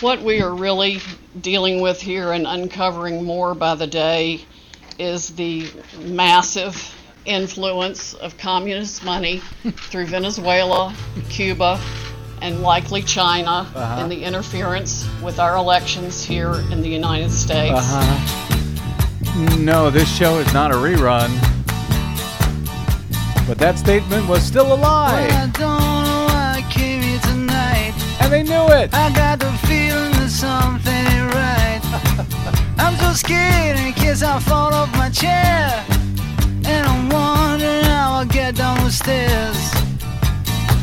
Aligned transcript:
What 0.00 0.22
we 0.22 0.40
are 0.40 0.54
really 0.54 1.00
dealing 1.40 1.80
with 1.82 2.00
here 2.00 2.32
and 2.32 2.46
uncovering 2.46 3.22
more 3.22 3.54
by 3.54 3.74
the 3.74 3.86
day 3.86 4.40
is 4.98 5.28
the 5.36 5.70
massive 5.98 6.94
influence 7.26 8.14
of 8.14 8.36
communist 8.38 9.04
money 9.04 9.38
through 9.90 10.06
Venezuela, 10.16 10.94
Cuba, 11.28 11.78
and 12.40 12.62
likely 12.62 13.02
China 13.02 13.70
Uh-huh. 13.74 14.02
in 14.02 14.08
the 14.08 14.24
interference 14.24 15.06
with 15.22 15.38
our 15.38 15.56
elections 15.56 16.24
here 16.24 16.54
in 16.70 16.80
the 16.80 16.88
United 16.88 17.30
States. 17.30 17.74
Uh-huh. 17.78 19.56
No, 19.58 19.90
this 19.90 20.08
show 20.16 20.38
is 20.38 20.50
not 20.54 20.70
a 20.70 20.74
rerun. 20.74 21.28
But 23.46 23.58
that 23.58 23.78
statement 23.78 24.26
was 24.28 24.42
still 24.42 24.72
a 24.72 24.76
lie, 24.76 25.26
and 28.20 28.32
they 28.32 28.42
knew 28.42 28.66
it. 28.68 28.92
I 28.92 29.12
got 29.12 29.40
the 29.40 29.50
feeling 29.66 30.12
that 30.20 30.30
something 30.30 30.92
ain't 30.92 31.34
right. 31.34 31.80
I'm 32.78 32.96
so 32.96 33.12
scared 33.12 33.78
in 33.78 33.92
case 33.92 34.22
I 34.22 34.38
fall 34.40 34.72
off 34.72 34.92
my 34.96 35.10
chair. 35.10 35.84
And 36.64 36.86
I'm 36.86 37.08
wondering 37.08 37.84
how 37.84 38.18
I'll 38.18 38.26
get 38.26 38.56
down 38.56 38.84
the 38.84 38.92
stairs. 38.92 39.58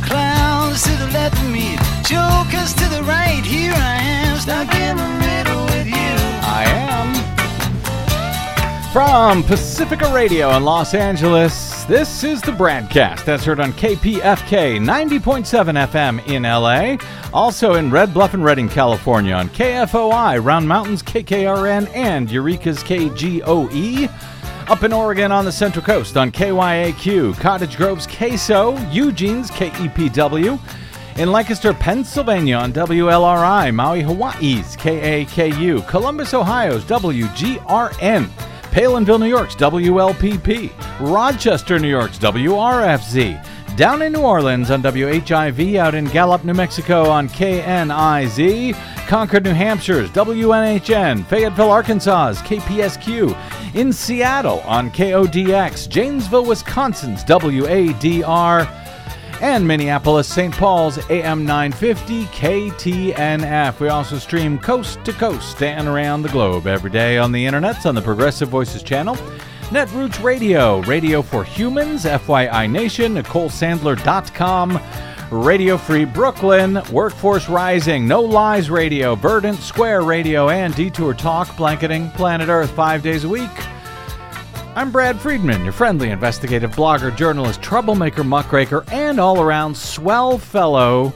Clowns 0.04 0.84
to 0.84 0.92
the 1.04 1.10
left 1.14 1.38
of 1.38 1.50
me, 1.50 1.78
jokers 2.04 2.74
to 2.74 2.86
the 2.90 3.04
right. 3.04 3.44
Here 3.44 3.74
I 3.74 3.96
am, 4.02 4.38
stuck 4.40 4.74
in 4.76 4.98
the 4.98 5.10
middle 5.26 5.64
with 5.66 5.88
you. 5.88 6.14
I 6.44 6.64
am. 6.66 7.08
From 8.92 9.44
Pacifica 9.44 10.12
Radio 10.14 10.56
in 10.56 10.64
Los 10.64 10.94
Angeles, 10.94 11.77
this 11.88 12.26
is 12.26 12.42
the 12.42 12.52
broadcast 12.52 13.26
that's 13.26 13.46
heard 13.46 13.62
on 13.62 13.72
KPFK 13.72 14.78
90.7 14.78 15.88
FM 15.88 16.28
in 16.28 16.44
LA, 16.44 16.98
also 17.34 17.76
in 17.76 17.90
Red 17.90 18.14
Bluff 18.14 18.34
and 18.34 18.44
Redding, 18.44 18.68
California 18.68 19.34
on 19.34 19.48
KFOI, 19.50 20.44
Round 20.44 20.68
Mountains 20.68 21.02
KKRN, 21.02 21.90
and 21.96 22.30
Eureka's 22.30 22.84
KGOE. 22.84 24.12
Up 24.70 24.84
in 24.84 24.92
Oregon 24.92 25.32
on 25.32 25.46
the 25.46 25.52
Central 25.52 25.84
Coast 25.86 26.18
on 26.18 26.30
KYAQ, 26.30 27.40
Cottage 27.40 27.78
Grove's 27.78 28.06
KSO, 28.06 28.94
Eugene's 28.94 29.50
KEPW. 29.50 30.60
In 31.18 31.32
Lancaster, 31.32 31.74
Pennsylvania 31.74 32.58
on 32.58 32.74
WLRI, 32.74 33.74
Maui, 33.74 34.02
Hawaii's 34.02 34.76
KAKU, 34.76 35.88
Columbus, 35.88 36.34
Ohio's 36.34 36.84
WGRN, 36.84 38.30
Palenville, 38.72 39.20
New 39.20 39.28
York's 39.28 39.56
WLPP, 39.56 40.72
Rochester, 41.00 41.80
New 41.80 41.90
York's 41.90 42.18
WRFZ, 42.20 43.76
down 43.76 44.02
in 44.02 44.14
New 44.14 44.22
Orleans 44.22 44.72
on 44.72 44.82
WHIV, 44.82 45.76
out 45.76 45.94
in 45.96 46.06
Gallup, 46.06 46.44
New 46.44 46.54
Mexico 46.54 47.10
on 47.10 47.30
KNIZ, 47.30 48.76
Concord, 49.08 49.44
New 49.44 49.54
Hampshire's 49.54 50.10
WNHN, 50.10 51.26
Fayetteville, 51.28 51.72
Arkansas's 51.72 52.42
KPSQ, 52.42 53.76
in 53.76 53.94
Seattle 53.94 54.62
on 54.62 54.90
KODX, 54.92 55.88
Janesville, 55.88 56.46
Wisconsin's 56.46 57.24
WADR, 57.24 58.68
and 59.42 59.68
Minneapolis, 59.68 60.28
St. 60.28 60.54
Paul's 60.54 60.98
AM 61.10 61.46
950 61.46 62.26
KTNF. 62.26 63.80
We 63.80 63.90
also 63.90 64.18
stream 64.18 64.58
coast 64.58 65.04
to 65.06 65.14
coast 65.14 65.62
and 65.62 65.88
around 65.88 66.22
the 66.22 66.30
globe 66.30 66.68
every 66.68 66.90
day 66.90 67.18
on 67.18 67.32
the 67.32 67.46
internets 67.46 67.86
on 67.86 67.96
the 67.96 68.02
Progressive 68.02 68.50
Voices 68.50 68.84
channel. 68.84 69.16
Netroots 69.70 70.24
Radio, 70.24 70.82
Radio 70.84 71.22
for 71.22 71.44
Humans, 71.44 72.06
FYI 72.06 72.72
Nation, 72.72 73.16
NicoleSandler.com, 73.16 74.80
Radio 75.30 75.78
Free 75.78 76.06
Brooklyn, 76.06 76.80
Workforce 76.92 77.50
Rising, 77.50 78.08
No 78.08 78.22
Lies 78.22 78.70
Radio, 78.70 79.16
Verdant 79.16 79.60
Square 79.60 80.04
Radio, 80.04 80.50
and 80.50 80.74
Detour 80.74 81.14
Talk, 81.14 81.56
blanketing 81.58 82.10
planet 82.12 82.50
Earth 82.50 82.72
five 82.72 83.04
days 83.04 83.26
a 83.26 83.30
week. 83.30 83.52
I'm 84.78 84.92
Brad 84.92 85.20
Friedman, 85.20 85.64
your 85.64 85.74
friendly 85.74 86.12
investigative 86.12 86.70
blogger, 86.76 87.14
journalist, 87.18 87.64
troublemaker, 87.64 88.24
muckraker, 88.24 88.86
and 88.92 89.20
all 89.20 89.42
around 89.42 89.76
swell 89.76 90.38
fellow. 90.38 91.14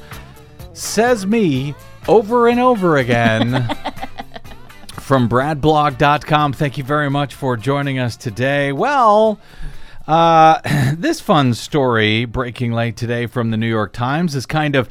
Says 0.74 1.28
me 1.28 1.76
over 2.08 2.48
and 2.48 2.60
over 2.60 2.98
again. 2.98 3.52
From 4.94 5.30
bradblog.com. 5.30 6.54
Thank 6.54 6.80
you 6.80 6.84
very 6.84 7.12
much 7.12 7.36
for 7.36 7.56
joining 7.56 8.00
us 8.00 8.18
today. 8.18 8.72
Well, 8.72 9.40
uh, 10.08 10.96
this 10.98 11.22
fun 11.22 11.54
story 11.54 12.26
breaking 12.26 12.72
late 12.72 12.98
today 12.98 13.28
from 13.28 13.52
the 13.52 13.58
New 13.58 13.70
York 13.70 13.94
Times 13.94 14.34
is 14.34 14.48
kind 14.48 14.76
of 14.76 14.90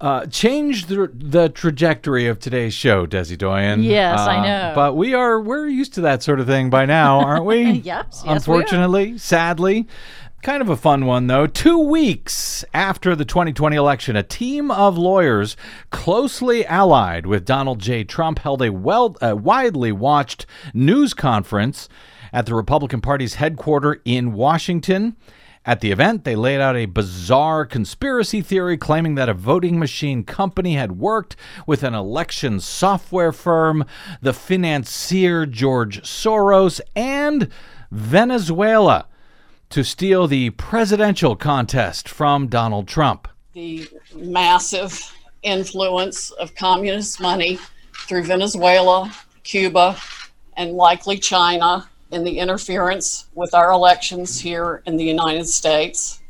uh, 0.00 0.26
changed 0.26 0.88
the, 0.88 1.10
the 1.14 1.48
trajectory 1.48 2.26
of 2.26 2.38
today's 2.38 2.74
show, 2.74 3.06
Desi 3.06 3.38
Doyen. 3.38 3.82
Yes, 3.82 4.18
I 4.18 4.38
Uh, 4.38 4.42
know. 4.42 4.72
But 4.74 4.96
we 4.96 5.14
are 5.14 5.40
we're 5.40 5.66
used 5.68 5.94
to 5.94 6.00
that 6.02 6.22
sort 6.22 6.40
of 6.40 6.46
thing 6.46 6.70
by 6.70 6.84
now, 6.86 7.20
aren't 7.20 7.44
we? 7.44 7.64
Yes, 7.84 8.22
yes. 8.24 8.24
Unfortunately, 8.26 9.16
sadly. 9.18 9.86
Kind 10.42 10.60
of 10.60 10.68
a 10.68 10.76
fun 10.76 11.06
one, 11.06 11.26
though. 11.26 11.46
Two 11.46 11.78
weeks 11.78 12.66
after 12.74 13.16
the 13.16 13.24
2020 13.24 13.76
election, 13.76 14.14
a 14.14 14.22
team 14.22 14.70
of 14.70 14.98
lawyers 14.98 15.56
closely 15.88 16.66
allied 16.66 17.24
with 17.24 17.46
Donald 17.46 17.78
J. 17.78 18.04
Trump 18.04 18.40
held 18.40 18.60
a 18.60 18.70
well, 18.70 19.16
uh, 19.22 19.34
widely 19.34 19.90
watched 19.90 20.44
news 20.74 21.14
conference 21.14 21.88
at 22.30 22.44
the 22.44 22.54
Republican 22.54 23.00
Party's 23.00 23.34
headquarters 23.36 23.98
in 24.04 24.34
Washington. 24.34 25.16
At 25.66 25.80
the 25.80 25.92
event, 25.92 26.24
they 26.24 26.36
laid 26.36 26.60
out 26.60 26.76
a 26.76 26.84
bizarre 26.84 27.64
conspiracy 27.64 28.42
theory 28.42 28.76
claiming 28.76 29.14
that 29.14 29.30
a 29.30 29.34
voting 29.34 29.78
machine 29.78 30.22
company 30.22 30.74
had 30.74 30.98
worked 30.98 31.36
with 31.66 31.82
an 31.82 31.94
election 31.94 32.60
software 32.60 33.32
firm, 33.32 33.86
the 34.20 34.34
financier 34.34 35.46
George 35.46 36.02
Soros, 36.02 36.82
and 36.94 37.48
Venezuela 37.90 39.06
to 39.70 39.82
steal 39.82 40.28
the 40.28 40.50
presidential 40.50 41.34
contest 41.34 42.10
from 42.10 42.48
Donald 42.48 42.86
Trump. 42.86 43.26
the 43.54 43.88
massive 44.14 45.12
influence 45.42 46.30
of 46.32 46.54
communist 46.56 47.20
money 47.20 47.58
through 48.06 48.24
Venezuela, 48.24 49.10
Cuba, 49.44 49.96
and 50.56 50.72
likely 50.72 51.18
China 51.18 51.88
in 52.14 52.22
the 52.22 52.38
interference 52.38 53.26
with 53.34 53.52
our 53.54 53.72
elections 53.72 54.40
here 54.40 54.82
in 54.86 54.96
the 54.96 55.04
United 55.04 55.48
States. 55.48 56.22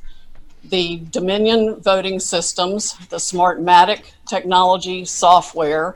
The 0.64 1.02
Dominion 1.10 1.78
voting 1.82 2.18
systems, 2.18 2.94
the 3.10 3.18
Smartmatic 3.18 4.04
technology 4.26 5.04
software, 5.04 5.94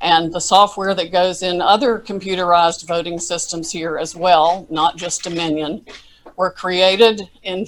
and 0.00 0.32
the 0.32 0.40
software 0.40 0.94
that 0.94 1.12
goes 1.12 1.42
in 1.42 1.60
other 1.60 1.98
computerized 1.98 2.86
voting 2.86 3.18
systems 3.18 3.70
here 3.70 3.98
as 3.98 4.16
well, 4.16 4.66
not 4.70 4.96
just 4.96 5.22
Dominion, 5.24 5.84
were 6.36 6.50
created 6.50 7.28
in 7.42 7.66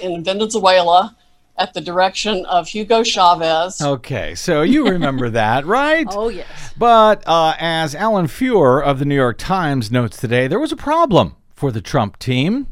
in 0.00 0.24
Venezuela 0.24 1.16
at 1.60 1.74
the 1.74 1.80
direction 1.80 2.44
of 2.46 2.66
Hugo 2.68 3.04
Chavez. 3.04 3.80
Okay, 3.80 4.34
so 4.34 4.62
you 4.62 4.88
remember 4.88 5.28
that, 5.30 5.66
right? 5.66 6.06
Oh, 6.10 6.28
yes. 6.28 6.48
But 6.76 7.22
uh, 7.28 7.54
as 7.58 7.94
Alan 7.94 8.26
Feuer 8.26 8.82
of 8.82 8.98
the 8.98 9.04
New 9.04 9.14
York 9.14 9.36
Times 9.38 9.92
notes 9.92 10.16
today, 10.16 10.48
there 10.48 10.58
was 10.58 10.72
a 10.72 10.76
problem 10.76 11.36
for 11.54 11.70
the 11.70 11.82
Trump 11.82 12.18
team. 12.18 12.66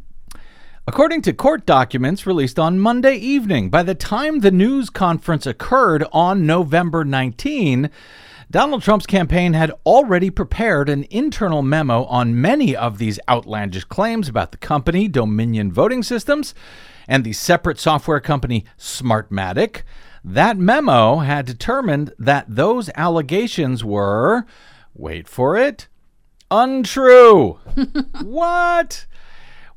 According 0.86 1.20
to 1.22 1.34
court 1.34 1.66
documents 1.66 2.26
released 2.26 2.58
on 2.58 2.80
Monday 2.80 3.16
evening, 3.16 3.68
by 3.68 3.82
the 3.82 3.94
time 3.94 4.40
the 4.40 4.50
news 4.50 4.88
conference 4.88 5.46
occurred 5.46 6.02
on 6.12 6.46
November 6.46 7.04
19, 7.04 7.90
Donald 8.50 8.80
Trump's 8.82 9.04
campaign 9.04 9.52
had 9.52 9.70
already 9.84 10.30
prepared 10.30 10.88
an 10.88 11.04
internal 11.10 11.60
memo 11.60 12.04
on 12.04 12.40
many 12.40 12.74
of 12.74 12.96
these 12.96 13.20
outlandish 13.28 13.84
claims 13.84 14.30
about 14.30 14.52
the 14.52 14.56
company, 14.56 15.06
Dominion 15.08 15.70
Voting 15.70 16.02
Systems, 16.02 16.54
and 17.08 17.24
the 17.24 17.32
separate 17.32 17.80
software 17.80 18.20
company 18.20 18.64
Smartmatic. 18.78 19.82
That 20.22 20.58
memo 20.58 21.18
had 21.18 21.46
determined 21.46 22.12
that 22.18 22.44
those 22.46 22.90
allegations 22.94 23.82
were, 23.82 24.44
wait 24.94 25.26
for 25.26 25.56
it, 25.56 25.88
untrue. 26.50 27.58
what? 28.22 29.06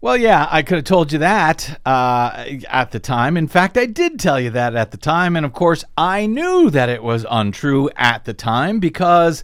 Well, 0.01 0.17
yeah, 0.17 0.47
I 0.49 0.63
could 0.63 0.77
have 0.77 0.85
told 0.85 1.13
you 1.13 1.19
that 1.19 1.79
uh, 1.85 2.45
at 2.67 2.91
the 2.91 2.99
time. 2.99 3.37
In 3.37 3.47
fact, 3.47 3.77
I 3.77 3.85
did 3.85 4.19
tell 4.19 4.39
you 4.39 4.49
that 4.49 4.75
at 4.75 4.89
the 4.89 4.97
time. 4.97 5.35
And 5.35 5.45
of 5.45 5.53
course, 5.53 5.85
I 5.95 6.25
knew 6.25 6.71
that 6.71 6.89
it 6.89 7.03
was 7.03 7.25
untrue 7.29 7.89
at 7.95 8.25
the 8.25 8.33
time 8.33 8.79
because 8.79 9.43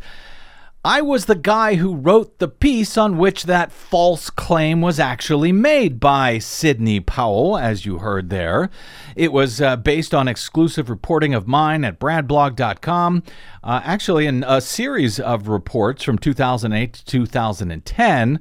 I 0.90 1.02
was 1.02 1.26
the 1.26 1.36
guy 1.36 1.76
who 1.76 1.98
wrote 1.98 2.40
the 2.40 2.48
piece 2.48 2.98
on 2.98 3.18
which 3.18 3.44
that 3.44 3.74
false 3.74 4.30
claim 4.30 4.80
was 4.80 5.02
actually 5.02 5.52
made 5.52 6.00
by 6.00 6.40
Sidney 6.40 7.02
Powell, 7.02 7.58
as 7.58 7.86
you 7.86 7.98
heard 7.98 8.30
there. 8.30 8.70
It 9.14 9.34
was 9.34 9.60
uh, 9.60 9.76
based 9.76 10.16
on 10.16 10.30
exclusive 10.30 10.90
reporting 10.90 11.34
of 11.34 11.46
mine 11.46 11.84
at 11.84 12.00
bradblog.com, 12.00 13.24
uh, 13.66 13.82
actually, 13.84 14.28
in 14.28 14.46
a 14.48 14.62
series 14.62 15.20
of 15.20 15.50
reports 15.50 16.04
from 16.04 16.18
2008 16.18 16.94
to 16.94 17.04
2010 17.04 18.40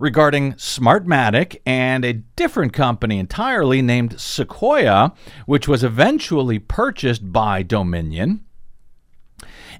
regarding 0.00 0.54
Smartmatic 0.54 1.60
and 1.64 2.04
a 2.04 2.14
different 2.14 2.72
company 2.72 3.20
entirely 3.20 3.80
named 3.80 4.18
Sequoia, 4.18 5.14
which 5.46 5.68
was 5.68 5.84
eventually 5.84 6.58
purchased 6.58 7.32
by 7.32 7.62
Dominion. 7.62 8.44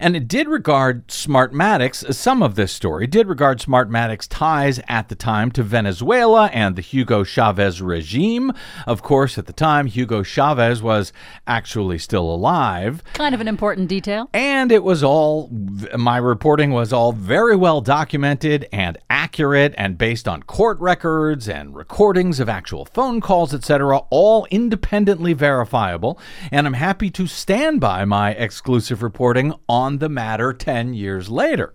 And 0.00 0.16
it 0.16 0.26
did 0.26 0.48
regard 0.48 1.08
Smartmatic's, 1.08 2.02
uh, 2.02 2.12
some 2.12 2.42
of 2.42 2.54
this 2.54 2.72
story 2.72 3.06
did 3.06 3.28
regard 3.28 3.60
Smartmatic's 3.60 4.26
ties 4.26 4.80
at 4.88 5.10
the 5.10 5.14
time 5.14 5.50
to 5.52 5.62
Venezuela 5.62 6.46
and 6.54 6.74
the 6.74 6.80
Hugo 6.80 7.22
Chavez 7.22 7.82
regime. 7.82 8.50
Of 8.86 9.02
course, 9.02 9.36
at 9.36 9.44
the 9.44 9.52
time, 9.52 9.86
Hugo 9.86 10.22
Chavez 10.22 10.82
was 10.82 11.12
actually 11.46 11.98
still 11.98 12.30
alive. 12.30 13.04
Kind 13.12 13.34
of 13.34 13.42
an 13.42 13.48
important 13.48 13.88
detail. 13.88 14.30
And 14.32 14.72
it 14.72 14.82
was 14.82 15.04
all, 15.04 15.50
my 15.96 16.16
reporting 16.16 16.70
was 16.70 16.94
all 16.94 17.12
very 17.12 17.54
well 17.54 17.82
documented 17.82 18.66
and 18.72 18.96
accurate 19.10 19.74
and 19.76 19.98
based 19.98 20.26
on 20.26 20.42
court 20.44 20.78
records 20.80 21.46
and 21.46 21.76
recordings 21.76 22.40
of 22.40 22.48
actual 22.48 22.86
phone 22.86 23.20
calls, 23.20 23.52
etc., 23.52 23.98
all 24.08 24.46
independently 24.50 25.34
verifiable. 25.34 26.18
And 26.50 26.66
I'm 26.66 26.72
happy 26.72 27.10
to 27.10 27.26
stand 27.26 27.82
by 27.82 28.06
my 28.06 28.30
exclusive 28.30 29.02
reporting 29.02 29.52
on 29.68 29.89
the 29.98 30.08
matter 30.08 30.52
10 30.52 30.94
years 30.94 31.28
later. 31.28 31.72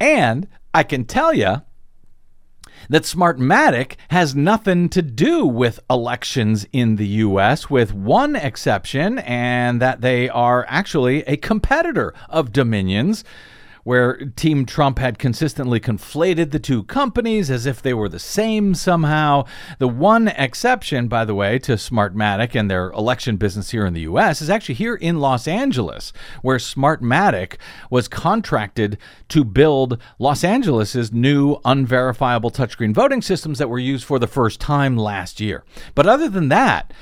And 0.00 0.48
I 0.74 0.82
can 0.82 1.04
tell 1.04 1.32
you 1.32 1.62
that 2.88 3.02
Smartmatic 3.02 3.96
has 4.10 4.34
nothing 4.34 4.88
to 4.90 5.02
do 5.02 5.44
with 5.44 5.80
elections 5.90 6.66
in 6.72 6.96
the 6.96 7.06
US, 7.06 7.70
with 7.70 7.92
one 7.92 8.36
exception, 8.36 9.18
and 9.20 9.80
that 9.80 10.00
they 10.00 10.28
are 10.28 10.64
actually 10.68 11.22
a 11.22 11.36
competitor 11.36 12.14
of 12.28 12.52
Dominion's 12.52 13.24
where 13.86 14.16
Team 14.34 14.66
Trump 14.66 14.98
had 14.98 15.16
consistently 15.16 15.78
conflated 15.78 16.50
the 16.50 16.58
two 16.58 16.82
companies 16.82 17.52
as 17.52 17.66
if 17.66 17.80
they 17.80 17.94
were 17.94 18.08
the 18.08 18.18
same 18.18 18.74
somehow. 18.74 19.44
The 19.78 19.86
one 19.86 20.26
exception, 20.26 21.06
by 21.06 21.24
the 21.24 21.36
way, 21.36 21.60
to 21.60 21.74
Smartmatic 21.74 22.58
and 22.58 22.68
their 22.68 22.90
election 22.90 23.36
business 23.36 23.70
here 23.70 23.86
in 23.86 23.94
the 23.94 24.00
U.S. 24.00 24.42
is 24.42 24.50
actually 24.50 24.74
here 24.74 24.96
in 24.96 25.20
Los 25.20 25.46
Angeles, 25.46 26.12
where 26.42 26.58
Smartmatic 26.58 27.58
was 27.88 28.08
contracted 28.08 28.98
to 29.28 29.44
build 29.44 30.02
Los 30.18 30.42
Angeles's 30.42 31.12
new 31.12 31.58
unverifiable 31.64 32.50
touchscreen 32.50 32.92
voting 32.92 33.22
systems 33.22 33.60
that 33.60 33.70
were 33.70 33.78
used 33.78 34.04
for 34.04 34.18
the 34.18 34.26
first 34.26 34.58
time 34.58 34.96
last 34.96 35.38
year. 35.38 35.62
But 35.94 36.08
other 36.08 36.28
than 36.28 36.48
that, 36.48 36.92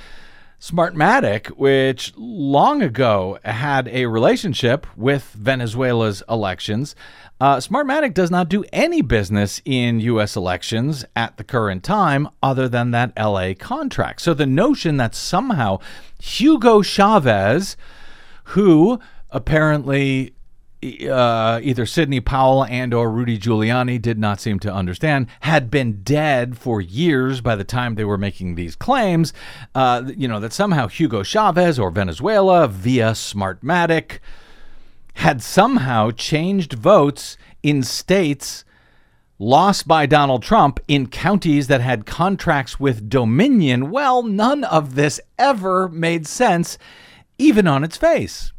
Smartmatic, 0.65 1.49
which 1.59 2.15
long 2.17 2.81
ago 2.81 3.39
had 3.45 3.87
a 3.89 4.07
relationship 4.07 4.87
with 4.97 5.25
Venezuela's 5.35 6.23
elections, 6.27 6.97
uh, 7.39 7.59
Smartmatic 7.59 8.15
does 8.15 8.31
not 8.31 8.49
do 8.49 8.65
any 8.73 9.03
business 9.03 9.61
in 9.67 10.01
U.S. 10.01 10.37
elections 10.37 11.05
at 11.15 11.37
the 11.37 11.45
current 11.45 11.85
time 11.85 12.31
other 12.43 12.67
than 12.67 12.93
that 12.93 13.13
LA 13.15 13.53
contract. 13.53 14.23
So 14.23 14.33
the 14.33 14.47
notion 14.47 14.97
that 14.97 15.15
somehow 15.15 15.81
Hugo 16.19 16.81
Chavez, 16.81 17.77
who 18.45 19.01
apparently 19.31 20.33
uh, 21.11 21.61
either 21.63 21.87
Sidney 21.87 22.21
Powell 22.21 22.65
and 22.65 22.93
or 22.93 23.11
Rudy 23.11 23.39
Giuliani 23.39 24.01
did 24.01 24.19
not 24.19 24.41
seem 24.41 24.59
to 24.61 24.73
understand 24.73 25.27
had 25.41 25.71
been 25.71 26.03
dead 26.03 26.57
for 26.59 26.81
years 26.81 27.41
by 27.41 27.57
the 27.57 27.65
time 27.65 27.95
they 27.95 28.05
were 28.05 28.19
making 28.19 28.55
these 28.55 28.77
claims. 28.77 29.33
Uh, 29.75 30.11
you 30.17 30.29
know 30.29 30.41
that 30.41 30.53
somehow 30.53 30.89
Hugo 30.89 31.23
Chavez 31.23 31.79
or 31.79 31.91
Venezuela 31.91 32.69
via 32.69 33.13
Smartmatic 33.13 34.19
had 35.15 35.43
somehow 35.43 36.11
changed 36.11 36.73
votes 36.73 37.37
in 37.63 37.83
states 37.83 38.65
lost 39.39 39.87
by 39.87 40.07
Donald 40.07 40.43
Trump 40.43 40.81
in 40.89 41.07
counties 41.07 41.67
that 41.67 41.81
had 41.81 42.07
contracts 42.07 42.79
with 42.79 43.09
Dominion. 43.09 43.91
Well, 43.91 44.23
none 44.23 44.65
of 44.65 44.95
this 44.95 45.21
ever 45.39 45.89
made 45.89 46.27
sense, 46.27 46.79
even 47.39 47.67
on 47.67 47.85
its 47.85 47.97
face. 47.97 48.53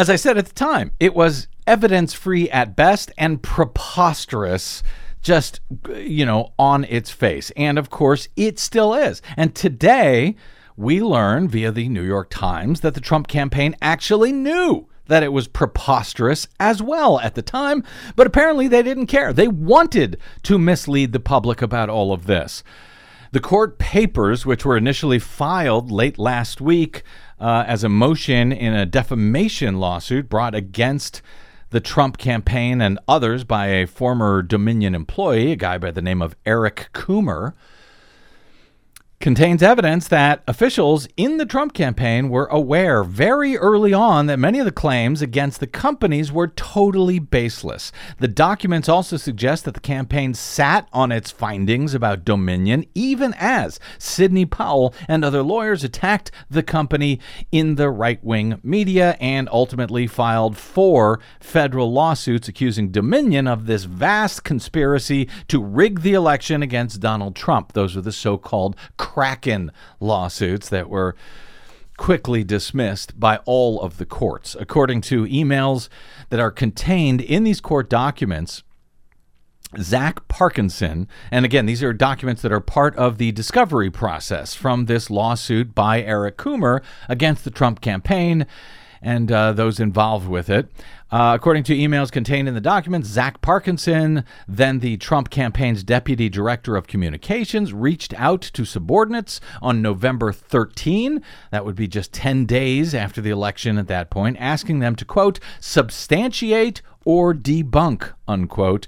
As 0.00 0.08
I 0.08 0.16
said 0.16 0.38
at 0.38 0.46
the 0.46 0.54
time, 0.54 0.92
it 0.98 1.14
was 1.14 1.46
evidence 1.66 2.14
free 2.14 2.48
at 2.48 2.74
best 2.74 3.12
and 3.18 3.42
preposterous 3.42 4.82
just, 5.20 5.60
you 5.94 6.24
know, 6.24 6.54
on 6.58 6.84
its 6.84 7.10
face. 7.10 7.52
And 7.54 7.78
of 7.78 7.90
course, 7.90 8.26
it 8.34 8.58
still 8.58 8.94
is. 8.94 9.20
And 9.36 9.54
today, 9.54 10.36
we 10.74 11.02
learn 11.02 11.48
via 11.48 11.70
the 11.70 11.90
New 11.90 12.02
York 12.02 12.30
Times 12.30 12.80
that 12.80 12.94
the 12.94 13.00
Trump 13.02 13.28
campaign 13.28 13.76
actually 13.82 14.32
knew 14.32 14.88
that 15.08 15.22
it 15.22 15.34
was 15.34 15.48
preposterous 15.48 16.48
as 16.58 16.80
well 16.82 17.20
at 17.20 17.34
the 17.34 17.42
time, 17.42 17.84
but 18.16 18.26
apparently 18.26 18.68
they 18.68 18.82
didn't 18.82 19.06
care. 19.08 19.34
They 19.34 19.48
wanted 19.48 20.16
to 20.44 20.58
mislead 20.58 21.12
the 21.12 21.20
public 21.20 21.60
about 21.60 21.90
all 21.90 22.14
of 22.14 22.24
this. 22.24 22.64
The 23.32 23.40
court 23.40 23.78
papers, 23.78 24.44
which 24.44 24.64
were 24.64 24.76
initially 24.76 25.20
filed 25.20 25.92
late 25.92 26.18
last 26.18 26.60
week, 26.60 27.04
uh, 27.38 27.64
as 27.64 27.84
a 27.84 27.88
motion 27.88 28.50
in 28.50 28.74
a 28.74 28.84
defamation 28.84 29.78
lawsuit 29.78 30.28
brought 30.28 30.56
against 30.56 31.22
the 31.70 31.78
Trump 31.78 32.18
campaign 32.18 32.80
and 32.80 32.98
others 33.06 33.44
by 33.44 33.68
a 33.68 33.86
former 33.86 34.42
Dominion 34.42 34.96
employee, 34.96 35.52
a 35.52 35.56
guy 35.56 35.78
by 35.78 35.92
the 35.92 36.02
name 36.02 36.20
of 36.20 36.34
Eric 36.44 36.88
Coomer 36.92 37.54
contains 39.20 39.62
evidence 39.62 40.08
that 40.08 40.42
officials 40.48 41.06
in 41.18 41.36
the 41.36 41.44
Trump 41.44 41.74
campaign 41.74 42.30
were 42.30 42.46
aware 42.46 43.04
very 43.04 43.54
early 43.54 43.92
on 43.92 44.24
that 44.24 44.38
many 44.38 44.58
of 44.58 44.64
the 44.64 44.72
claims 44.72 45.20
against 45.20 45.60
the 45.60 45.66
companies 45.66 46.32
were 46.32 46.48
totally 46.48 47.18
baseless. 47.18 47.92
The 48.18 48.28
documents 48.28 48.88
also 48.88 49.18
suggest 49.18 49.66
that 49.66 49.74
the 49.74 49.80
campaign 49.80 50.32
sat 50.32 50.88
on 50.90 51.12
its 51.12 51.30
findings 51.30 51.92
about 51.92 52.24
Dominion 52.24 52.86
even 52.94 53.34
as 53.34 53.78
Sidney 53.98 54.46
Powell 54.46 54.94
and 55.06 55.22
other 55.22 55.42
lawyers 55.42 55.84
attacked 55.84 56.30
the 56.48 56.62
company 56.62 57.20
in 57.52 57.74
the 57.74 57.90
right 57.90 58.24
wing 58.24 58.58
media 58.62 59.18
and 59.20 59.50
ultimately 59.52 60.06
filed 60.06 60.56
four 60.56 61.20
federal 61.40 61.92
lawsuits 61.92 62.48
accusing 62.48 62.90
Dominion 62.90 63.46
of 63.46 63.66
this 63.66 63.84
vast 63.84 64.44
conspiracy 64.44 65.28
to 65.48 65.62
rig 65.62 66.00
the 66.00 66.14
election 66.14 66.62
against 66.62 67.00
Donald 67.00 67.36
Trump. 67.36 67.74
Those 67.74 67.98
are 67.98 68.00
the 68.00 68.12
so 68.12 68.38
called 68.38 68.76
Kraken 69.10 69.72
lawsuits 69.98 70.68
that 70.68 70.88
were 70.88 71.16
quickly 71.96 72.44
dismissed 72.44 73.18
by 73.18 73.38
all 73.38 73.80
of 73.80 73.98
the 73.98 74.06
courts. 74.06 74.56
According 74.58 75.00
to 75.00 75.24
emails 75.24 75.88
that 76.28 76.38
are 76.38 76.52
contained 76.52 77.20
in 77.20 77.42
these 77.42 77.60
court 77.60 77.90
documents, 77.90 78.62
Zach 79.80 80.28
Parkinson, 80.28 81.08
and 81.32 81.44
again, 81.44 81.66
these 81.66 81.82
are 81.82 81.92
documents 81.92 82.40
that 82.42 82.52
are 82.52 82.60
part 82.60 82.94
of 82.94 83.18
the 83.18 83.32
discovery 83.32 83.90
process 83.90 84.54
from 84.54 84.86
this 84.86 85.10
lawsuit 85.10 85.74
by 85.74 86.00
Eric 86.02 86.38
Coomer 86.38 86.80
against 87.08 87.42
the 87.42 87.50
Trump 87.50 87.80
campaign 87.80 88.46
and 89.02 89.30
uh, 89.32 89.52
those 89.52 89.80
involved 89.80 90.28
with 90.28 90.50
it. 90.50 90.70
Uh, 91.10 91.32
according 91.34 91.64
to 91.64 91.76
emails 91.76 92.12
contained 92.12 92.46
in 92.46 92.54
the 92.54 92.60
documents, 92.60 93.08
Zach 93.08 93.40
Parkinson, 93.40 94.24
then 94.46 94.78
the 94.78 94.96
Trump 94.98 95.30
campaign's 95.30 95.82
deputy 95.82 96.28
director 96.28 96.76
of 96.76 96.86
communications, 96.86 97.72
reached 97.72 98.14
out 98.14 98.42
to 98.42 98.64
subordinates 98.64 99.40
on 99.60 99.82
November 99.82 100.32
13. 100.32 101.22
That 101.50 101.64
would 101.64 101.74
be 101.74 101.88
just 101.88 102.12
10 102.12 102.46
days 102.46 102.94
after 102.94 103.20
the 103.20 103.30
election 103.30 103.76
at 103.78 103.88
that 103.88 104.10
point, 104.10 104.36
asking 104.38 104.78
them 104.78 104.94
to, 104.96 105.04
quote, 105.04 105.40
substantiate 105.58 106.82
or 107.04 107.34
debunk, 107.34 108.12
unquote, 108.28 108.86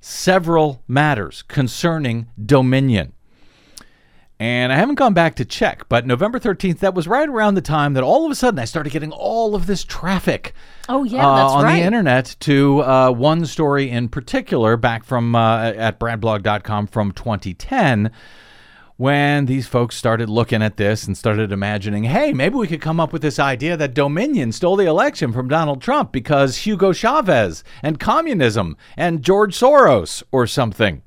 several 0.00 0.82
matters 0.86 1.42
concerning 1.42 2.28
Dominion. 2.44 3.14
And 4.40 4.72
I 4.72 4.76
haven't 4.76 4.94
gone 4.94 5.14
back 5.14 5.34
to 5.36 5.44
check, 5.44 5.88
but 5.88 6.06
November 6.06 6.38
13th, 6.38 6.78
that 6.78 6.94
was 6.94 7.08
right 7.08 7.28
around 7.28 7.54
the 7.54 7.60
time 7.60 7.94
that 7.94 8.04
all 8.04 8.24
of 8.24 8.30
a 8.30 8.36
sudden 8.36 8.60
I 8.60 8.66
started 8.66 8.92
getting 8.92 9.10
all 9.10 9.56
of 9.56 9.66
this 9.66 9.82
traffic. 9.82 10.52
Oh, 10.88 11.02
yeah, 11.02 11.26
uh, 11.26 11.36
that's 11.36 11.52
on 11.54 11.64
right. 11.64 11.80
the 11.80 11.82
internet 11.82 12.36
to 12.40 12.82
uh, 12.84 13.10
one 13.10 13.46
story 13.46 13.90
in 13.90 14.08
particular 14.08 14.76
back 14.76 15.02
from 15.02 15.34
uh, 15.34 15.72
at 15.72 15.98
bradblog.com 15.98 16.86
from 16.86 17.10
2010 17.12 18.12
when 18.98 19.46
these 19.46 19.66
folks 19.66 19.96
started 19.96 20.28
looking 20.28 20.60
at 20.60 20.76
this 20.76 21.06
and 21.06 21.16
started 21.16 21.52
imagining, 21.52 22.04
hey, 22.04 22.32
maybe 22.32 22.56
we 22.56 22.66
could 22.66 22.80
come 22.80 22.98
up 22.98 23.12
with 23.12 23.22
this 23.22 23.38
idea 23.38 23.76
that 23.76 23.94
Dominion 23.94 24.50
stole 24.50 24.74
the 24.74 24.86
election 24.86 25.32
from 25.32 25.48
Donald 25.48 25.80
Trump 25.80 26.10
because 26.10 26.58
Hugo 26.58 26.92
Chavez 26.92 27.62
and 27.82 28.00
communism 28.00 28.76
and 28.96 29.22
George 29.22 29.56
Soros 29.56 30.22
or 30.32 30.48
something. 30.48 31.02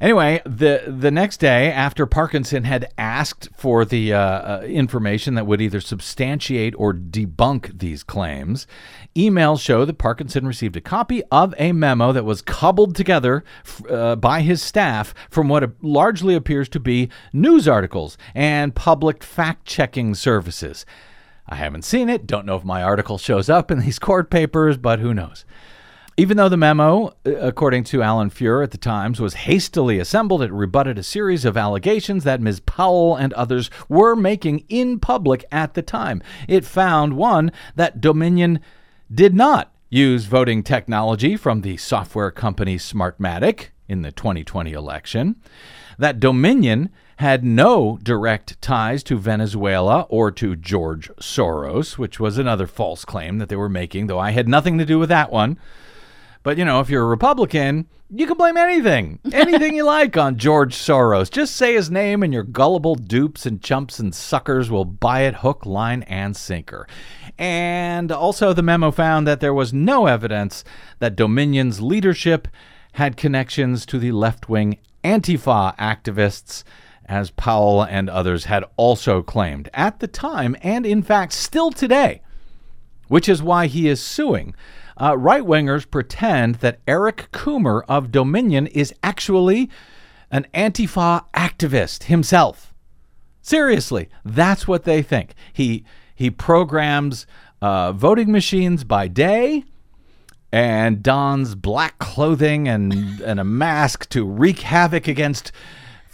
Anyway, 0.00 0.42
the 0.44 0.82
the 0.86 1.10
next 1.10 1.38
day, 1.38 1.70
after 1.70 2.04
Parkinson 2.04 2.64
had 2.64 2.92
asked 2.98 3.48
for 3.56 3.84
the 3.84 4.12
uh, 4.12 4.18
uh, 4.18 4.62
information 4.66 5.34
that 5.34 5.46
would 5.46 5.60
either 5.60 5.80
substantiate 5.80 6.74
or 6.76 6.92
debunk 6.92 7.78
these 7.78 8.02
claims, 8.02 8.66
emails 9.14 9.60
show 9.60 9.84
that 9.84 9.98
Parkinson 9.98 10.46
received 10.46 10.76
a 10.76 10.80
copy 10.80 11.22
of 11.30 11.54
a 11.58 11.72
memo 11.72 12.12
that 12.12 12.24
was 12.24 12.42
cobbled 12.42 12.96
together 12.96 13.44
uh, 13.88 14.16
by 14.16 14.40
his 14.40 14.60
staff 14.60 15.14
from 15.30 15.48
what 15.48 15.70
largely 15.82 16.34
appears 16.34 16.68
to 16.70 16.80
be 16.80 17.08
news 17.32 17.68
articles 17.68 18.18
and 18.34 18.74
public 18.74 19.22
fact 19.22 19.64
checking 19.64 20.14
services. 20.14 20.84
I 21.46 21.56
haven't 21.56 21.84
seen 21.84 22.08
it. 22.08 22.26
Don't 22.26 22.46
know 22.46 22.56
if 22.56 22.64
my 22.64 22.82
article 22.82 23.18
shows 23.18 23.48
up 23.48 23.70
in 23.70 23.78
these 23.80 23.98
court 23.98 24.30
papers, 24.30 24.76
but 24.76 24.98
who 24.98 25.14
knows. 25.14 25.44
Even 26.16 26.36
though 26.36 26.48
the 26.48 26.56
memo, 26.56 27.08
uh, 27.26 27.36
according 27.40 27.82
to 27.84 28.02
Alan 28.02 28.30
Feuer 28.30 28.62
at 28.62 28.70
the 28.70 28.78
Times, 28.78 29.20
was 29.20 29.34
hastily 29.34 29.98
assembled, 29.98 30.42
it 30.42 30.52
rebutted 30.52 30.96
a 30.96 31.02
series 31.02 31.44
of 31.44 31.56
allegations 31.56 32.22
that 32.22 32.40
Ms. 32.40 32.60
Powell 32.60 33.16
and 33.16 33.32
others 33.32 33.68
were 33.88 34.14
making 34.14 34.64
in 34.68 35.00
public 35.00 35.44
at 35.50 35.74
the 35.74 35.82
time. 35.82 36.22
It 36.46 36.64
found, 36.64 37.16
one, 37.16 37.50
that 37.74 38.00
Dominion 38.00 38.60
did 39.12 39.34
not 39.34 39.72
use 39.90 40.26
voting 40.26 40.62
technology 40.62 41.36
from 41.36 41.62
the 41.62 41.76
software 41.78 42.30
company 42.30 42.76
Smartmatic 42.76 43.70
in 43.88 44.02
the 44.02 44.12
2020 44.12 44.72
election, 44.72 45.36
that 45.98 46.20
Dominion 46.20 46.90
had 47.16 47.44
no 47.44 47.98
direct 48.02 48.60
ties 48.60 49.02
to 49.04 49.18
Venezuela 49.18 50.02
or 50.08 50.30
to 50.30 50.54
George 50.56 51.10
Soros, 51.20 51.98
which 51.98 52.18
was 52.20 52.38
another 52.38 52.66
false 52.66 53.04
claim 53.04 53.38
that 53.38 53.48
they 53.48 53.56
were 53.56 53.68
making, 53.68 54.06
though 54.06 54.18
I 54.18 54.30
had 54.30 54.48
nothing 54.48 54.78
to 54.78 54.86
do 54.86 54.98
with 54.98 55.08
that 55.08 55.32
one. 55.32 55.58
But 56.44 56.58
you 56.58 56.64
know, 56.64 56.78
if 56.80 56.90
you're 56.90 57.02
a 57.02 57.06
Republican, 57.06 57.88
you 58.10 58.26
can 58.26 58.36
blame 58.36 58.58
anything, 58.58 59.18
anything 59.32 59.74
you 59.74 59.82
like 59.82 60.16
on 60.16 60.36
George 60.36 60.76
Soros. 60.76 61.30
Just 61.30 61.56
say 61.56 61.74
his 61.74 61.90
name, 61.90 62.22
and 62.22 62.32
your 62.32 62.42
gullible 62.42 62.94
dupes 62.94 63.46
and 63.46 63.62
chumps 63.62 63.98
and 63.98 64.14
suckers 64.14 64.70
will 64.70 64.84
buy 64.84 65.22
it 65.22 65.36
hook, 65.36 65.64
line, 65.64 66.02
and 66.02 66.36
sinker. 66.36 66.86
And 67.38 68.12
also, 68.12 68.52
the 68.52 68.62
memo 68.62 68.90
found 68.90 69.26
that 69.26 69.40
there 69.40 69.54
was 69.54 69.72
no 69.72 70.06
evidence 70.06 70.64
that 70.98 71.16
Dominion's 71.16 71.80
leadership 71.80 72.46
had 72.92 73.16
connections 73.16 73.86
to 73.86 73.98
the 73.98 74.12
left 74.12 74.48
wing 74.48 74.78
Antifa 75.02 75.74
activists, 75.78 76.62
as 77.06 77.30
Powell 77.30 77.82
and 77.82 78.10
others 78.10 78.44
had 78.44 78.64
also 78.76 79.22
claimed 79.22 79.70
at 79.72 80.00
the 80.00 80.06
time, 80.06 80.56
and 80.62 80.84
in 80.84 81.02
fact, 81.02 81.32
still 81.32 81.70
today, 81.70 82.20
which 83.08 83.30
is 83.30 83.42
why 83.42 83.66
he 83.66 83.88
is 83.88 84.00
suing 84.00 84.54
uh, 85.00 85.16
right 85.18 85.42
wingers 85.42 85.90
pretend 85.90 86.56
that 86.56 86.80
Eric 86.86 87.28
Coomer 87.32 87.82
of 87.88 88.12
Dominion 88.12 88.66
is 88.68 88.94
actually 89.02 89.70
an 90.30 90.46
Antifa 90.54 91.24
activist 91.34 92.04
himself. 92.04 92.72
Seriously, 93.40 94.08
that's 94.24 94.66
what 94.66 94.84
they 94.84 95.02
think. 95.02 95.34
He 95.52 95.84
he 96.14 96.30
programs 96.30 97.26
uh, 97.60 97.92
voting 97.92 98.30
machines 98.30 98.84
by 98.84 99.08
day 99.08 99.64
and 100.52 101.02
dons 101.02 101.56
black 101.56 101.98
clothing 101.98 102.68
and, 102.68 103.20
and 103.20 103.40
a 103.40 103.44
mask 103.44 104.08
to 104.10 104.24
wreak 104.24 104.60
havoc 104.60 105.08
against 105.08 105.50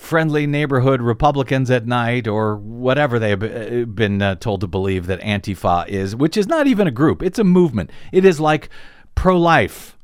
friendly 0.00 0.47
neighborhood 0.47 1.02
Republicans 1.02 1.71
at 1.71 1.87
night 1.87 2.26
or 2.26 2.57
whatever 2.57 3.19
they 3.19 3.30
have 3.30 3.42
uh, 3.42 3.85
been 3.85 4.21
uh, 4.21 4.35
told 4.37 4.62
to 4.62 4.66
believe 4.66 5.07
that 5.07 5.21
Antifa 5.21 5.87
is, 5.87 6.16
which 6.16 6.37
is 6.37 6.49
not 6.49 6.66
even 6.66 6.87
a 6.87 6.90
group, 6.90 7.23
it's 7.23 7.38
a 7.38 7.45
movement. 7.45 7.90
It 8.11 8.25
is 8.25 8.40
like 8.40 8.71
pro 9.14 9.38
life. 9.38 9.97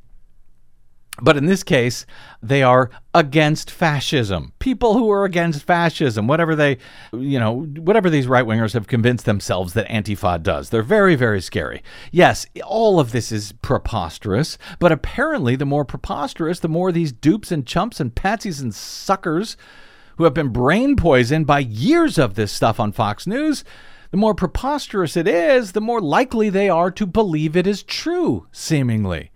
But 1.21 1.39
in 1.39 1.47
this 1.47 1.63
case, 1.63 2.05
they 2.43 2.63
are 2.63 2.91
against 3.15 3.71
fascism. 3.71 4.53
People 4.59 4.93
who 4.93 5.11
are 5.11 5.25
against 5.25 5.65
fascism, 5.65 6.27
whatever 6.27 6.55
they, 6.55 6.77
you 7.15 7.41
know, 7.41 7.63
whatever 7.63 8.11
these 8.11 8.29
right 8.29 8.45
wingers 8.45 8.75
have 8.75 8.87
convinced 8.87 9.25
themselves 9.25 9.73
that 9.73 9.89
Antifa 9.89 10.43
does. 10.43 10.69
They're 10.69 10.83
very, 10.83 11.15
very 11.15 11.41
scary. 11.41 11.83
Yes, 12.13 12.47
all 12.63 13.01
of 13.01 13.13
this 13.13 13.33
is 13.33 13.53
preposterous, 13.63 14.59
but 14.79 14.93
apparently 14.93 15.57
the 15.57 15.65
more 15.65 15.87
preposterous, 15.87 16.61
the 16.61 16.69
more 16.69 16.93
these 16.93 17.13
dupes 17.13 17.51
and 17.51 17.67
chumps 17.67 17.99
and 17.99 18.15
patsies 18.15 18.61
and 18.61 18.75
suckers 18.75 19.57
who 20.17 20.25
have 20.25 20.35
been 20.35 20.49
brain 20.49 20.97
poisoned 20.97 21.47
by 21.47 21.61
years 21.61 22.19
of 22.19 22.35
this 22.35 22.53
stuff 22.53 22.81
on 22.81 22.93
Fox 22.93 23.27
News, 23.27 23.65
the 24.11 24.17
more 24.17 24.35
preposterous 24.35 25.17
it 25.17 25.29
is, 25.29 25.73
the 25.73 25.81
more 25.81 26.01
likely 26.01 26.49
they 26.49 26.69
are 26.69 26.91
to 26.93 27.07
believe 27.07 27.57
it 27.57 27.67
is 27.67 27.83
true, 27.83 28.47
seemingly. 28.53 29.31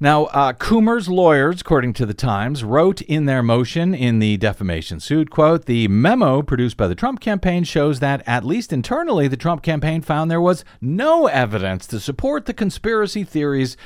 Now, 0.00 0.24
uh, 0.26 0.52
Coomer's 0.52 1.08
lawyers, 1.08 1.60
according 1.60 1.94
to 1.94 2.04
the 2.04 2.12
Times, 2.12 2.64
wrote 2.64 3.00
in 3.00 3.26
their 3.26 3.42
motion 3.42 3.94
in 3.94 4.18
the 4.18 4.36
defamation 4.36 5.00
suit, 5.00 5.30
quote, 5.30 5.66
the 5.66 5.88
memo 5.88 6.42
produced 6.42 6.76
by 6.76 6.88
the 6.88 6.96
Trump 6.96 7.20
campaign 7.20 7.64
shows 7.64 8.00
that, 8.00 8.22
at 8.26 8.44
least 8.44 8.72
internally, 8.72 9.28
the 9.28 9.36
Trump 9.36 9.62
campaign 9.62 10.02
found 10.02 10.30
there 10.30 10.40
was 10.40 10.64
no 10.80 11.26
evidence 11.28 11.86
to 11.86 12.00
support 12.00 12.44
the 12.44 12.52
conspiracy 12.52 13.22
theories 13.24 13.76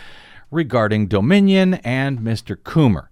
regarding 0.51 1.07
Dominion 1.07 1.75
and 1.75 2.19
Mr. 2.19 2.57
Coomer. 2.57 3.09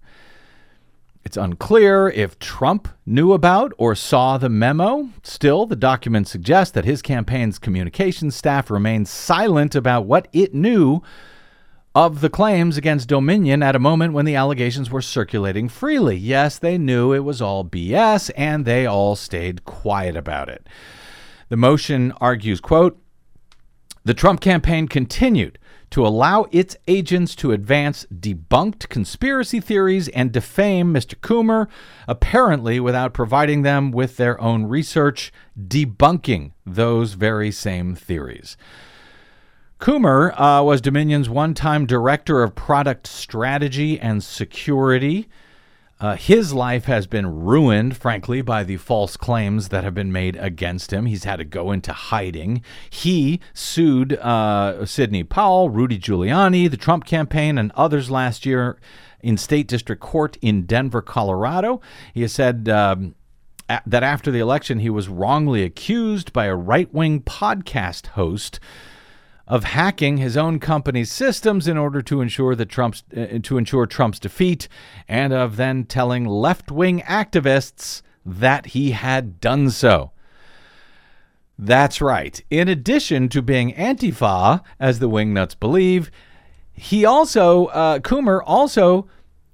It's 1.27 1.35
unclear 1.35 2.07
if 2.07 2.39
Trump 2.39 2.87
knew 3.05 3.33
about 3.33 3.73
or 3.77 3.95
saw 3.95 4.37
the 4.37 4.47
memo. 4.47 5.09
Still, 5.23 5.65
the 5.65 5.75
document 5.75 6.25
suggests 6.25 6.71
that 6.71 6.85
his 6.85 7.01
campaign's 7.01 7.59
communications 7.59 8.33
staff 8.33 8.71
remained 8.71 9.09
silent 9.09 9.75
about 9.75 10.05
what 10.05 10.29
it 10.31 10.53
knew 10.53 11.01
of 11.93 12.21
the 12.21 12.29
claims 12.29 12.77
against 12.77 13.09
Dominion 13.09 13.61
at 13.61 13.75
a 13.75 13.77
moment 13.77 14.13
when 14.13 14.23
the 14.23 14.37
allegations 14.37 14.89
were 14.89 15.01
circulating 15.01 15.67
freely. 15.67 16.15
Yes, 16.15 16.59
they 16.59 16.77
knew 16.77 17.11
it 17.11 17.25
was 17.25 17.41
all 17.41 17.65
BS 17.65 18.31
and 18.37 18.63
they 18.63 18.85
all 18.85 19.17
stayed 19.17 19.65
quiet 19.65 20.15
about 20.15 20.47
it. 20.47 20.65
The 21.49 21.57
motion 21.57 22.13
argues, 22.21 22.61
quote, 22.61 22.97
the 24.05 24.13
Trump 24.13 24.39
campaign 24.39 24.87
continued 24.87 25.59
to 25.89 26.05
allow 26.05 26.45
its 26.51 26.75
agents 26.87 27.35
to 27.35 27.51
advance 27.51 28.05
debunked 28.13 28.89
conspiracy 28.89 29.59
theories 29.59 30.07
and 30.09 30.31
defame 30.31 30.93
Mr. 30.93 31.15
Coomer, 31.15 31.67
apparently 32.07 32.79
without 32.79 33.13
providing 33.13 33.61
them 33.61 33.91
with 33.91 34.17
their 34.17 34.39
own 34.41 34.65
research 34.65 35.31
debunking 35.59 36.51
those 36.65 37.13
very 37.13 37.51
same 37.51 37.95
theories. 37.95 38.57
Coomer 39.79 40.33
uh, 40.39 40.63
was 40.63 40.81
Dominion's 40.81 41.29
one 41.29 41.53
time 41.53 41.85
director 41.85 42.41
of 42.41 42.55
product 42.55 43.05
strategy 43.05 43.99
and 43.99 44.23
security. 44.23 45.29
Uh, 45.99 46.15
his 46.15 46.53
life 46.53 46.85
has 46.85 47.07
been 47.07 47.43
ruined, 47.43 47.97
frankly, 47.97 48.41
by 48.41 48.63
the 48.63 48.77
false 48.77 49.17
claims 49.17 49.69
that 49.69 49.83
have 49.83 49.95
been 49.95 50.11
made 50.11 50.35
against 50.35 50.93
him. 50.93 51.07
He's 51.07 51.23
had 51.23 51.37
to 51.37 51.45
go 51.45 51.71
into 51.71 51.91
hiding. 51.91 52.61
He 52.89 53.39
sued 53.53 54.13
uh, 54.13 54.85
Sidney 54.85 55.23
Powell, 55.23 55.69
Rudy 55.69 55.97
Giuliani, 55.97 56.69
the 56.69 56.77
Trump 56.77 57.05
campaign, 57.05 57.57
and 57.57 57.71
others 57.71 58.11
last 58.11 58.45
year 58.45 58.77
in 59.21 59.37
state 59.37 59.67
district 59.67 60.01
court 60.01 60.37
in 60.41 60.67
Denver, 60.67 61.01
Colorado. 61.01 61.81
He 62.13 62.21
has 62.21 62.31
said 62.31 62.69
um, 62.69 63.15
that 63.67 64.03
after 64.03 64.29
the 64.29 64.39
election, 64.39 64.79
he 64.79 64.91
was 64.91 65.09
wrongly 65.09 65.63
accused 65.63 66.31
by 66.31 66.45
a 66.45 66.55
right 66.55 66.93
wing 66.93 67.21
podcast 67.21 68.07
host 68.07 68.59
of 69.47 69.63
hacking 69.63 70.17
his 70.17 70.35
own 70.35 70.59
company's 70.59 71.11
systems 71.11 71.67
in 71.67 71.77
order 71.77 72.01
to 72.01 72.21
ensure 72.21 72.55
that 72.55 72.69
Trump's 72.69 73.03
uh, 73.15 73.39
to 73.43 73.57
ensure 73.57 73.85
Trump's 73.85 74.19
defeat, 74.19 74.67
and 75.07 75.33
of 75.33 75.55
then 75.55 75.85
telling 75.85 76.25
left-wing 76.25 77.01
activists 77.01 78.01
that 78.25 78.67
he 78.67 78.91
had 78.91 79.39
done 79.39 79.69
so. 79.69 80.11
That's 81.57 82.01
right. 82.01 82.43
In 82.49 82.67
addition 82.67 83.29
to 83.29 83.41
being 83.41 83.73
Antifa, 83.73 84.61
as 84.79 84.99
the 84.99 85.09
Wingnuts 85.09 85.59
believe, 85.59 86.11
he 86.73 87.03
also 87.05 87.67
uh, 87.67 87.99
Coomer 87.99 88.41
also 88.45 89.07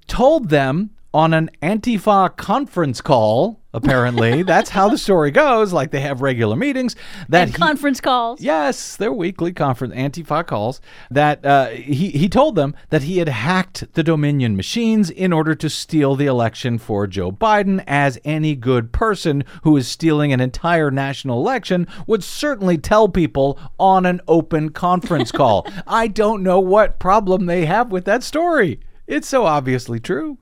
told 0.08 0.50
them 0.50 0.90
on 1.14 1.34
an 1.34 1.50
Antifa 1.62 2.36
conference 2.36 3.00
call 3.00 3.62
apparently. 3.74 4.44
That's 4.54 4.70
how 4.70 4.90
the 4.90 4.98
story 4.98 5.32
goes. 5.32 5.74
Like 5.74 5.92
they 5.92 6.02
have 6.02 6.22
regular 6.22 6.56
meetings. 6.56 6.96
That 7.30 7.50
he- 7.50 7.54
conference 7.54 8.00
calls. 8.00 8.42
Yes, 8.42 8.96
their 8.96 9.12
weekly 9.12 9.52
conference, 9.54 9.94
Antifa 9.96 10.46
calls. 10.46 10.82
That 11.10 11.46
uh, 11.46 11.70
he 11.70 12.10
he 12.10 12.30
told 12.30 12.56
them 12.56 12.76
that 12.90 13.04
he 13.04 13.18
had 13.18 13.30
hacked 13.30 13.94
the 13.94 14.04
Dominion 14.04 14.56
machines 14.56 15.10
in 15.10 15.34
order 15.34 15.56
to 15.56 15.70
steal 15.70 16.16
the 16.16 16.26
election 16.26 16.78
for 16.78 17.08
Joe 17.08 17.32
Biden, 17.32 17.84
as 17.88 18.20
any 18.24 18.56
good 18.56 18.92
person 18.92 19.44
who 19.64 19.76
is 19.78 19.88
stealing 19.88 20.32
an 20.32 20.40
entire 20.40 20.92
national 20.92 21.40
election 21.40 21.88
would 22.08 22.24
certainly 22.24 22.78
tell 22.78 23.10
people 23.10 23.60
on 23.80 24.06
an 24.06 24.22
open 24.28 24.70
conference 24.70 25.32
call. 25.34 25.68
I 25.88 26.08
don't 26.08 26.44
know 26.44 26.60
what 26.60 27.00
problem 27.00 27.46
they 27.46 27.66
have 27.66 27.92
with 27.92 28.06
that 28.06 28.24
story. 28.24 28.80
It's 29.08 29.28
so 29.28 29.46
obviously 29.46 30.00
true. 30.00 30.38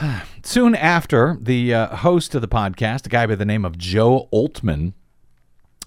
Soon 0.42 0.74
after, 0.74 1.38
the 1.40 1.74
uh, 1.74 1.96
host 1.96 2.34
of 2.34 2.40
the 2.40 2.48
podcast, 2.48 3.06
a 3.06 3.08
guy 3.08 3.26
by 3.26 3.34
the 3.34 3.44
name 3.44 3.64
of 3.64 3.78
Joe 3.78 4.28
Oltmann, 4.32 4.92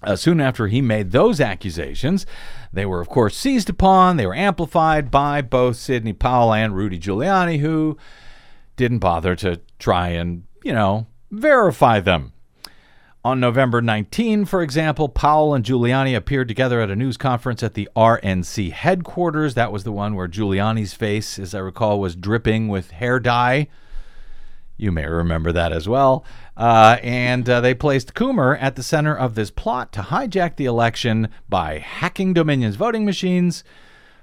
uh, 0.02 0.16
soon 0.16 0.40
after 0.40 0.66
he 0.66 0.80
made 0.80 1.10
those 1.10 1.40
accusations, 1.40 2.24
they 2.72 2.86
were, 2.86 3.02
of 3.02 3.08
course, 3.08 3.36
seized 3.36 3.68
upon. 3.68 4.16
They 4.16 4.26
were 4.26 4.34
amplified 4.34 5.10
by 5.10 5.42
both 5.42 5.76
Sidney 5.76 6.14
Powell 6.14 6.54
and 6.54 6.74
Rudy 6.74 6.98
Giuliani, 6.98 7.60
who 7.60 7.98
didn't 8.76 9.00
bother 9.00 9.36
to 9.36 9.60
try 9.78 10.08
and, 10.08 10.44
you 10.64 10.72
know, 10.72 11.06
verify 11.30 12.00
them. 12.00 12.32
On 13.22 13.38
November 13.38 13.82
19, 13.82 14.46
for 14.46 14.62
example, 14.62 15.10
Powell 15.10 15.52
and 15.52 15.62
Giuliani 15.62 16.16
appeared 16.16 16.48
together 16.48 16.80
at 16.80 16.90
a 16.90 16.96
news 16.96 17.18
conference 17.18 17.62
at 17.62 17.74
the 17.74 17.86
RNC 17.94 18.72
headquarters. 18.72 19.52
That 19.52 19.70
was 19.70 19.84
the 19.84 19.92
one 19.92 20.14
where 20.14 20.28
Giuliani's 20.28 20.94
face, 20.94 21.38
as 21.38 21.54
I 21.54 21.58
recall, 21.58 22.00
was 22.00 22.16
dripping 22.16 22.68
with 22.68 22.92
hair 22.92 23.20
dye. 23.20 23.68
You 24.80 24.92
may 24.92 25.06
remember 25.06 25.52
that 25.52 25.72
as 25.72 25.88
well. 25.88 26.24
Uh, 26.56 26.96
and 27.02 27.48
uh, 27.48 27.60
they 27.60 27.74
placed 27.74 28.14
Coomer 28.14 28.56
at 28.60 28.76
the 28.76 28.82
center 28.82 29.16
of 29.16 29.34
this 29.34 29.50
plot 29.50 29.92
to 29.92 30.02
hijack 30.02 30.56
the 30.56 30.64
election 30.64 31.28
by 31.48 31.78
hacking 31.78 32.32
Dominion's 32.32 32.76
voting 32.76 33.04
machines, 33.04 33.62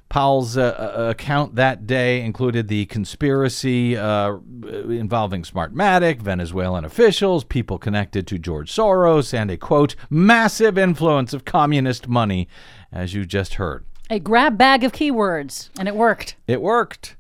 Powell's 0.10 0.58
uh, 0.58 1.10
account 1.12 1.56
that 1.56 1.86
day 1.86 2.22
included 2.22 2.70
the 2.70 2.86
conspiracy 2.86 3.98
uh, 3.98 4.38
involving 4.64 5.44
Smartmatic, 5.44 6.22
Venezuelan 6.22 6.86
officials, 6.86 7.44
people 7.44 7.78
connected 7.78 8.26
to 8.28 8.40
George 8.40 8.74
Soros, 8.74 9.34
and 9.34 9.52
a 9.52 9.58
quote, 9.58 9.96
massive 10.10 10.78
influence 10.78 11.34
of 11.34 11.44
communist 11.44 12.08
money, 12.08 12.48
as 12.92 13.14
you 13.14 13.26
just 13.26 13.56
heard. 13.56 13.84
A 14.10 14.20
grab 14.20 14.58
bag 14.58 14.86
of 14.86 14.94
keywords, 14.94 15.70
and 15.78 15.90
it 15.90 15.96
worked. 15.96 16.38
It 16.48 16.62
worked. 16.62 17.17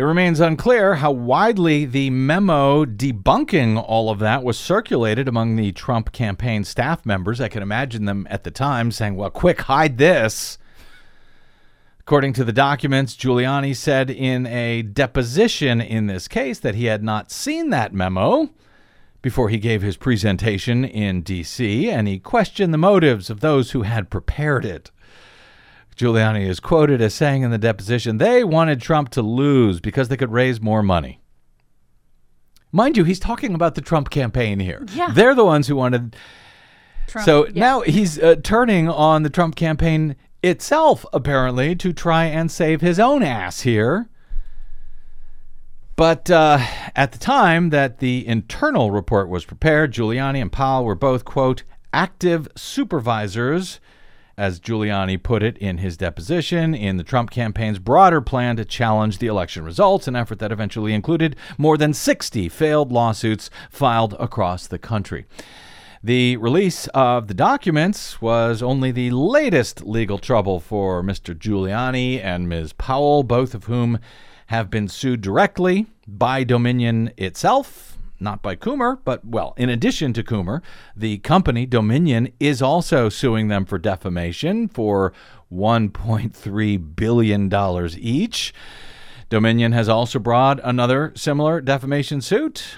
It 0.00 0.04
remains 0.04 0.40
unclear 0.40 0.94
how 0.94 1.10
widely 1.10 1.84
the 1.84 2.08
memo 2.08 2.86
debunking 2.86 3.76
all 3.86 4.08
of 4.08 4.18
that 4.20 4.42
was 4.42 4.58
circulated 4.58 5.28
among 5.28 5.56
the 5.56 5.72
Trump 5.72 6.12
campaign 6.12 6.64
staff 6.64 7.04
members. 7.04 7.38
I 7.38 7.48
can 7.48 7.62
imagine 7.62 8.06
them 8.06 8.26
at 8.30 8.44
the 8.44 8.50
time 8.50 8.92
saying, 8.92 9.16
well, 9.16 9.28
quick, 9.28 9.60
hide 9.60 9.98
this. 9.98 10.56
According 11.98 12.32
to 12.32 12.44
the 12.44 12.52
documents, 12.52 13.14
Giuliani 13.14 13.76
said 13.76 14.08
in 14.08 14.46
a 14.46 14.80
deposition 14.80 15.82
in 15.82 16.06
this 16.06 16.28
case 16.28 16.60
that 16.60 16.76
he 16.76 16.86
had 16.86 17.02
not 17.02 17.30
seen 17.30 17.68
that 17.68 17.92
memo 17.92 18.48
before 19.20 19.50
he 19.50 19.58
gave 19.58 19.82
his 19.82 19.98
presentation 19.98 20.82
in 20.82 21.20
D.C., 21.20 21.90
and 21.90 22.08
he 22.08 22.18
questioned 22.18 22.72
the 22.72 22.78
motives 22.78 23.28
of 23.28 23.40
those 23.40 23.72
who 23.72 23.82
had 23.82 24.08
prepared 24.08 24.64
it. 24.64 24.90
Giuliani 26.00 26.48
is 26.48 26.60
quoted 26.60 27.02
as 27.02 27.14
saying 27.14 27.42
in 27.42 27.50
the 27.50 27.58
deposition, 27.58 28.16
they 28.16 28.42
wanted 28.42 28.80
Trump 28.80 29.10
to 29.10 29.22
lose 29.22 29.80
because 29.80 30.08
they 30.08 30.16
could 30.16 30.32
raise 30.32 30.60
more 30.60 30.82
money. 30.82 31.20
Mind 32.72 32.96
you, 32.96 33.04
he's 33.04 33.20
talking 33.20 33.54
about 33.54 33.74
the 33.74 33.80
Trump 33.80 34.10
campaign 34.10 34.60
here. 34.60 34.86
Yeah. 34.92 35.10
They're 35.12 35.34
the 35.34 35.44
ones 35.44 35.66
who 35.66 35.76
wanted. 35.76 36.16
Trump, 37.06 37.26
so 37.26 37.46
yeah. 37.46 37.52
now 37.54 37.80
he's 37.80 38.18
uh, 38.18 38.36
turning 38.42 38.88
on 38.88 39.24
the 39.24 39.30
Trump 39.30 39.56
campaign 39.56 40.16
itself, 40.42 41.04
apparently, 41.12 41.74
to 41.76 41.92
try 41.92 42.24
and 42.24 42.50
save 42.50 42.80
his 42.80 42.98
own 42.98 43.22
ass 43.22 43.60
here. 43.60 44.08
But 45.96 46.30
uh, 46.30 46.60
at 46.96 47.12
the 47.12 47.18
time 47.18 47.70
that 47.70 47.98
the 47.98 48.26
internal 48.26 48.90
report 48.90 49.28
was 49.28 49.44
prepared, 49.44 49.92
Giuliani 49.92 50.40
and 50.40 50.50
Powell 50.50 50.86
were 50.86 50.94
both, 50.94 51.26
quote, 51.26 51.64
active 51.92 52.48
supervisors, 52.56 53.80
as 54.40 54.58
Giuliani 54.58 55.22
put 55.22 55.42
it 55.42 55.58
in 55.58 55.76
his 55.76 55.98
deposition, 55.98 56.74
in 56.74 56.96
the 56.96 57.04
Trump 57.04 57.30
campaign's 57.30 57.78
broader 57.78 58.22
plan 58.22 58.56
to 58.56 58.64
challenge 58.64 59.18
the 59.18 59.26
election 59.26 59.64
results, 59.64 60.08
an 60.08 60.16
effort 60.16 60.38
that 60.38 60.50
eventually 60.50 60.94
included 60.94 61.36
more 61.58 61.76
than 61.76 61.92
60 61.92 62.48
failed 62.48 62.90
lawsuits 62.90 63.50
filed 63.68 64.14
across 64.18 64.66
the 64.66 64.78
country. 64.78 65.26
The 66.02 66.38
release 66.38 66.86
of 66.94 67.28
the 67.28 67.34
documents 67.34 68.22
was 68.22 68.62
only 68.62 68.90
the 68.90 69.10
latest 69.10 69.84
legal 69.84 70.16
trouble 70.16 70.58
for 70.58 71.02
Mr. 71.02 71.38
Giuliani 71.38 72.18
and 72.24 72.48
Ms. 72.48 72.72
Powell, 72.72 73.22
both 73.22 73.54
of 73.54 73.64
whom 73.64 73.98
have 74.46 74.70
been 74.70 74.88
sued 74.88 75.20
directly 75.20 75.84
by 76.08 76.44
Dominion 76.44 77.12
itself, 77.18 77.98
not 78.20 78.42
by 78.42 78.54
Coomer, 78.54 78.98
but, 79.04 79.24
well, 79.24 79.54
in 79.56 79.68
addition 79.68 80.12
to 80.12 80.22
Coomer, 80.22 80.60
the 80.94 81.18
company 81.18 81.66
Dominion 81.66 82.32
is 82.38 82.60
also 82.60 83.08
suing 83.08 83.48
them 83.48 83.64
for 83.64 83.78
defamation 83.78 84.68
for 84.68 85.12
$1.3 85.52 86.96
billion 86.96 87.88
each. 87.98 88.54
Dominion 89.28 89.72
has 89.72 89.88
also 89.88 90.18
brought 90.18 90.60
another 90.62 91.12
similar 91.16 91.60
defamation 91.60 92.20
suit 92.20 92.76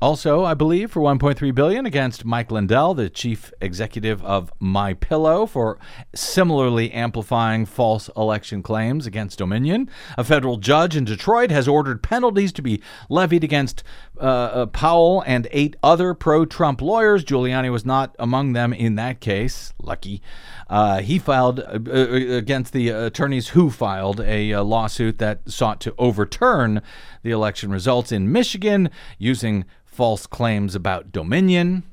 also, 0.00 0.44
I 0.44 0.52
believe 0.52 0.90
for 0.90 1.00
1.3 1.00 1.54
billion 1.54 1.86
against 1.86 2.24
Mike 2.24 2.50
Lindell, 2.50 2.92
the 2.92 3.08
chief 3.08 3.50
executive 3.62 4.22
of 4.24 4.52
My 4.60 4.92
Pillow, 4.92 5.46
for 5.46 5.78
similarly 6.14 6.92
amplifying 6.92 7.64
false 7.64 8.10
election 8.14 8.62
claims 8.62 9.06
against 9.06 9.38
Dominion. 9.38 9.88
A 10.18 10.24
federal 10.24 10.58
judge 10.58 10.96
in 10.96 11.04
Detroit 11.04 11.50
has 11.50 11.66
ordered 11.66 12.02
penalties 12.02 12.52
to 12.52 12.62
be 12.62 12.82
levied 13.08 13.42
against 13.42 13.82
uh, 14.20 14.24
uh, 14.24 14.66
Powell 14.66 15.22
and 15.26 15.48
eight 15.50 15.76
other 15.82 16.12
pro-Trump 16.12 16.82
lawyers. 16.82 17.24
Giuliani 17.24 17.72
was 17.72 17.86
not 17.86 18.14
among 18.18 18.52
them 18.52 18.74
in 18.74 18.96
that 18.96 19.20
case. 19.20 19.72
Lucky. 19.80 20.20
Uh, 20.68 21.00
he 21.00 21.18
filed 21.18 21.60
uh, 21.60 21.78
uh, 21.86 22.36
against 22.36 22.72
the 22.72 22.88
attorneys 22.88 23.48
who 23.48 23.70
filed 23.70 24.20
a, 24.20 24.50
a 24.50 24.62
lawsuit 24.62 25.18
that 25.18 25.48
sought 25.48 25.80
to 25.80 25.94
overturn 25.96 26.82
the 27.22 27.30
election 27.30 27.70
results 27.70 28.10
in 28.10 28.32
Michigan 28.32 28.90
using 29.18 29.64
false 29.84 30.26
claims 30.26 30.74
about 30.74 31.12
Dominion. 31.12 31.84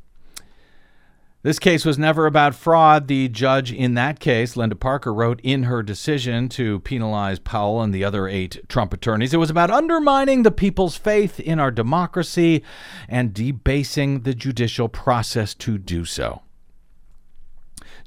This 1.43 1.59
case 1.59 1.83
was 1.83 1.99
never 1.99 2.25
about 2.25 2.55
fraud. 2.55 3.09
The 3.09 3.27
judge 3.27 3.71
in 3.71 3.95
that 3.95 4.21
case, 4.21 4.55
Linda 4.55 4.77
Parker, 4.77 5.13
wrote 5.13 5.41
in 5.43 5.63
her 5.63 5.83
decision 5.83 6.47
to 6.49 6.79
penalize 6.79 7.38
Powell 7.38 7.81
and 7.81 7.93
the 7.93 8.05
other 8.05 8.29
eight 8.29 8.62
Trump 8.69 8.93
attorneys. 8.93 9.33
It 9.33 9.38
was 9.38 9.49
about 9.49 9.69
undermining 9.69 10.43
the 10.43 10.51
people's 10.51 10.95
faith 10.95 11.41
in 11.41 11.59
our 11.59 11.69
democracy 11.69 12.63
and 13.09 13.33
debasing 13.33 14.21
the 14.21 14.33
judicial 14.33 14.88
process 14.88 15.53
to 15.55 15.77
do 15.77 16.05
so. 16.05 16.43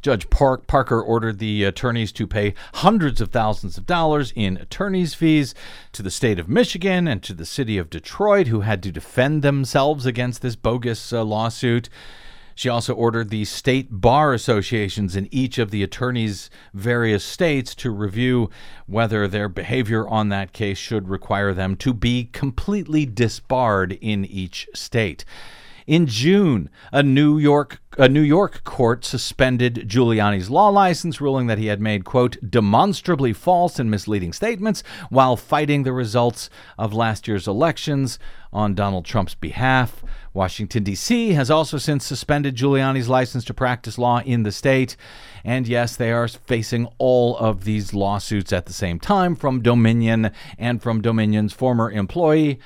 Judge 0.03 0.29
Park 0.31 0.67
Parker 0.67 1.01
ordered 1.01 1.39
the 1.39 1.65
attorneys 1.65 2.13
to 2.13 2.27
pay 2.27 2.55
hundreds 2.75 3.21
of 3.21 3.31
thousands 3.31 3.77
of 3.77 3.87
dollars 3.87 4.33
in 4.37 4.57
attorney's 4.57 5.15
fees 5.15 5.55
to 5.93 6.03
the 6.03 6.11
state 6.11 6.39
of 6.39 6.49
Michigan 6.49 7.09
and 7.09 7.23
to 7.23 7.35
the 7.35 7.47
city 7.47 7.79
of 7.79 7.91
Detroit, 7.91 8.47
who 8.47 8.61
had 8.61 8.83
to 8.83 8.93
defend 8.93 9.43
themselves 9.43 10.07
against 10.07 10.43
this 10.43 10.57
bogus 10.57 11.13
uh, 11.13 11.25
lawsuit. 11.25 11.89
She 12.57 12.71
also 12.71 12.95
ordered 12.95 13.29
the 13.29 13.45
state 13.45 13.89
bar 13.91 14.33
associations 14.33 15.15
in 15.15 15.29
each 15.31 15.59
of 15.59 15.71
the 15.71 15.83
attorneys' 15.83 16.49
various 16.73 17.23
states 17.23 17.75
to 17.77 17.91
review 17.91 18.49
whether 18.87 19.29
their 19.29 19.51
behavior 19.51 20.09
on 20.09 20.31
that 20.31 20.55
case 20.55 20.79
should 20.79 21.11
require 21.11 21.53
them 21.53 21.77
to 21.77 21.93
be 21.93 22.31
completely 22.33 23.05
disbarred 23.05 23.99
in 24.01 24.25
each 24.25 24.69
state. 24.73 25.27
In 25.87 26.09
June, 26.09 26.69
a 26.93 27.03
New 27.03 27.39
York 27.39 27.81
a 27.99 28.09
New 28.09 28.21
York 28.21 28.63
court 28.65 29.07
suspended 29.07 29.89
Giuliani's 29.89 30.51
law 30.51 30.69
license, 30.69 31.19
ruling 31.19 31.47
that 31.47 31.57
he 31.57 31.67
had 31.67 31.81
made 31.81 32.05
quote 32.05 32.37
demonstrably 32.47 33.33
false 33.33 33.79
and 33.79 33.91
misleading 33.91 34.35
statements 34.35 34.83
while 35.09 35.35
fighting 35.37 35.83
the 35.83 35.95
results 35.95 36.51
of 36.77 36.93
last 36.93 37.27
year's 37.27 37.49
elections 37.49 38.19
on 38.53 38.75
Donald 38.75 39.07
Trump's 39.07 39.35
behalf. 39.35 40.05
Washington 40.35 40.83
D.C. 40.83 41.33
has 41.33 41.51
also 41.51 41.79
since 41.79 42.05
suspended 42.05 42.57
Giuliani's 42.57 43.09
license 43.09 43.45
to 43.47 43.55
practice 43.55 43.97
law 43.97 44.21
in 44.21 44.43
the 44.43 44.53
state. 44.53 44.97
And 45.43 45.67
yes, 45.67 45.97
they 45.97 46.13
are 46.13 46.29
facing 46.29 46.89
all 46.99 47.39
of 47.39 47.65
these 47.65 47.95
lawsuits 47.95 48.53
at 48.53 48.67
the 48.67 48.75
same 48.75 49.01
time 49.01 49.35
from 49.37 49.63
Dominion 49.63 50.33
and 50.59 50.83
from 50.83 51.01
Dominion's 51.01 51.55
former 51.55 51.91
employee 51.91 52.59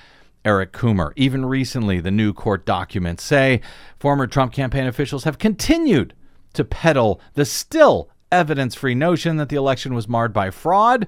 Eric 0.44 0.72
Coomer. 0.72 1.12
Even 1.16 1.44
recently, 1.44 2.00
the 2.00 2.10
new 2.10 2.32
court 2.32 2.64
documents 2.64 3.22
say 3.22 3.60
former 3.98 4.26
Trump 4.26 4.52
campaign 4.52 4.86
officials 4.86 5.24
have 5.24 5.38
continued 5.38 6.14
to 6.54 6.64
peddle 6.64 7.20
the 7.34 7.44
still 7.44 8.10
evidence 8.32 8.74
free 8.74 8.94
notion 8.94 9.36
that 9.36 9.48
the 9.48 9.56
election 9.56 9.94
was 9.94 10.08
marred 10.08 10.32
by 10.32 10.50
fraud. 10.50 11.06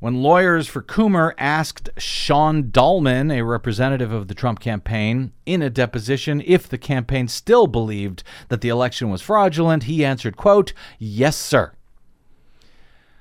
When 0.00 0.22
lawyers 0.22 0.66
for 0.66 0.80
Coomer 0.80 1.34
asked 1.36 1.90
Sean 1.98 2.70
Dollman, 2.70 3.30
a 3.30 3.42
representative 3.42 4.12
of 4.12 4.28
the 4.28 4.34
Trump 4.34 4.58
campaign, 4.58 5.32
in 5.44 5.60
a 5.60 5.68
deposition 5.68 6.42
if 6.46 6.66
the 6.66 6.78
campaign 6.78 7.28
still 7.28 7.66
believed 7.66 8.22
that 8.48 8.62
the 8.62 8.70
election 8.70 9.10
was 9.10 9.20
fraudulent, 9.20 9.82
he 9.82 10.02
answered, 10.02 10.38
quote, 10.38 10.72
"Yes, 10.98 11.36
sir." 11.36 11.72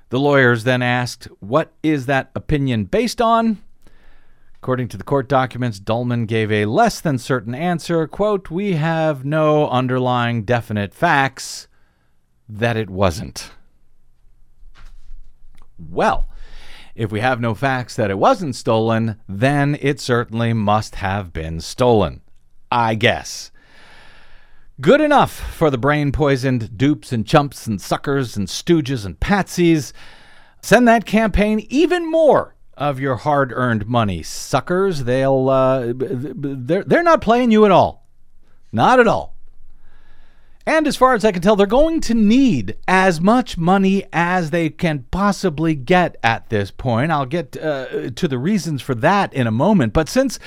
The 0.09 0.21
lawyers 0.21 0.63
then 0.63 0.81
asked, 0.81 1.25
"What 1.41 1.73
is 1.83 2.05
that 2.05 2.31
opinion 2.33 2.85
based 2.85 3.21
on?" 3.21 3.57
According 4.61 4.89
to 4.89 4.97
the 4.97 5.05
court 5.05 5.29
documents, 5.29 5.79
Dollman 5.79 6.25
gave 6.25 6.51
a 6.51 6.65
less 6.65 6.99
than 6.99 7.17
certain 7.17 7.55
answer. 7.55 8.05
Quote, 8.07 8.51
We 8.51 8.73
have 8.73 9.23
no 9.23 9.69
underlying 9.69 10.43
definite 10.43 10.93
facts 10.93 11.69
that 12.49 12.75
it 12.75 12.89
wasn't. 12.89 13.51
Well, 15.77 16.27
if 16.93 17.09
we 17.09 17.21
have 17.21 17.39
no 17.39 17.55
facts 17.55 17.95
that 17.95 18.11
it 18.11 18.17
wasn't 18.17 18.53
stolen, 18.53 19.21
then 19.29 19.77
it 19.79 20.01
certainly 20.01 20.51
must 20.51 20.95
have 20.95 21.31
been 21.31 21.61
stolen. 21.61 22.19
I 22.69 22.95
guess. 22.95 23.51
Good 24.81 24.99
enough 24.99 25.31
for 25.31 25.69
the 25.69 25.77
brain 25.77 26.11
poisoned 26.11 26.77
dupes 26.77 27.13
and 27.13 27.25
chumps 27.25 27.65
and 27.65 27.79
suckers 27.79 28.35
and 28.35 28.49
stooges 28.49 29.05
and 29.05 29.17
patsies. 29.21 29.93
Send 30.61 30.85
that 30.89 31.05
campaign 31.05 31.65
even 31.69 32.11
more 32.11 32.55
of 32.79 32.99
your 32.99 33.17
hard-earned 33.17 33.85
money, 33.85 34.23
suckers. 34.23 35.03
They'll 35.03 35.49
uh, 35.49 35.93
they're 35.95 36.83
they're 36.83 37.03
not 37.03 37.21
playing 37.21 37.51
you 37.51 37.65
at 37.65 37.71
all, 37.71 38.07
not 38.71 38.99
at 38.99 39.07
all. 39.07 39.35
And 40.65 40.87
as 40.87 40.95
far 40.95 41.13
as 41.13 41.25
I 41.25 41.31
can 41.31 41.41
tell, 41.41 41.55
they're 41.55 41.67
going 41.67 41.99
to 42.01 42.13
need 42.13 42.77
as 42.87 43.19
much 43.19 43.57
money 43.57 44.05
as 44.13 44.51
they 44.51 44.69
can 44.69 45.05
possibly 45.09 45.73
get 45.75 46.15
at 46.23 46.49
this 46.49 46.69
point. 46.71 47.11
I'll 47.11 47.25
get 47.25 47.57
uh, 47.57 48.11
to 48.11 48.27
the 48.27 48.37
reasons 48.37 48.81
for 48.81 48.93
that 48.95 49.33
in 49.33 49.47
a 49.47 49.51
moment. 49.51 49.93
But 49.93 50.07
since 50.09 50.39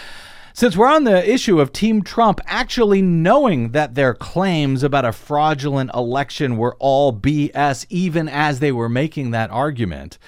Since 0.55 0.77
we're 0.77 0.93
on 0.93 1.05
the 1.05 1.29
issue 1.29 1.61
of 1.61 1.73
Team 1.73 2.03
Trump 2.03 2.41
actually 2.47 3.01
knowing 3.01 3.71
that 3.73 3.95
their 3.95 4.13
claims 4.15 4.83
about 4.83 5.07
a 5.07 5.13
fraudulent 5.13 5.91
election 5.95 6.59
were 6.59 6.77
all 6.79 7.13
BS, 7.13 7.87
even 7.89 8.29
as 8.29 8.61
they 8.61 8.71
were 8.71 8.91
making 8.91 9.31
that 9.31 9.51
argument, 9.51 10.19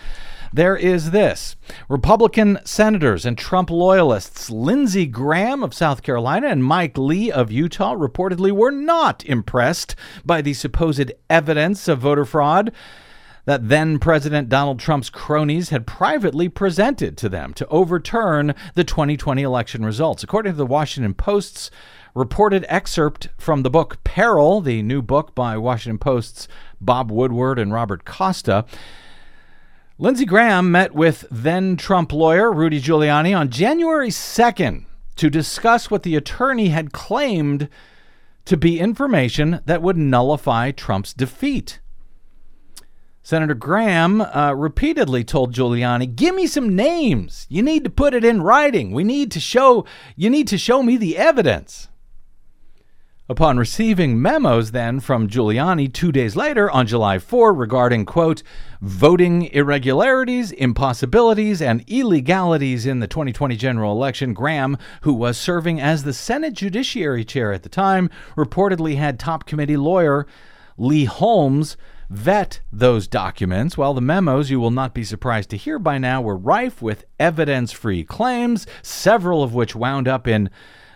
there 0.55 0.77
is 0.77 1.11
this 1.11 1.57
Republican 1.88 2.61
senators 2.64 3.27
and 3.27 3.37
Trump 3.37 3.71
loyalists 3.71 4.51
Lindsey 4.51 5.05
Graham 5.05 5.64
of 5.64 5.75
South 5.75 6.05
Carolina 6.05 6.47
and 6.47 6.64
Mike 6.64 6.97
Lee 6.97 7.29
of 7.33 7.51
Utah 7.51 7.97
reportedly 7.97 8.53
were 8.53 8.71
not 8.71 9.25
impressed 9.25 9.97
by 10.25 10.40
the 10.40 10.55
supposed 10.55 11.11
evidence 11.29 11.88
of 11.88 11.99
voter 11.99 12.25
fraud 12.25 12.71
that 13.47 13.69
then 13.69 13.99
President 13.99 14.49
Donald 14.49 14.79
Trump's 14.79 15.11
cronies 15.11 15.71
had 15.71 15.88
privately 15.88 16.49
presented 16.49 17.19
to 17.19 17.29
them 17.29 17.53
to 17.55 17.67
overturn 17.67 18.55
the 18.75 18.85
2020 18.85 19.43
election 19.43 19.85
results. 19.85 20.23
According 20.23 20.53
to 20.53 20.57
the 20.57 20.64
Washington 20.67 21.14
Post's 21.14 21.69
reported 22.14 22.64
excerpt 22.69 23.29
from 23.37 23.64
the 23.64 23.71
book 23.71 23.99
Peril, 24.05 24.61
the 24.61 24.83
new 24.83 25.03
book 25.03 25.35
by 25.35 25.59
Washington 25.59 25.99
Post's 25.99 26.47
Bob 26.81 27.11
Woodward 27.11 27.59
and 27.59 27.73
Robert 27.73 28.05
Costa, 28.05 28.64
Lindsey 29.96 30.24
Graham 30.24 30.72
met 30.72 30.92
with 30.92 31.24
then 31.30 31.76
Trump 31.76 32.12
lawyer 32.12 32.52
Rudy 32.52 32.80
Giuliani 32.80 33.37
on 33.37 33.48
January 33.48 34.09
2nd 34.09 34.87
to 35.14 35.30
discuss 35.30 35.88
what 35.88 36.02
the 36.02 36.16
attorney 36.16 36.70
had 36.70 36.92
claimed 36.92 37.68
to 38.44 38.57
be 38.57 38.80
information 38.80 39.61
that 39.66 39.83
would 39.83 39.96
nullify 39.96 40.72
Trump's 40.72 41.14
defeat. 41.14 41.78
Senator 43.22 43.54
Graham 43.54 44.20
uh, 44.20 44.52
repeatedly 44.57 45.22
told 45.22 45.54
Giuliani, 45.54 46.12
"Give 46.12 46.35
me 46.35 46.48
some 46.48 46.74
names. 46.74 47.46
You 47.48 47.62
need 47.62 47.85
to 47.85 47.90
put 47.90 48.14
it 48.14 48.24
in 48.24 48.42
writing. 48.42 48.90
We 48.90 49.04
need 49.04 49.30
to 49.30 49.40
show 49.40 49.87
you 50.16 50.28
need 50.28 50.48
to 50.48 50.59
show 50.59 50.83
me 50.83 50.96
the 50.96 51.16
evidence." 51.16 51.88
Upon 53.26 53.56
receiving 53.56 54.20
memos 54.20 54.72
then 54.72 55.00
from 55.00 55.28
Giuliani 55.28 55.90
2 55.90 56.12
days 56.12 56.37
later 56.37 56.70
on 56.70 56.87
July 56.87 57.18
4 57.18 57.54
regarding 57.54 58.04
quote 58.04 58.42
voting 58.82 59.44
irregularities, 59.44 60.52
impossibilities 60.52 61.62
and 61.62 61.82
illegalities 61.87 62.84
in 62.84 63.00
the 63.00 63.06
2020 63.06 63.56
general 63.56 63.92
election, 63.92 64.34
Graham, 64.34 64.76
who 65.04 65.14
was 65.14 65.38
serving 65.38 65.80
as 65.80 66.04
the 66.04 66.12
Senate 66.12 66.52
Judiciary 66.52 67.24
Chair 67.24 67.54
at 67.54 67.62
the 67.62 67.70
time, 67.70 68.10
reportedly 68.37 68.98
had 68.98 69.18
top 69.18 69.46
committee 69.46 69.78
lawyer 69.78 70.26
Lee 70.76 71.06
Holmes 71.06 71.78
vet 72.10 72.60
those 72.70 73.08
documents, 73.08 73.78
while 73.78 73.94
the 73.94 74.02
memos, 74.02 74.50
you 74.50 74.60
will 74.60 74.70
not 74.70 74.92
be 74.92 75.02
surprised 75.02 75.48
to 75.48 75.56
hear 75.56 75.78
by 75.78 75.96
now, 75.96 76.20
were 76.20 76.37
rife 76.37 76.82
with 76.82 77.06
evidence 77.18 77.72
free 77.72 78.04
claims, 78.04 78.66
several 78.82 79.42
of 79.42 79.54
which 79.54 79.74
wound 79.74 80.06
up 80.06 80.28
in 80.28 80.50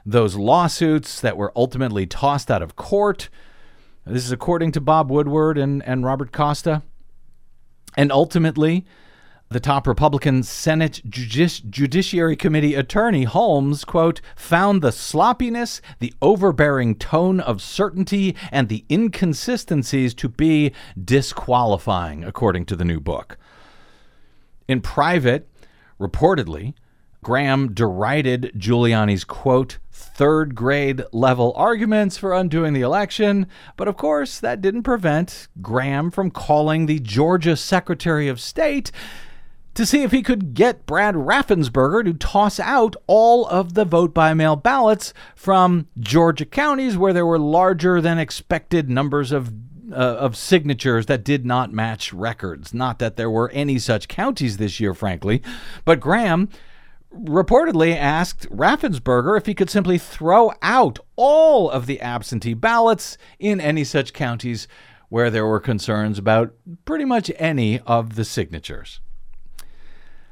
those 0.09 0.37
lawsuits 0.37 1.21
that 1.21 1.37
were 1.37 1.53
ultimately 1.55 2.07
tossed 2.07 2.51
out 2.51 2.63
of 2.63 2.77
court. 2.77 3.29
This 4.07 4.25
is 4.25 4.33
according 4.33 4.73
to 4.73 4.81
Bob 4.81 5.11
Woodward 5.11 5.59
and, 5.59 5.85
and 5.85 6.03
Robert 6.03 6.33
Costa. 6.33 6.83
And 7.95 8.11
ultimately, 8.11 8.87
the 9.51 9.61
top 9.61 9.87
Republican 9.87 10.43
Senate 10.45 11.03
Judici- 11.07 11.63
Judiciary 11.69 12.37
Committee 12.37 12.75
attorney 12.75 13.25
Holmes, 13.25 13.85
quote, 13.85 14.23
found 14.35 14.81
the 14.81 14.93
sloppiness, 14.93 15.83
the 15.99 16.15
overbearing 16.23 16.95
tone 16.95 17.39
of 17.41 17.61
certainty, 17.61 18.35
and 18.51 18.71
the 18.71 18.87
inconsistencies 18.91 20.15
to 20.15 20.29
be 20.31 20.73
disqualifying, 21.03 22.25
according 22.25 22.65
to 22.67 22.77
the 22.77 22.85
new 22.85 23.01
book. 23.01 23.37
In 24.67 24.81
private, 24.81 25.47
reportedly, 26.01 26.73
Graham 27.23 27.75
derided 27.75 28.53
Giuliani's, 28.57 29.25
quote, 29.25 29.79
third 29.99 30.55
grade 30.55 31.03
level 31.13 31.53
arguments 31.57 32.17
for 32.17 32.33
undoing 32.33 32.73
the 32.73 32.81
election, 32.81 33.47
but 33.77 33.89
of 33.89 33.97
course, 33.97 34.39
that 34.41 34.61
didn't 34.61 34.85
prevent 34.85 35.49
Graham 35.61 36.11
from 36.11 36.31
calling 36.31 36.87
the 36.87 37.01
Georgia 37.01 37.57
Secretary 37.57 38.29
of 38.29 38.41
State 38.41 38.93
to 39.75 39.85
see 39.85 40.03
if 40.03 40.11
he 40.13 40.23
could 40.23 40.55
get 40.55 40.87
Brad 40.87 41.15
Raffensperger 41.15 42.05
to 42.05 42.15
toss 42.15 42.59
out 42.59 42.97
all 43.07 43.47
of 43.47 43.75
the 43.75 43.85
vote 43.85 44.13
by 44.13 44.35
mail 44.35 44.57
ballots 44.57 45.13
from 45.37 45.87
Georgia 45.99 46.45
counties 46.45 46.97
where 46.97 47.13
there 47.13 47.27
were 47.27 47.39
larger 47.39 48.01
than 48.01 48.19
expected 48.19 48.89
numbers 48.89 49.31
of 49.31 49.53
uh, 49.91 49.95
of 49.95 50.37
signatures 50.37 51.07
that 51.07 51.25
did 51.25 51.47
not 51.47 51.73
match 51.73 52.13
records. 52.13 52.75
Not 52.75 52.99
that 52.99 53.17
there 53.17 53.31
were 53.31 53.51
any 53.51 53.79
such 53.79 54.09
counties 54.09 54.59
this 54.59 54.81
year, 54.81 54.95
frankly, 54.95 55.43
but 55.85 56.01
Graham 56.01 56.49
reportedly 57.15 57.97
asked 57.97 58.49
Raffensperger 58.51 59.37
if 59.37 59.47
he 59.47 59.55
could 59.55 59.71
simply 59.71 59.99
throw 59.99 60.53
out 60.63 60.99
all 61.17 61.71
of 61.71 61.87
the 61.87 62.01
absentee 62.01 62.55
ballots 62.55 63.17
in 63.39 63.61
any 63.61 63.85
such 63.85 64.13
counties 64.13 64.69
where 65.09 65.31
there 65.31 65.47
were 65.47 65.61
concerns 65.61 66.19
about 66.19 66.53
pretty 66.85 67.05
much 67.05 67.31
any 67.37 67.81
of 67.81 68.15
the 68.15 68.25
signatures. 68.25 69.01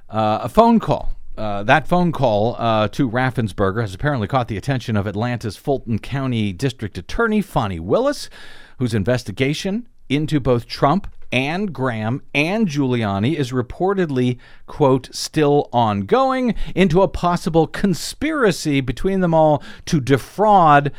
Uh, 0.08 0.40
a 0.42 0.48
phone 0.48 0.78
call. 0.78 1.12
Uh, 1.36 1.62
that 1.62 1.86
phone 1.86 2.12
call 2.12 2.56
uh, 2.58 2.88
to 2.88 3.10
Raffensperger 3.10 3.82
has 3.82 3.94
apparently 3.94 4.26
caught 4.26 4.48
the 4.48 4.56
attention 4.56 4.96
of 4.96 5.06
Atlanta's 5.06 5.56
Fulton 5.56 5.98
County 5.98 6.52
District 6.52 6.96
Attorney 6.96 7.42
Fani 7.42 7.78
Willis, 7.78 8.30
whose 8.78 8.94
investigation 8.94 9.88
into 10.08 10.40
both 10.40 10.66
Trump 10.66 11.08
and 11.32 11.72
Graham 11.72 12.22
and 12.34 12.68
Giuliani 12.68 13.34
is 13.34 13.52
reportedly, 13.52 14.38
quote, 14.66 15.08
still 15.14 15.68
ongoing 15.72 16.54
into 16.74 17.02
a 17.02 17.08
possible 17.08 17.66
conspiracy 17.66 18.80
between 18.80 19.20
them 19.20 19.34
all 19.34 19.62
to 19.86 20.00
defraud 20.00 20.92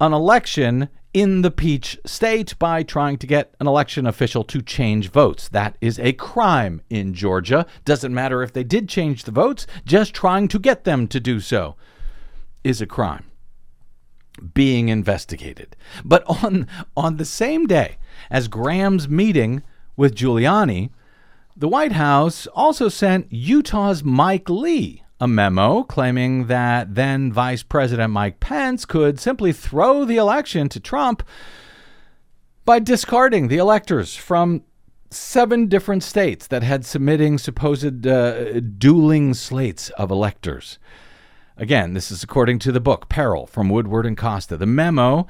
an 0.00 0.12
election 0.12 0.88
in 1.16 1.40
the 1.40 1.50
Peach 1.50 1.98
State 2.04 2.58
by 2.58 2.82
trying 2.82 3.16
to 3.16 3.26
get 3.26 3.54
an 3.58 3.66
election 3.66 4.06
official 4.06 4.44
to 4.44 4.60
change 4.60 5.10
votes. 5.10 5.48
That 5.48 5.78
is 5.80 5.98
a 5.98 6.12
crime 6.12 6.82
in 6.90 7.14
Georgia. 7.14 7.64
Doesn't 7.86 8.12
matter 8.12 8.42
if 8.42 8.52
they 8.52 8.64
did 8.64 8.86
change 8.88 9.24
the 9.24 9.30
votes, 9.30 9.66
just 9.86 10.12
trying 10.12 10.48
to 10.48 10.58
get 10.58 10.84
them 10.84 11.08
to 11.08 11.18
do 11.18 11.40
so 11.40 11.76
is 12.62 12.82
a 12.82 12.86
crime 12.86 13.24
being 14.52 14.90
investigated. 14.90 15.74
But 16.04 16.22
on 16.26 16.66
on 16.96 17.16
the 17.16 17.24
same 17.24 17.66
day 17.66 17.96
as 18.30 18.48
Graham's 18.48 19.08
meeting 19.08 19.62
with 19.96 20.14
Giuliani, 20.14 20.90
the 21.56 21.68
White 21.68 21.92
House 21.92 22.46
also 22.48 22.88
sent 22.88 23.32
Utah's 23.32 24.04
Mike 24.04 24.48
Lee 24.48 25.02
a 25.20 25.26
memo 25.26 25.82
claiming 25.82 26.46
that 26.46 26.94
then 26.94 27.32
Vice 27.32 27.62
President 27.62 28.12
Mike 28.12 28.40
Pence 28.40 28.84
could 28.84 29.18
simply 29.18 29.52
throw 29.52 30.04
the 30.04 30.16
election 30.16 30.68
to 30.68 30.80
Trump 30.80 31.22
by 32.64 32.78
discarding 32.78 33.48
the 33.48 33.56
electors 33.56 34.14
from 34.14 34.62
seven 35.10 35.68
different 35.68 36.02
states 36.02 36.46
that 36.48 36.62
had 36.62 36.84
submitting 36.84 37.38
supposed 37.38 38.06
uh, 38.06 38.60
dueling 38.60 39.32
slates 39.32 39.88
of 39.90 40.10
electors. 40.10 40.78
Again, 41.56 41.94
this 41.94 42.10
is 42.10 42.22
according 42.22 42.58
to 42.60 42.72
the 42.72 42.80
book 42.80 43.08
Peril 43.08 43.46
from 43.46 43.70
Woodward 43.70 44.04
and 44.04 44.16
Costa. 44.16 44.58
The 44.58 44.66
memo 44.66 45.26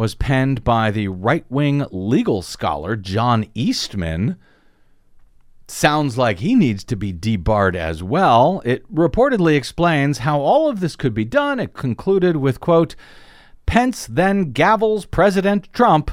was 0.00 0.14
penned 0.14 0.64
by 0.64 0.90
the 0.90 1.08
right 1.08 1.44
wing 1.50 1.84
legal 1.90 2.40
scholar 2.40 2.96
John 2.96 3.44
Eastman 3.52 4.38
sounds 5.68 6.16
like 6.16 6.38
he 6.38 6.54
needs 6.54 6.84
to 6.84 6.96
be 6.96 7.12
debarred 7.12 7.76
as 7.76 8.02
well. 8.02 8.62
It 8.64 8.90
reportedly 8.90 9.56
explains 9.56 10.20
how 10.20 10.40
all 10.40 10.70
of 10.70 10.80
this 10.80 10.96
could 10.96 11.12
be 11.12 11.26
done. 11.26 11.60
It 11.60 11.74
concluded 11.74 12.36
with, 12.36 12.60
quote, 12.60 12.96
Pence 13.66 14.06
then 14.06 14.54
gavels 14.54 15.04
President 15.04 15.70
Trump 15.74 16.10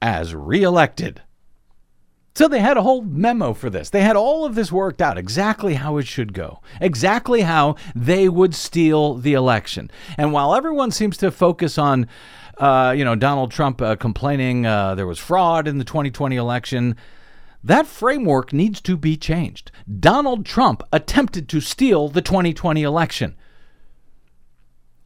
as 0.00 0.34
reelected. 0.34 1.20
So 2.38 2.46
they 2.46 2.60
had 2.60 2.76
a 2.76 2.82
whole 2.82 3.02
memo 3.02 3.52
for 3.52 3.68
this. 3.68 3.90
They 3.90 4.02
had 4.02 4.14
all 4.14 4.44
of 4.44 4.54
this 4.54 4.70
worked 4.70 5.02
out 5.02 5.18
exactly 5.18 5.74
how 5.74 5.96
it 5.96 6.06
should 6.06 6.32
go, 6.32 6.60
exactly 6.80 7.40
how 7.40 7.74
they 7.96 8.28
would 8.28 8.54
steal 8.54 9.14
the 9.14 9.32
election. 9.32 9.90
And 10.16 10.32
while 10.32 10.54
everyone 10.54 10.92
seems 10.92 11.16
to 11.16 11.32
focus 11.32 11.78
on, 11.78 12.06
uh, 12.58 12.94
you 12.96 13.04
know, 13.04 13.16
Donald 13.16 13.50
Trump 13.50 13.82
uh, 13.82 13.96
complaining 13.96 14.66
uh, 14.66 14.94
there 14.94 15.04
was 15.04 15.18
fraud 15.18 15.66
in 15.66 15.78
the 15.78 15.84
2020 15.84 16.36
election, 16.36 16.94
that 17.64 17.88
framework 17.88 18.52
needs 18.52 18.80
to 18.82 18.96
be 18.96 19.16
changed. 19.16 19.72
Donald 19.98 20.46
Trump 20.46 20.84
attempted 20.92 21.48
to 21.48 21.60
steal 21.60 22.08
the 22.08 22.22
2020 22.22 22.84
election. 22.84 23.34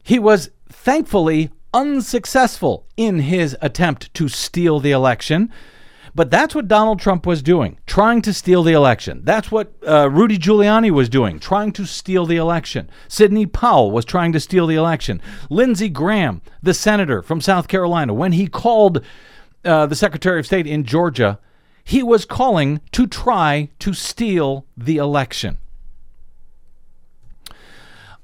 He 0.03 0.19
was 0.19 0.51
thankfully 0.69 1.49
unsuccessful 1.73 2.85
in 2.95 3.21
his 3.21 3.57
attempt 3.59 4.13
to 4.13 4.27
steal 4.27 4.79
the 4.79 4.91
election. 4.91 5.51
But 6.15 6.29
that's 6.29 6.53
what 6.53 6.67
Donald 6.67 6.99
Trump 6.99 7.25
was 7.25 7.41
doing, 7.41 7.79
trying 7.87 8.21
to 8.21 8.33
steal 8.33 8.61
the 8.61 8.73
election. 8.73 9.21
That's 9.23 9.51
what 9.51 9.73
uh, 9.87 10.09
Rudy 10.11 10.37
Giuliani 10.37 10.91
was 10.91 11.09
doing, 11.09 11.39
trying 11.39 11.71
to 11.73 11.85
steal 11.85 12.25
the 12.25 12.35
election. 12.37 12.89
Sidney 13.07 13.47
Powell 13.47 13.89
was 13.89 14.05
trying 14.05 14.31
to 14.33 14.39
steal 14.39 14.67
the 14.67 14.75
election. 14.75 15.21
Lindsey 15.49 15.89
Graham, 15.89 16.41
the 16.61 16.73
senator 16.73 17.23
from 17.23 17.41
South 17.41 17.67
Carolina, 17.67 18.13
when 18.13 18.33
he 18.33 18.47
called 18.47 19.03
uh, 19.65 19.87
the 19.87 19.95
Secretary 19.95 20.39
of 20.39 20.45
State 20.45 20.67
in 20.67 20.83
Georgia, 20.83 21.39
he 21.83 22.03
was 22.03 22.25
calling 22.25 22.79
to 22.91 23.07
try 23.07 23.69
to 23.79 23.93
steal 23.93 24.65
the 24.77 24.97
election. 24.97 25.57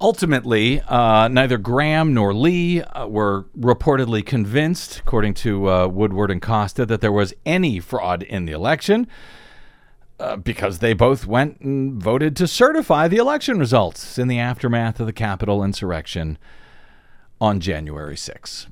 Ultimately, 0.01 0.79
uh, 0.81 1.27
neither 1.27 1.57
Graham 1.57 2.13
nor 2.13 2.33
Lee 2.33 2.81
uh, 2.81 3.05
were 3.07 3.45
reportedly 3.57 4.25
convinced, 4.25 4.99
according 4.99 5.33
to 5.35 5.69
uh, 5.69 5.87
Woodward 5.87 6.31
and 6.31 6.41
Costa, 6.41 6.85
that 6.85 7.01
there 7.01 7.11
was 7.11 7.33
any 7.45 7.81
fraud 7.81 8.23
in 8.23 8.45
the 8.45 8.53
election 8.53 9.07
uh, 10.17 10.37
because 10.37 10.79
they 10.79 10.93
both 10.93 11.25
went 11.25 11.59
and 11.59 12.01
voted 12.01 12.35
to 12.37 12.47
certify 12.47 13.09
the 13.09 13.17
election 13.17 13.59
results 13.59 14.17
in 14.17 14.29
the 14.29 14.39
aftermath 14.39 15.01
of 15.01 15.05
the 15.05 15.13
Capitol 15.13 15.63
insurrection 15.63 16.37
on 17.41 17.59
January 17.59 18.17
6. 18.17 18.67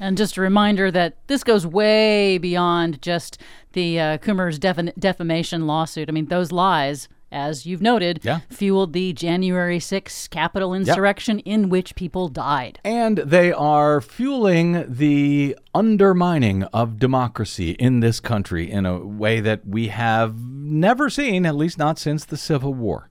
And 0.00 0.16
just 0.16 0.36
a 0.36 0.40
reminder 0.40 0.90
that 0.90 1.16
this 1.26 1.42
goes 1.42 1.66
way 1.66 2.38
beyond 2.38 3.02
just 3.02 3.38
the 3.72 3.98
uh, 3.98 4.18
Coomer's 4.18 4.58
defi- 4.58 4.92
defamation 4.98 5.66
lawsuit. 5.66 6.08
I 6.08 6.12
mean, 6.12 6.26
those 6.26 6.52
lies, 6.52 7.08
as 7.30 7.66
you've 7.66 7.82
noted, 7.82 8.20
Yeah. 8.22 8.40
fueled 8.48 8.92
the 8.92 9.12
January 9.12 9.78
6th 9.78 10.30
Capitol 10.30 10.72
insurrection 10.74 11.38
in 11.40 11.68
which 11.68 11.94
people 11.94 12.28
died. 12.28 12.78
And 12.84 13.18
they 13.18 13.52
are 13.52 14.00
fueling 14.00 14.84
the 14.88 15.56
undermining 15.74 16.64
of 16.64 16.98
democracy 16.98 17.72
in 17.72 18.00
this 18.00 18.20
country 18.20 18.70
in 18.70 18.86
a 18.86 18.98
way 18.98 19.40
that 19.40 19.66
we 19.66 19.88
have 19.88 20.36
never 20.38 21.10
seen, 21.10 21.44
at 21.44 21.54
least 21.56 21.78
not 21.78 21.98
since 21.98 22.24
the 22.24 22.36
Civil 22.36 22.72
War. 22.74 23.08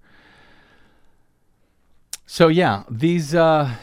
So, 2.25 2.47
yeah, 2.49 2.83
these, 2.89 3.33
uh, 3.33 3.75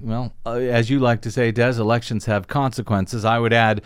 well, 0.00 0.34
uh, 0.44 0.52
as 0.54 0.90
you 0.90 0.98
like 0.98 1.22
to 1.22 1.30
say, 1.30 1.50
Des, 1.50 1.78
elections 1.80 2.26
have 2.26 2.46
consequences. 2.46 3.24
I 3.24 3.38
would 3.38 3.52
add 3.54 3.80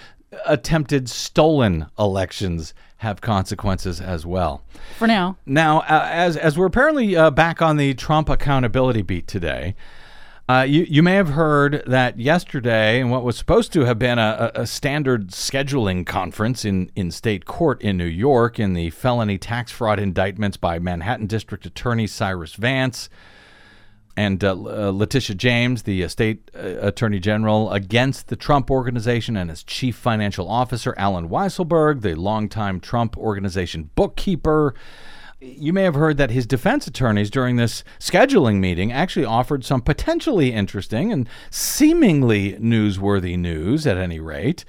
attempted 0.46 1.08
stolen 1.08 1.86
elections 1.98 2.74
have 2.98 3.20
consequences 3.20 4.00
as 4.00 4.26
well. 4.26 4.62
For 4.98 5.06
now, 5.06 5.36
Now, 5.46 5.80
uh, 5.80 6.08
as 6.10 6.36
as 6.36 6.58
we're 6.58 6.66
apparently 6.66 7.16
uh, 7.16 7.30
back 7.30 7.62
on 7.62 7.76
the 7.76 7.94
Trump 7.94 8.28
accountability 8.28 9.02
beat 9.02 9.26
today, 9.26 9.74
uh, 10.48 10.62
you 10.62 10.86
you 10.88 11.02
may 11.02 11.14
have 11.14 11.30
heard 11.30 11.82
that 11.86 12.20
yesterday, 12.20 13.00
in 13.00 13.08
what 13.08 13.24
was 13.24 13.36
supposed 13.36 13.72
to 13.72 13.84
have 13.86 13.98
been 13.98 14.18
a, 14.18 14.52
a 14.54 14.62
a 14.62 14.66
standard 14.66 15.28
scheduling 15.28 16.04
conference 16.04 16.64
in 16.64 16.90
in 16.94 17.10
state 17.10 17.46
court 17.46 17.80
in 17.80 17.96
New 17.96 18.04
York, 18.04 18.58
in 18.60 18.74
the 18.74 18.90
felony 18.90 19.38
tax 19.38 19.72
fraud 19.72 19.98
indictments 19.98 20.56
by 20.56 20.78
Manhattan 20.78 21.26
District 21.26 21.64
Attorney 21.64 22.06
Cyrus 22.06 22.54
Vance 22.54 23.08
and 24.16 24.42
uh, 24.42 24.50
uh, 24.52 24.90
Letitia 24.92 25.36
James, 25.36 25.84
the 25.84 26.04
uh, 26.04 26.08
state 26.08 26.50
uh, 26.54 26.78
attorney 26.80 27.20
general, 27.20 27.70
against 27.72 28.28
the 28.28 28.36
Trump 28.36 28.70
organization 28.70 29.36
and 29.36 29.50
his 29.50 29.62
chief 29.62 29.96
financial 29.96 30.48
officer, 30.48 30.94
Alan 30.98 31.28
Weisselberg, 31.28 32.02
the 32.02 32.14
longtime 32.14 32.80
Trump 32.80 33.16
organization 33.16 33.90
bookkeeper. 33.94 34.74
You 35.40 35.72
may 35.72 35.84
have 35.84 35.94
heard 35.94 36.18
that 36.18 36.30
his 36.30 36.46
defense 36.46 36.86
attorneys 36.86 37.30
during 37.30 37.56
this 37.56 37.82
scheduling 37.98 38.56
meeting 38.56 38.92
actually 38.92 39.24
offered 39.24 39.64
some 39.64 39.80
potentially 39.80 40.52
interesting 40.52 41.12
and 41.12 41.28
seemingly 41.50 42.54
newsworthy 42.54 43.38
news, 43.38 43.86
at 43.86 43.96
any 43.96 44.20
rate 44.20 44.64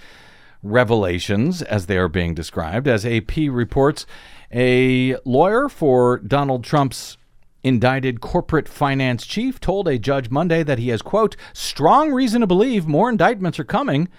revelations, 0.63 1.61
as 1.61 1.87
they 1.87 1.97
are 1.97 2.07
being 2.07 2.33
described. 2.33 2.87
As 2.87 3.05
AP 3.05 3.35
reports, 3.49 4.05
a 4.53 5.17
lawyer 5.25 5.69
for 5.69 6.19
Donald 6.19 6.63
Trump's 6.63 7.17
indicted 7.63 8.21
corporate 8.21 8.67
finance 8.67 9.25
chief 9.25 9.59
told 9.59 9.87
a 9.87 9.99
judge 9.99 10.29
Monday 10.29 10.63
that 10.63 10.79
he 10.79 10.89
has, 10.89 11.01
quote, 11.01 11.35
strong 11.53 12.11
reason 12.11 12.41
to 12.41 12.47
believe 12.47 12.87
more 12.87 13.09
indictments 13.09 13.59
are 13.59 13.63
coming 13.63 14.09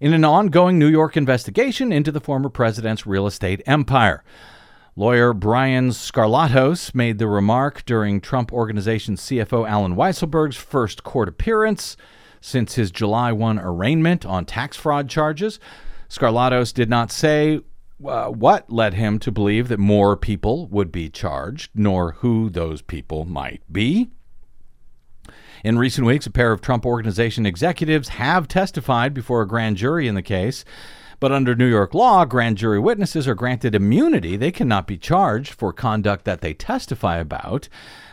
in 0.00 0.12
an 0.12 0.24
ongoing 0.24 0.78
New 0.78 0.88
York 0.88 1.16
investigation 1.16 1.92
into 1.92 2.12
the 2.12 2.20
former 2.20 2.48
president's 2.48 3.06
real 3.06 3.26
estate 3.26 3.62
empire. 3.66 4.22
Lawyer 4.96 5.32
Bryan 5.32 5.90
Skarlatos 5.90 6.94
made 6.94 7.18
the 7.18 7.26
remark 7.26 7.84
during 7.84 8.20
Trump 8.20 8.52
Organization 8.52 9.16
CFO 9.16 9.68
Alan 9.68 9.96
Weisselberg's 9.96 10.56
first 10.56 11.02
court 11.02 11.28
appearance 11.28 11.96
since 12.40 12.74
his 12.74 12.90
July 12.90 13.32
1 13.32 13.58
arraignment 13.58 14.24
on 14.24 14.44
tax 14.44 14.76
fraud 14.76 15.08
charges. 15.08 15.58
Skarlatos 16.08 16.72
did 16.72 16.88
not 16.88 17.10
say 17.10 17.60
uh, 18.04 18.28
what 18.28 18.70
led 18.72 18.94
him 18.94 19.18
to 19.20 19.30
believe 19.30 19.68
that 19.68 19.78
more 19.78 20.16
people 20.16 20.66
would 20.68 20.90
be 20.90 21.08
charged, 21.08 21.70
nor 21.74 22.12
who 22.12 22.50
those 22.50 22.82
people 22.82 23.24
might 23.24 23.62
be. 23.70 24.10
In 25.62 25.78
recent 25.78 26.06
weeks, 26.06 26.26
a 26.26 26.30
pair 26.30 26.52
of 26.52 26.60
Trump 26.60 26.84
Organization 26.84 27.46
executives 27.46 28.08
have 28.10 28.48
testified 28.48 29.14
before 29.14 29.40
a 29.40 29.48
grand 29.48 29.78
jury 29.78 30.06
in 30.06 30.14
the 30.14 30.22
case. 30.22 30.64
But 31.20 31.32
under 31.32 31.54
New 31.54 31.68
York 31.68 31.94
law, 31.94 32.26
grand 32.26 32.58
jury 32.58 32.78
witnesses 32.78 33.26
are 33.26 33.34
granted 33.34 33.74
immunity. 33.74 34.36
They 34.36 34.52
cannot 34.52 34.86
be 34.86 34.98
charged 34.98 35.54
for 35.54 35.72
conduct 35.72 36.26
that 36.26 36.42
they 36.42 36.52
testify 36.52 37.16
about, 37.16 37.68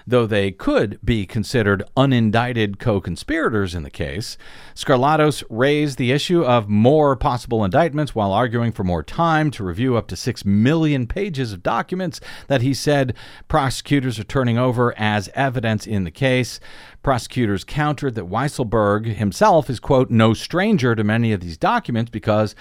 though 0.06 0.26
they 0.26 0.52
could 0.52 1.00
be 1.04 1.26
considered 1.26 1.84
unindicted 1.96 2.80
co 2.80 3.02
conspirators 3.02 3.76
in 3.76 3.84
the 3.84 3.90
case. 3.90 4.38
Skarlatos 4.76 5.44
raised 5.50 5.98
the 5.98 6.12
issue 6.12 6.44
of 6.44 6.70
more 6.70 7.16
possible 7.16 7.64
indictments 7.64 8.16
while 8.16 8.32
arguing 8.32 8.72
for 8.72 8.84
more 8.84 9.04
time 9.04 9.52
to 9.52 9.64
review 9.64 9.98
up 9.98 10.08
to 10.08 10.16
six 10.16 10.46
million 10.46 11.08
pages 11.08 11.54
of 11.54 11.64
documents 11.64 12.20
that 12.48 12.62
he 12.62 12.74
said 12.74 13.16
prosecutors 13.48 14.20
are 14.20 14.24
turning 14.24 14.58
over 14.58 14.98
as 14.98 15.30
evidence 15.36 15.86
in 15.86 16.04
the 16.04 16.12
case. 16.12 16.60
Prosecutors 17.04 17.64
countered 17.64 18.16
that 18.16 18.30
Weisselberg 18.30 19.16
himself 19.16 19.70
is, 19.70 19.80
quote, 19.80 20.10
no 20.10 20.34
stranger 20.34 20.96
to 20.96 21.04
many 21.04 21.32
of 21.34 21.42
these 21.42 21.58
documents 21.58 22.12
because 22.12 22.56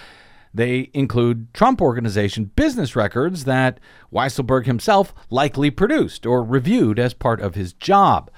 they 0.52 0.90
include 0.92 1.52
Trump 1.54 1.80
Organization 1.80 2.46
business 2.56 2.96
records 2.96 3.44
that 3.44 3.78
Weisselberg 4.12 4.66
himself 4.66 5.14
likely 5.30 5.70
produced 5.70 6.26
or 6.26 6.42
reviewed 6.42 6.98
as 6.98 7.14
part 7.14 7.40
of 7.40 7.54
his 7.54 7.72
job. 7.72 8.30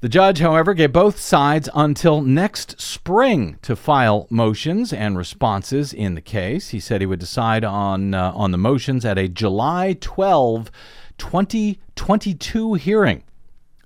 The 0.00 0.08
judge, 0.08 0.40
however, 0.40 0.74
gave 0.74 0.92
both 0.92 1.20
sides 1.20 1.68
until 1.74 2.22
next 2.22 2.80
spring 2.80 3.58
to 3.62 3.76
file 3.76 4.26
motions 4.30 4.92
and 4.92 5.16
responses 5.16 5.92
in 5.92 6.16
the 6.16 6.20
case. 6.20 6.70
He 6.70 6.80
said 6.80 7.00
he 7.00 7.06
would 7.06 7.20
decide 7.20 7.62
on 7.62 8.12
uh, 8.12 8.32
on 8.34 8.50
the 8.50 8.58
motions 8.58 9.04
at 9.04 9.16
a 9.16 9.28
July 9.28 9.96
12, 10.00 10.72
2022 11.18 12.74
hearing. 12.74 13.22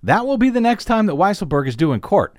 That 0.03 0.25
will 0.25 0.39
be 0.39 0.49
the 0.49 0.61
next 0.61 0.87
time 0.87 1.05
that 1.05 1.17
Weisselberg 1.17 1.69
is 1.69 1.77
due 1.77 1.93
in 1.93 2.01
court. 2.01 2.35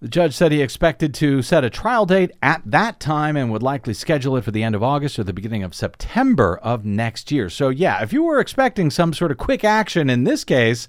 The 0.00 0.08
judge 0.08 0.34
said 0.34 0.50
he 0.50 0.62
expected 0.62 1.12
to 1.14 1.42
set 1.42 1.62
a 1.62 1.68
trial 1.68 2.06
date 2.06 2.30
at 2.42 2.62
that 2.64 3.00
time 3.00 3.36
and 3.36 3.52
would 3.52 3.62
likely 3.62 3.92
schedule 3.92 4.34
it 4.38 4.44
for 4.44 4.50
the 4.50 4.62
end 4.62 4.74
of 4.74 4.82
August 4.82 5.18
or 5.18 5.24
the 5.24 5.34
beginning 5.34 5.62
of 5.62 5.74
September 5.74 6.58
of 6.62 6.86
next 6.86 7.30
year. 7.30 7.50
So, 7.50 7.68
yeah, 7.68 8.02
if 8.02 8.10
you 8.10 8.22
were 8.22 8.40
expecting 8.40 8.90
some 8.90 9.12
sort 9.12 9.30
of 9.30 9.36
quick 9.36 9.62
action 9.62 10.08
in 10.08 10.24
this 10.24 10.42
case, 10.42 10.88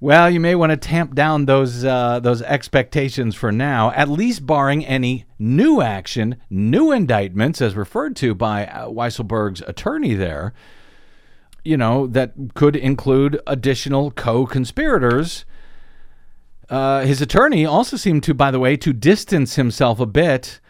well, 0.00 0.30
you 0.30 0.40
may 0.40 0.54
want 0.54 0.70
to 0.70 0.76
tamp 0.78 1.14
down 1.14 1.44
those 1.44 1.84
uh, 1.84 2.20
those 2.20 2.40
expectations 2.40 3.34
for 3.34 3.52
now, 3.52 3.90
at 3.90 4.08
least 4.08 4.46
barring 4.46 4.86
any 4.86 5.26
new 5.38 5.82
action, 5.82 6.36
new 6.48 6.92
indictments, 6.92 7.60
as 7.60 7.74
referred 7.74 8.16
to 8.16 8.34
by 8.34 8.66
uh, 8.68 8.88
Weisselberg's 8.88 9.60
attorney 9.66 10.14
there. 10.14 10.54
You 11.62 11.76
know 11.76 12.06
that 12.06 12.32
could 12.54 12.74
include 12.74 13.38
additional 13.46 14.12
co-conspirators. 14.12 15.44
Uh, 16.70 17.00
his 17.00 17.22
attorney 17.22 17.64
also 17.64 17.96
seemed 17.96 18.22
to, 18.24 18.34
by 18.34 18.50
the 18.50 18.60
way, 18.60 18.76
to 18.76 18.92
distance 18.92 19.54
himself 19.54 20.00
a 20.00 20.06
bit, 20.06 20.60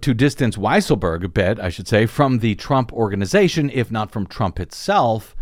to 0.00 0.14
distance 0.14 0.56
Weisselberg 0.56 1.24
a 1.24 1.28
bit, 1.28 1.58
I 1.58 1.68
should 1.68 1.88
say, 1.88 2.06
from 2.06 2.38
the 2.38 2.54
Trump 2.54 2.92
organization, 2.92 3.70
if 3.70 3.90
not 3.90 4.10
from 4.10 4.26
Trump 4.26 4.60
itself. 4.60 5.34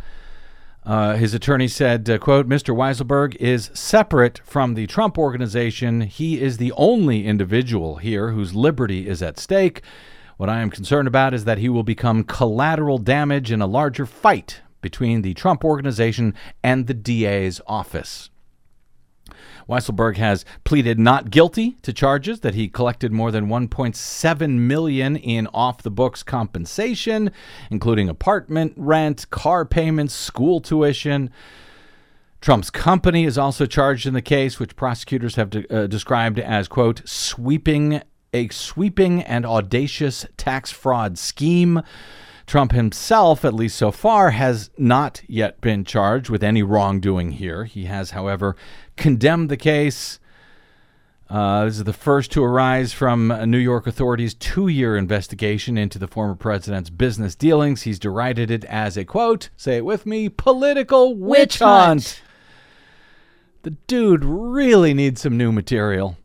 Uh, 0.85 1.15
his 1.15 1.33
attorney 1.33 1.69
said, 1.69 2.09
uh, 2.11 2.19
quote, 2.19 2.49
Mr. 2.49 2.75
Weisselberg 2.75 3.37
is 3.37 3.71
separate 3.73 4.41
from 4.45 4.75
the 4.75 4.87
Trump 4.89 5.17
organization. 5.17 6.01
He 6.01 6.41
is 6.41 6.57
the 6.57 6.73
only 6.73 7.25
individual 7.25 7.97
here 7.97 8.33
whose 8.33 8.55
liberty 8.55 9.07
is 9.07 9.23
at 9.23 9.39
stake. 9.39 9.83
What 10.39 10.49
I 10.49 10.61
am 10.61 10.71
concerned 10.71 11.07
about 11.07 11.35
is 11.35 11.45
that 11.45 11.59
he 11.59 11.69
will 11.69 11.85
become 11.85 12.25
collateral 12.25 12.99
damage 12.99 13.53
in 13.53 13.63
a 13.63 13.67
larger 13.67 14.07
fight 14.07 14.63
between 14.81 15.23
the 15.23 15.35
Trump 15.35 15.65
organization 15.65 16.35
and 16.65 16.89
the 16.89 16.95
DA's 16.95 17.61
office. 17.69 18.32
Weisselberg 19.69 20.17
has 20.17 20.45
pleaded 20.65 20.99
not 20.99 21.31
guilty 21.31 21.77
to 21.83 21.93
charges 21.93 22.41
that 22.41 22.55
he 22.55 22.69
collected 22.69 23.13
more 23.13 23.31
than 23.31 23.49
1.7 23.49 24.51
million 24.59 25.17
in 25.17 25.47
off-the-books 25.49 26.23
compensation, 26.23 27.31
including 27.71 28.09
apartment 28.09 28.75
rent, 28.77 29.29
car 29.31 29.65
payments, 29.65 30.15
school 30.15 30.61
tuition. 30.61 31.31
Trump's 32.41 32.71
company 32.71 33.25
is 33.25 33.39
also 33.39 33.67
charged 33.67 34.07
in 34.07 34.15
the 34.15 34.23
case, 34.23 34.59
which 34.59 34.75
prosecutors 34.75 35.37
have 35.37 35.51
de- 35.51 35.75
uh, 35.75 35.87
described 35.87 36.41
as 36.41 36.67
quote 36.67 37.03
sweeping 37.05 38.03
a 38.35 38.49
sweeping 38.49 39.23
and 39.23 39.45
audacious 39.45 40.27
tax 40.37 40.71
fraud 40.71 41.19
scheme. 41.19 41.83
Trump 42.47 42.73
himself, 42.73 43.45
at 43.45 43.55
least 43.55 43.77
so 43.77 43.91
far, 43.91 44.31
has 44.31 44.71
not 44.77 45.23
yet 45.29 45.61
been 45.61 45.85
charged 45.85 46.29
with 46.29 46.43
any 46.43 46.63
wrongdoing 46.63 47.33
here. 47.33 47.65
He 47.65 47.85
has, 47.85 48.11
however, 48.11 48.57
condemned 48.97 49.49
the 49.49 49.57
case. 49.57 50.19
Uh, 51.31 51.65
this 51.65 51.79
is 51.79 51.85
the 51.85 51.95
first 51.95 52.31
to 52.33 52.45
arise 52.45 52.93
from 52.93 53.29
New 53.47 53.59
York 53.59 53.87
authorities' 53.87 54.35
two 54.35 54.69
year 54.69 54.97
investigation 54.97 55.79
into 55.79 55.99
the 55.99 56.07
former 56.07 56.35
president's 56.35 56.91
business 56.91 57.35
dealings. 57.35 57.83
He's 57.83 57.99
derided 57.99 58.51
it 58.51 58.65
as 58.67 58.99
a 58.99 59.05
quote, 59.07 59.49
say 59.57 59.79
it 59.79 59.85
with 59.85 60.05
me, 60.05 60.29
political 60.29 61.15
witch, 61.15 61.39
Witch 61.39 61.59
hunt. 61.61 61.89
hunt. 61.89 62.23
The 63.63 63.71
dude 63.87 64.25
really 64.25 64.93
needs 64.93 65.23
some 65.23 65.39
new 65.39 65.53
material. 65.53 66.19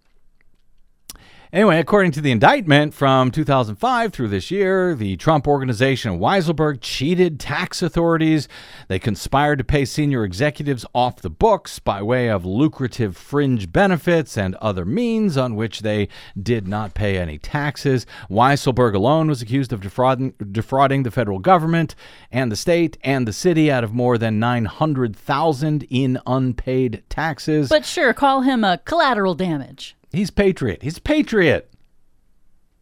Anyway, 1.53 1.79
according 1.79 2.11
to 2.11 2.19
the 2.19 2.31
indictment 2.31 2.93
from 2.93 3.31
2005 3.31 4.11
through 4.11 4.27
this 4.27 4.51
year, 4.51 4.93
the 4.93 5.15
Trump 5.15 5.47
organization 5.47 6.11
and 6.11 6.19
Weisselberg 6.19 6.79
cheated 6.81 7.39
tax 7.39 7.81
authorities. 7.81 8.49
They 8.89 8.99
conspired 8.99 9.59
to 9.59 9.63
pay 9.63 9.85
senior 9.85 10.25
executives 10.25 10.85
off 10.93 11.21
the 11.21 11.29
books 11.29 11.79
by 11.79 12.01
way 12.01 12.29
of 12.29 12.45
lucrative 12.45 13.15
fringe 13.15 13.71
benefits 13.71 14.37
and 14.37 14.55
other 14.55 14.83
means 14.83 15.37
on 15.37 15.55
which 15.55 15.83
they 15.83 16.09
did 16.41 16.67
not 16.67 16.93
pay 16.93 17.17
any 17.17 17.37
taxes. 17.37 18.05
Weisselberg 18.29 18.93
alone 18.93 19.29
was 19.29 19.41
accused 19.41 19.71
of 19.71 19.79
defrauding, 19.79 20.33
defrauding 20.51 21.03
the 21.03 21.11
federal 21.11 21.39
government 21.39 21.95
and 22.29 22.51
the 22.51 22.57
state 22.57 22.97
and 23.05 23.25
the 23.25 23.31
city 23.31 23.71
out 23.71 23.85
of 23.85 23.93
more 23.93 24.17
than 24.17 24.37
900,000 24.37 25.83
in 25.89 26.19
unpaid 26.27 27.03
taxes. 27.07 27.69
But 27.69 27.85
sure, 27.85 28.13
call 28.13 28.41
him 28.41 28.65
a 28.65 28.79
collateral 28.79 29.33
damage. 29.33 29.96
He's 30.11 30.31
patriot. 30.31 30.83
He's 30.83 30.99
patriot. 30.99 31.71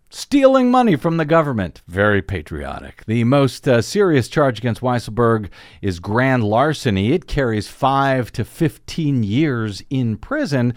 Stealing 0.09 0.71
money 0.71 0.95
from 0.95 1.17
the 1.17 1.25
government. 1.25 1.81
Very 1.87 2.21
patriotic. 2.21 3.03
The 3.05 3.23
most 3.23 3.67
uh, 3.67 3.81
serious 3.81 4.27
charge 4.29 4.59
against 4.59 4.81
Weisselberg 4.81 5.49
is 5.81 5.99
grand 5.99 6.43
larceny. 6.43 7.11
It 7.11 7.27
carries 7.27 7.67
5 7.67 8.31
to 8.33 8.45
15 8.45 9.23
years 9.23 9.81
in 9.89 10.17
prison. 10.17 10.73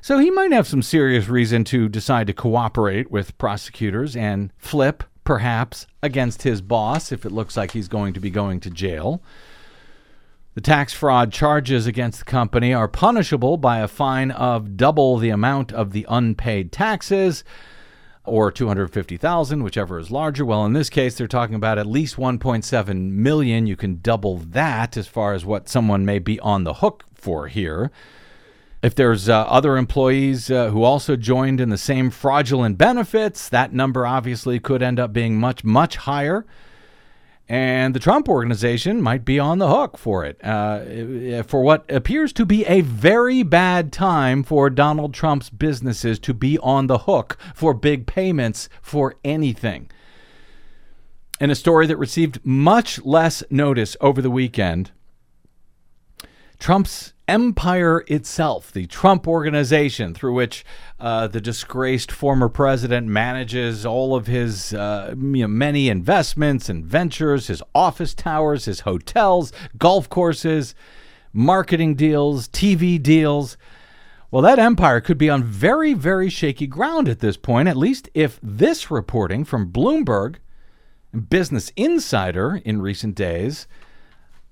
So 0.00 0.18
he 0.18 0.30
might 0.30 0.52
have 0.52 0.68
some 0.68 0.82
serious 0.82 1.28
reason 1.28 1.64
to 1.64 1.88
decide 1.88 2.28
to 2.28 2.32
cooperate 2.32 3.10
with 3.10 3.36
prosecutors 3.38 4.14
and 4.14 4.52
flip, 4.58 5.02
perhaps, 5.24 5.86
against 6.02 6.42
his 6.42 6.60
boss 6.60 7.10
if 7.10 7.26
it 7.26 7.32
looks 7.32 7.56
like 7.56 7.72
he's 7.72 7.88
going 7.88 8.12
to 8.12 8.20
be 8.20 8.30
going 8.30 8.60
to 8.60 8.70
jail. 8.70 9.22
The 10.54 10.60
tax 10.60 10.92
fraud 10.92 11.32
charges 11.32 11.86
against 11.86 12.20
the 12.20 12.24
company 12.24 12.74
are 12.74 12.88
punishable 12.88 13.56
by 13.56 13.78
a 13.78 13.88
fine 13.88 14.30
of 14.30 14.76
double 14.76 15.18
the 15.18 15.30
amount 15.30 15.72
of 15.72 15.92
the 15.92 16.06
unpaid 16.08 16.72
taxes 16.72 17.44
or 18.24 18.50
250,000 18.52 19.62
whichever 19.62 19.98
is 19.98 20.10
larger. 20.10 20.44
Well, 20.44 20.64
in 20.64 20.72
this 20.72 20.90
case 20.90 21.16
they're 21.16 21.26
talking 21.26 21.54
about 21.54 21.78
at 21.78 21.86
least 21.86 22.16
1.7 22.16 23.10
million. 23.10 23.66
You 23.66 23.76
can 23.76 24.00
double 24.00 24.38
that 24.38 24.96
as 24.96 25.06
far 25.06 25.34
as 25.34 25.44
what 25.44 25.68
someone 25.68 26.04
may 26.04 26.18
be 26.18 26.38
on 26.40 26.64
the 26.64 26.74
hook 26.74 27.04
for 27.14 27.48
here. 27.48 27.90
If 28.82 28.94
there's 28.94 29.28
uh, 29.28 29.42
other 29.42 29.76
employees 29.76 30.50
uh, 30.50 30.70
who 30.70 30.84
also 30.84 31.16
joined 31.16 31.60
in 31.60 31.68
the 31.68 31.78
same 31.78 32.10
fraudulent 32.10 32.78
benefits, 32.78 33.48
that 33.48 33.72
number 33.72 34.06
obviously 34.06 34.60
could 34.60 34.82
end 34.82 35.00
up 35.00 35.12
being 35.12 35.38
much 35.38 35.64
much 35.64 35.96
higher 35.96 36.46
and 37.48 37.94
the 37.94 38.00
Trump 38.00 38.28
organization 38.28 39.00
might 39.00 39.24
be 39.24 39.38
on 39.38 39.58
the 39.58 39.68
hook 39.68 39.96
for 39.96 40.24
it, 40.24 40.38
uh, 40.44 41.42
for 41.44 41.62
what 41.62 41.90
appears 41.90 42.32
to 42.34 42.44
be 42.44 42.66
a 42.66 42.82
very 42.82 43.42
bad 43.42 43.90
time 43.90 44.42
for 44.42 44.68
Donald 44.68 45.14
Trump's 45.14 45.48
businesses 45.48 46.18
to 46.18 46.34
be 46.34 46.58
on 46.58 46.88
the 46.88 46.98
hook 46.98 47.38
for 47.54 47.72
big 47.72 48.06
payments 48.06 48.68
for 48.82 49.14
anything. 49.24 49.90
In 51.40 51.50
a 51.50 51.54
story 51.54 51.86
that 51.86 51.96
received 51.96 52.40
much 52.44 53.00
less 53.02 53.42
notice 53.48 53.96
over 54.00 54.20
the 54.20 54.30
weekend, 54.30 54.90
Trump's 56.58 57.14
empire 57.28 58.02
itself, 58.06 58.72
the 58.72 58.86
Trump 58.86 59.28
organization, 59.28 60.14
through 60.14 60.32
which 60.32 60.64
uh, 60.98 61.28
the 61.28 61.40
disgraced 61.40 62.10
former 62.10 62.48
president 62.48 63.06
manages 63.06 63.84
all 63.84 64.16
of 64.16 64.26
his 64.26 64.72
uh, 64.72 65.14
many 65.16 65.88
investments 65.88 66.68
and 66.68 66.84
ventures, 66.84 67.48
his 67.48 67.62
office 67.74 68.14
towers, 68.14 68.64
his 68.64 68.80
hotels, 68.80 69.52
golf 69.76 70.08
courses, 70.08 70.74
marketing 71.32 71.94
deals, 71.94 72.48
TV 72.48 73.00
deals. 73.00 73.56
Well, 74.30 74.42
that 74.42 74.58
empire 74.58 75.00
could 75.00 75.18
be 75.18 75.30
on 75.30 75.44
very, 75.44 75.94
very 75.94 76.28
shaky 76.28 76.66
ground 76.66 77.08
at 77.08 77.20
this 77.20 77.36
point, 77.36 77.68
at 77.68 77.76
least 77.76 78.08
if 78.14 78.38
this 78.42 78.90
reporting 78.90 79.44
from 79.44 79.70
Bloomberg, 79.70 80.36
Business 81.28 81.72
Insider 81.76 82.60
in 82.64 82.82
recent 82.82 83.14
days, 83.14 83.66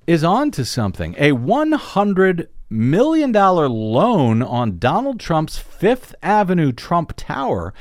is 0.07 0.23
on 0.23 0.51
to 0.53 0.65
something. 0.65 1.15
A 1.19 1.33
100 1.33 2.49
million 2.69 3.33
dollar 3.33 3.69
loan 3.69 4.43
on 4.43 4.79
Donald 4.79 5.21
Trump's 5.21 5.59
Fifth 5.59 6.15
Avenue 6.23 6.73
Trump 6.73 7.13
Tower 7.17 7.73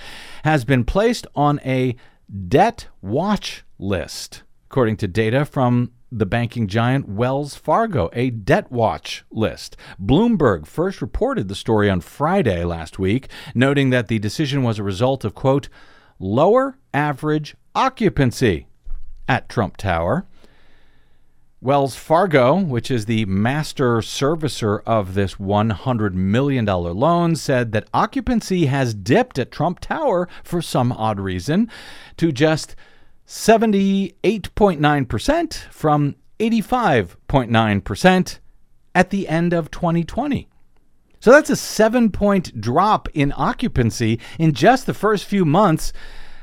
has 0.44 0.66
been 0.66 0.84
placed 0.84 1.26
on 1.36 1.60
a 1.66 1.96
debt 2.48 2.88
watch 3.02 3.64
list, 3.80 4.44
according 4.70 4.98
to 4.98 5.08
data 5.08 5.46
from 5.46 5.92
the 6.12 6.26
banking 6.26 6.68
giant 6.68 7.10
Wells 7.10 7.56
Fargo, 7.56 8.10
a 8.14 8.30
debt 8.30 8.72
watch 8.72 9.26
list. 9.32 9.76
Bloomberg 10.02 10.66
first 10.66 11.02
reported 11.02 11.48
the 11.48 11.56
story 11.56 11.90
on 11.90 12.00
Friday 12.00 12.64
last 12.64 12.98
week, 12.98 13.28
noting 13.54 13.90
that 13.90 14.08
the 14.08 14.20
decision 14.20 14.64
was 14.64 14.80
a 14.80 14.84
result 14.84 15.26
of, 15.26 15.36
quote, 15.36 15.68
lower 16.20 16.78
average 16.94 17.56
occupancy 17.74 18.68
at 19.28 19.50
Trump 19.50 19.76
Tower. 19.78 20.26
Wells 21.66 21.96
Fargo, 21.96 22.60
which 22.60 22.92
is 22.92 23.08
the 23.08 23.26
master 23.26 23.98
servicer 23.98 24.84
of 24.86 25.16
this 25.16 25.34
$100 25.36 26.14
million 26.14 26.64
loan, 26.64 27.36
said 27.36 27.72
that 27.72 27.90
occupancy 27.92 28.68
has 28.68 28.94
dipped 28.94 29.40
at 29.40 29.52
Trump 29.52 29.80
Tower 29.80 30.30
for 30.44 30.62
some 30.62 30.92
odd 30.92 31.20
reason 31.20 31.68
to 32.18 32.32
just 32.32 32.76
78.9% 33.28 35.54
from 35.72 36.16
85.9% 36.40 38.40
at 38.94 39.10
the 39.10 39.28
end 39.28 39.52
of 39.52 39.72
2020. 39.72 40.48
So 41.20 41.32
that's 41.32 41.50
a 41.50 41.56
seven 41.56 42.12
point 42.12 42.62
drop 42.62 43.10
in 43.16 43.34
occupancy 43.36 44.20
in 44.38 44.54
just 44.54 44.86
the 44.86 44.94
first 44.94 45.26
few 45.26 45.46
months 45.46 45.94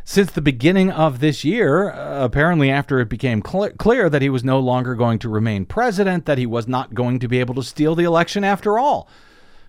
since 0.05 0.31
the 0.31 0.41
beginning 0.41 0.91
of 0.91 1.21
this 1.21 1.45
year, 1.45 1.91
uh, 1.91 2.25
apparently 2.25 2.71
after 2.71 2.99
it 3.01 3.09
became 3.09 3.43
cl- 3.45 3.71
clear 3.71 4.11
that 4.11 4.23
he 4.23 4.29
was 4.29 4.43
no 4.45 4.59
longer 4.59 4.95
going 4.95 5.19
to 5.21 5.29
remain 5.29 5.65
president, 5.65 6.27
that 6.27 6.39
he 6.39 6.47
was 6.47 6.67
not 6.67 6.95
going 6.95 7.19
to 7.21 7.29
be 7.29 7.39
able 7.39 7.55
to 7.55 7.63
steal 7.63 7.95
the 7.95 8.05
election 8.05 8.45
after 8.45 8.79
all. 8.79 9.09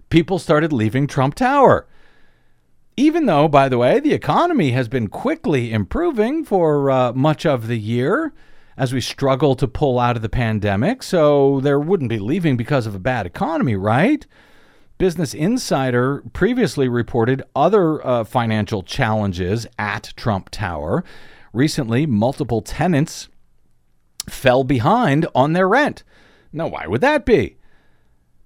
People 0.10 0.40
started 0.40 0.74
leaving 0.74 1.08
Trump 1.08 1.36
Tower. 1.36 1.88
Even 2.96 3.26
though, 3.26 3.48
by 3.48 3.70
the 3.70 3.78
way, 3.78 4.00
the 4.00 4.14
economy 4.14 4.72
has 4.72 4.88
been 4.88 5.08
quickly 5.08 5.72
improving 5.72 6.44
for 6.46 6.92
uh, 6.92 7.14
much 7.14 7.46
of 7.46 7.68
the 7.68 7.80
year 7.80 8.34
as 8.78 8.94
we 8.94 9.02
struggle 9.02 9.56
to 9.56 9.68
pull 9.68 10.00
out 10.00 10.16
of 10.16 10.22
the 10.22 10.30
pandemic, 10.30 11.04
so 11.04 11.60
there 11.62 11.80
wouldn't 11.80 12.10
be 12.10 12.20
leaving 12.20 12.58
because 12.58 12.86
of 12.86 12.96
a 12.96 13.00
bad 13.00 13.26
economy, 13.26 13.76
right? 13.76 14.26
Business 14.98 15.34
Insider 15.34 16.24
previously 16.34 16.88
reported 16.88 17.44
other 17.56 18.06
uh, 18.06 18.24
financial 18.24 18.84
challenges 18.84 19.68
at 19.78 20.14
Trump 20.16 20.50
Tower. 20.50 21.04
Recently, 21.52 22.06
multiple 22.06 22.62
tenants 22.62 23.30
fell 24.30 24.64
behind 24.64 25.28
on 25.36 25.54
their 25.54 25.68
rent. 25.68 26.04
Now, 26.52 26.68
why 26.68 26.88
would 26.88 27.02
that 27.02 27.26
be? 27.26 27.58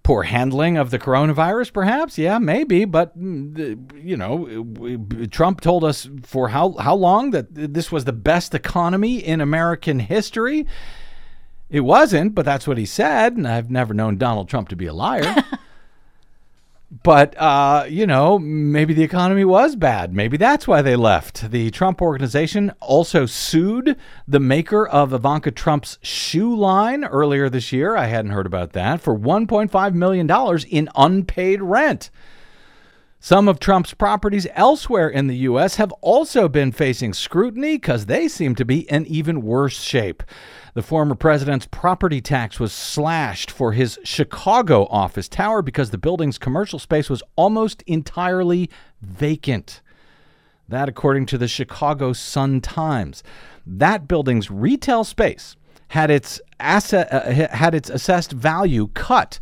Poor 0.03 0.23
handling 0.23 0.77
of 0.77 0.89
the 0.89 0.97
coronavirus, 0.97 1.73
perhaps? 1.73 2.17
Yeah, 2.17 2.39
maybe. 2.39 2.85
But, 2.85 3.19
mm, 3.19 3.91
you 4.01 4.15
know, 4.15 5.27
Trump 5.29 5.59
told 5.59 5.83
us 5.83 6.09
for 6.23 6.49
how, 6.49 6.77
how 6.79 6.95
long 6.95 7.31
that 7.31 7.47
this 7.51 7.91
was 7.91 8.05
the 8.05 8.13
best 8.13 8.55
economy 8.55 9.17
in 9.17 9.41
American 9.41 9.99
history. 9.99 10.65
It 11.69 11.81
wasn't, 11.81 12.33
but 12.33 12.45
that's 12.45 12.65
what 12.65 12.77
he 12.77 12.85
said. 12.85 13.35
And 13.35 13.45
I've 13.45 13.69
never 13.69 13.93
known 13.93 14.17
Donald 14.17 14.47
Trump 14.47 14.69
to 14.69 14.77
be 14.77 14.85
a 14.85 14.93
liar. 14.93 15.43
But, 16.89 17.37
uh, 17.37 17.85
you 17.89 18.07
know, 18.07 18.39
maybe 18.39 18.93
the 18.93 19.03
economy 19.03 19.43
was 19.43 19.75
bad. 19.75 20.13
Maybe 20.13 20.37
that's 20.37 20.67
why 20.67 20.81
they 20.81 20.95
left. 20.95 21.51
The 21.51 21.69
Trump 21.69 22.01
organization 22.01 22.71
also 22.79 23.25
sued 23.25 23.97
the 24.25 24.39
maker 24.39 24.87
of 24.87 25.11
Ivanka 25.11 25.51
Trump's 25.51 25.97
shoe 26.01 26.55
line 26.55 27.03
earlier 27.03 27.49
this 27.49 27.73
year. 27.73 27.97
I 27.97 28.05
hadn't 28.05 28.31
heard 28.31 28.45
about 28.45 28.71
that 28.71 29.01
for 29.01 29.17
$1.5 29.17 29.93
million 29.95 30.31
in 30.69 30.89
unpaid 30.95 31.61
rent. 31.61 32.09
Some 33.19 33.47
of 33.47 33.59
Trump's 33.59 33.95
properties 33.95 34.45
elsewhere 34.53 35.09
in 35.09 35.27
the 35.27 35.37
U.S. 35.37 35.77
have 35.77 35.91
also 36.01 36.47
been 36.47 36.71
facing 36.71 37.13
scrutiny 37.13 37.75
because 37.75 38.05
they 38.05 38.27
seem 38.27 38.53
to 38.55 38.63
be 38.63 38.89
in 38.91 39.07
even 39.07 39.41
worse 39.41 39.81
shape. 39.81 40.21
The 40.75 40.83
former 40.83 41.15
president's 41.15 41.65
property 41.65 42.21
tax 42.21 42.59
was 42.59 42.71
slashed 42.71 43.49
for 43.49 43.71
his 43.71 43.97
Chicago 44.03 44.85
office 44.91 45.27
tower 45.27 45.63
because 45.63 45.89
the 45.89 45.97
building's 45.97 46.37
commercial 46.37 46.77
space 46.77 47.09
was 47.09 47.23
almost 47.35 47.81
entirely 47.87 48.69
vacant. 49.01 49.81
That, 50.69 50.87
according 50.87 51.25
to 51.27 51.39
the 51.39 51.47
Chicago 51.47 52.13
Sun 52.13 52.61
Times. 52.61 53.23
That 53.65 54.07
building's 54.07 54.51
retail 54.51 55.03
space 55.03 55.55
had 55.89 56.11
its 56.11 56.39
asset 56.59 57.11
uh, 57.11 57.55
had 57.55 57.73
its 57.73 57.89
assessed 57.89 58.31
value 58.31 58.89
cut 58.93 59.39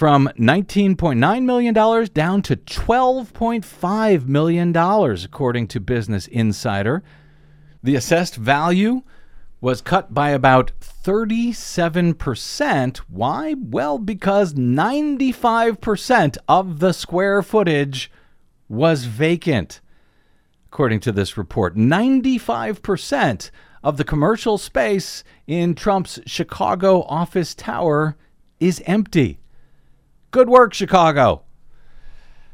from 0.00 0.28
$19.9 0.38 1.44
million 1.44 1.74
down 1.74 2.40
to 2.40 2.56
$12.5 2.56 4.26
million, 4.26 4.74
according 4.74 5.66
to 5.66 5.78
Business 5.78 6.26
Insider. 6.28 7.02
The 7.82 7.96
assessed 7.96 8.36
value 8.36 9.02
was 9.60 9.82
cut 9.82 10.14
by 10.14 10.30
about 10.30 10.72
37%. 10.80 12.96
Why? 13.08 13.54
Well, 13.58 13.98
because 13.98 14.54
95% 14.54 16.38
of 16.48 16.78
the 16.78 16.94
square 16.94 17.42
footage 17.42 18.10
was 18.70 19.04
vacant. 19.04 19.82
According 20.72 21.00
to 21.00 21.12
this 21.12 21.36
report, 21.36 21.76
95% 21.76 23.50
of 23.84 23.98
the 23.98 24.04
commercial 24.04 24.56
space 24.56 25.22
in 25.46 25.74
Trump's 25.74 26.18
Chicago 26.24 27.02
office 27.02 27.54
tower 27.54 28.16
is 28.58 28.82
empty. 28.86 29.39
Good 30.32 30.48
work, 30.48 30.74
Chicago. 30.74 31.42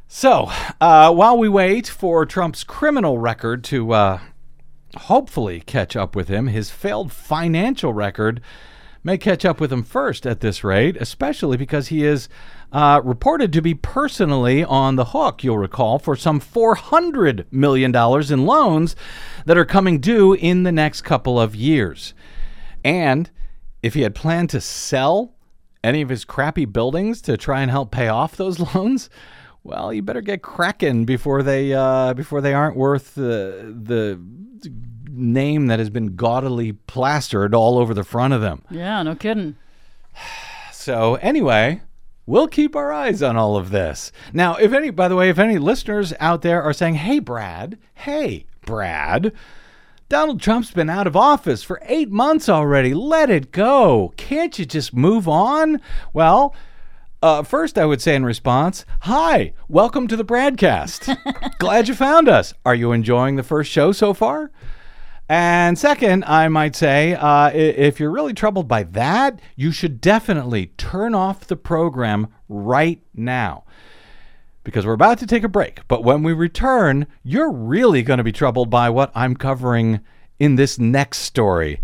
So, 0.09 0.51
uh, 0.81 1.13
while 1.13 1.37
we 1.37 1.47
wait 1.47 1.87
for 1.87 2.25
Trump's 2.25 2.65
criminal 2.65 3.19
record 3.19 3.63
to 3.65 3.93
uh, 3.93 4.21
hopefully 4.97 5.61
catch 5.61 5.95
up 5.95 6.17
with 6.17 6.29
him, 6.29 6.47
his 6.47 6.71
failed 6.71 7.13
financial 7.13 7.93
record 7.93 8.41
may 9.05 9.19
catch 9.19 9.45
up 9.45 9.61
with 9.61 9.71
him 9.71 9.83
first 9.83 10.27
at 10.27 10.41
this 10.41 10.65
rate, 10.65 10.97
especially 10.99 11.59
because 11.59 11.89
he 11.89 12.03
is 12.03 12.31
uh, 12.73 13.03
reported 13.05 13.53
to 13.53 13.61
be 13.61 13.75
personally 13.75 14.65
on 14.65 14.97
the 14.97 15.07
hook, 15.07 15.45
you'll 15.45 15.59
recall, 15.59 15.99
for 15.99 16.17
some 16.17 16.41
$400 16.41 17.45
million 17.51 17.95
in 17.95 18.47
loans 18.47 18.97
that 19.45 19.59
are 19.59 19.67
coming 19.67 20.01
due 20.01 20.33
in 20.33 20.63
the 20.63 20.73
next 20.73 21.03
couple 21.03 21.39
of 21.39 21.55
years. 21.55 22.15
And 22.83 23.31
if 23.83 23.93
he 23.93 24.01
had 24.01 24.15
planned 24.15 24.49
to 24.51 24.63
sell 24.63 25.36
any 25.87 26.03
of 26.03 26.09
his 26.09 26.25
crappy 26.25 26.65
buildings 26.65 27.23
to 27.23 27.37
try 27.37 27.63
and 27.63 27.71
help 27.71 27.91
pay 27.91 28.09
off 28.09 28.37
those 28.37 28.59
loans, 28.75 29.09
well, 29.63 29.93
you 29.93 30.03
better 30.03 30.21
get 30.21 30.43
cracking 30.43 31.05
before 31.05 31.43
they 31.43 31.73
uh, 31.73 32.15
before 32.15 32.41
they 32.41 32.55
aren't 32.55 32.77
worth 32.77 33.15
the 33.15 33.75
the 33.83 34.21
name 35.11 35.67
that 35.69 35.79
has 35.79 35.89
been 35.91 36.15
gaudily 36.15 36.73
plastered 36.73 37.55
all 37.55 37.79
over 37.79 37.95
the 37.95 38.05
front 38.05 38.35
of 38.35 38.41
them. 38.41 38.63
Yeah, 38.71 39.03
no 39.03 39.15
kidding. 39.15 39.57
So 40.73 41.17
anyway, 41.17 41.83
we'll 42.27 42.47
keep 42.47 42.77
our 42.77 42.93
eyes 42.93 43.21
on 43.21 43.37
all 43.37 43.57
of 43.57 43.71
this. 43.71 44.13
Now, 44.33 44.55
if 44.55 44.73
any, 44.73 44.91
by 44.91 45.09
the 45.09 45.17
way, 45.17 45.31
if 45.31 45.39
any 45.41 45.59
listeners 45.59 46.15
out 46.21 46.43
there 46.43 46.63
are 46.63 46.73
saying, 46.73 46.95
"Hey, 46.95 47.19
Brad, 47.19 47.77
hey, 47.95 48.47
Brad." 48.65 49.33
Donald 50.09 50.41
Trump's 50.41 50.71
been 50.71 50.89
out 50.89 51.09
of 51.09 51.17
office 51.17 51.65
for 51.65 51.81
eight 51.83 52.13
months 52.13 52.49
already. 52.49 52.95
Let 52.95 53.29
it 53.29 53.51
go. 53.51 54.13
Can't 54.17 54.57
you 54.57 54.65
just 54.65 54.95
move 54.95 55.27
on? 55.27 55.81
Well, 56.13 56.55
uh, 57.21 57.43
first, 57.43 57.77
I 57.77 57.87
would 57.87 58.01
say 58.01 58.15
in 58.15 58.25
response, 58.25 58.85
Hi, 59.01 59.53
welcome 59.67 60.07
to 60.07 60.17
the 60.17 60.25
BradCast. 60.25 61.59
Glad 61.59 61.89
you 61.89 61.95
found 61.97 62.29
us. 62.29 62.55
Are 62.65 62.75
you 62.77 62.93
enjoying 62.93 63.35
the 63.35 63.43
first 63.43 63.73
show 63.73 63.91
so 63.91 64.15
far? 64.15 64.53
And 65.29 65.77
second, 65.77 66.23
I 66.27 66.47
might 66.47 66.77
say, 66.77 67.15
uh, 67.15 67.51
if 67.53 67.99
you're 67.99 68.13
really 68.13 68.33
troubled 68.33 68.69
by 68.69 68.85
that, 68.85 69.41
you 69.57 69.73
should 69.73 70.01
definitely 70.01 70.67
turn 70.77 71.17
off 71.17 71.49
the 71.49 71.57
program 71.57 72.29
right 72.49 73.03
now. 73.13 73.65
Because 74.67 74.85
we're 74.85 74.95
about 74.95 75.19
to 75.21 75.27
take 75.29 75.45
a 75.45 75.49
break. 75.49 75.87
But 75.87 76.03
when 76.03 76.25
we 76.25 76.33
return, 76.33 77.07
you're 77.23 77.53
really 77.53 78.03
going 78.03 78.19
to 78.19 78.25
be 78.25 78.33
troubled 78.33 78.69
by 78.69 78.91
what 78.91 79.13
I'm 79.15 79.37
covering 79.37 80.01
in 80.41 80.57
this 80.57 80.77
next 80.77 81.19
story. 81.19 81.81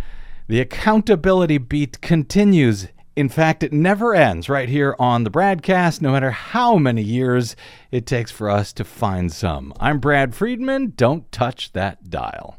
The 0.48 0.58
accountability 0.58 1.58
beat 1.58 2.00
continues 2.00 2.88
in 3.14 3.28
fact, 3.28 3.62
it 3.62 3.74
never 3.74 4.14
ends 4.14 4.48
right 4.48 4.70
here 4.70 4.96
on 4.98 5.24
the 5.24 5.30
BradCast, 5.30 6.00
no 6.00 6.12
matter 6.12 6.30
how 6.30 6.76
many 6.76 7.02
years 7.02 7.54
it 7.90 8.06
takes 8.06 8.30
for 8.30 8.48
us 8.48 8.72
to 8.72 8.84
find 8.84 9.30
some. 9.30 9.74
I'm 9.78 9.98
Brad 9.98 10.34
Friedman. 10.34 10.94
Don't 10.96 11.30
touch 11.30 11.72
that 11.72 12.08
dial. 12.08 12.58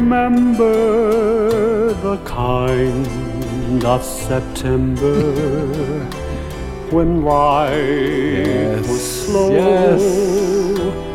remember 0.00 1.92
the 1.94 2.16
kind 2.18 3.84
of 3.84 4.04
September 4.04 5.32
when 6.90 7.24
life 7.24 8.88
was 8.88 9.26
slow 9.26 9.50
yes. 9.50 10.02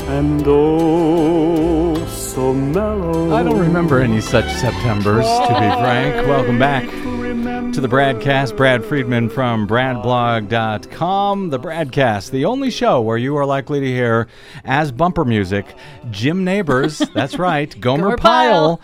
and 0.10 0.44
oh 0.46 1.96
so 2.08 2.54
mellow. 2.54 3.34
I 3.34 3.42
don't 3.42 3.60
remember 3.60 4.02
any 4.02 4.20
such 4.20 4.52
Septembers, 4.52 5.26
to 5.26 5.54
be 5.62 5.70
frank. 5.82 6.28
Welcome 6.28 6.60
back 6.60 7.13
to 7.34 7.82
the 7.82 7.88
Bradcast. 7.88 8.56
Brad 8.56 8.86
Friedman 8.86 9.28
from 9.28 9.68
BradBlog.com. 9.68 11.50
The 11.50 11.60
Bradcast, 11.60 12.30
the 12.30 12.46
only 12.46 12.70
show 12.70 13.02
where 13.02 13.18
you 13.18 13.36
are 13.38 13.46
likely 13.46 13.80
to 13.80 13.88
hear, 13.88 14.28
as 14.64 14.92
bumper 14.92 15.26
music, 15.26 15.66
Jim 16.12 16.44
Nabors, 16.44 17.00
that's 17.16 17.40
right, 17.40 17.70
Gomer, 17.82 18.04
Gomer 18.04 18.18
Pyle. 18.18 18.78
Pyle. 18.78 18.82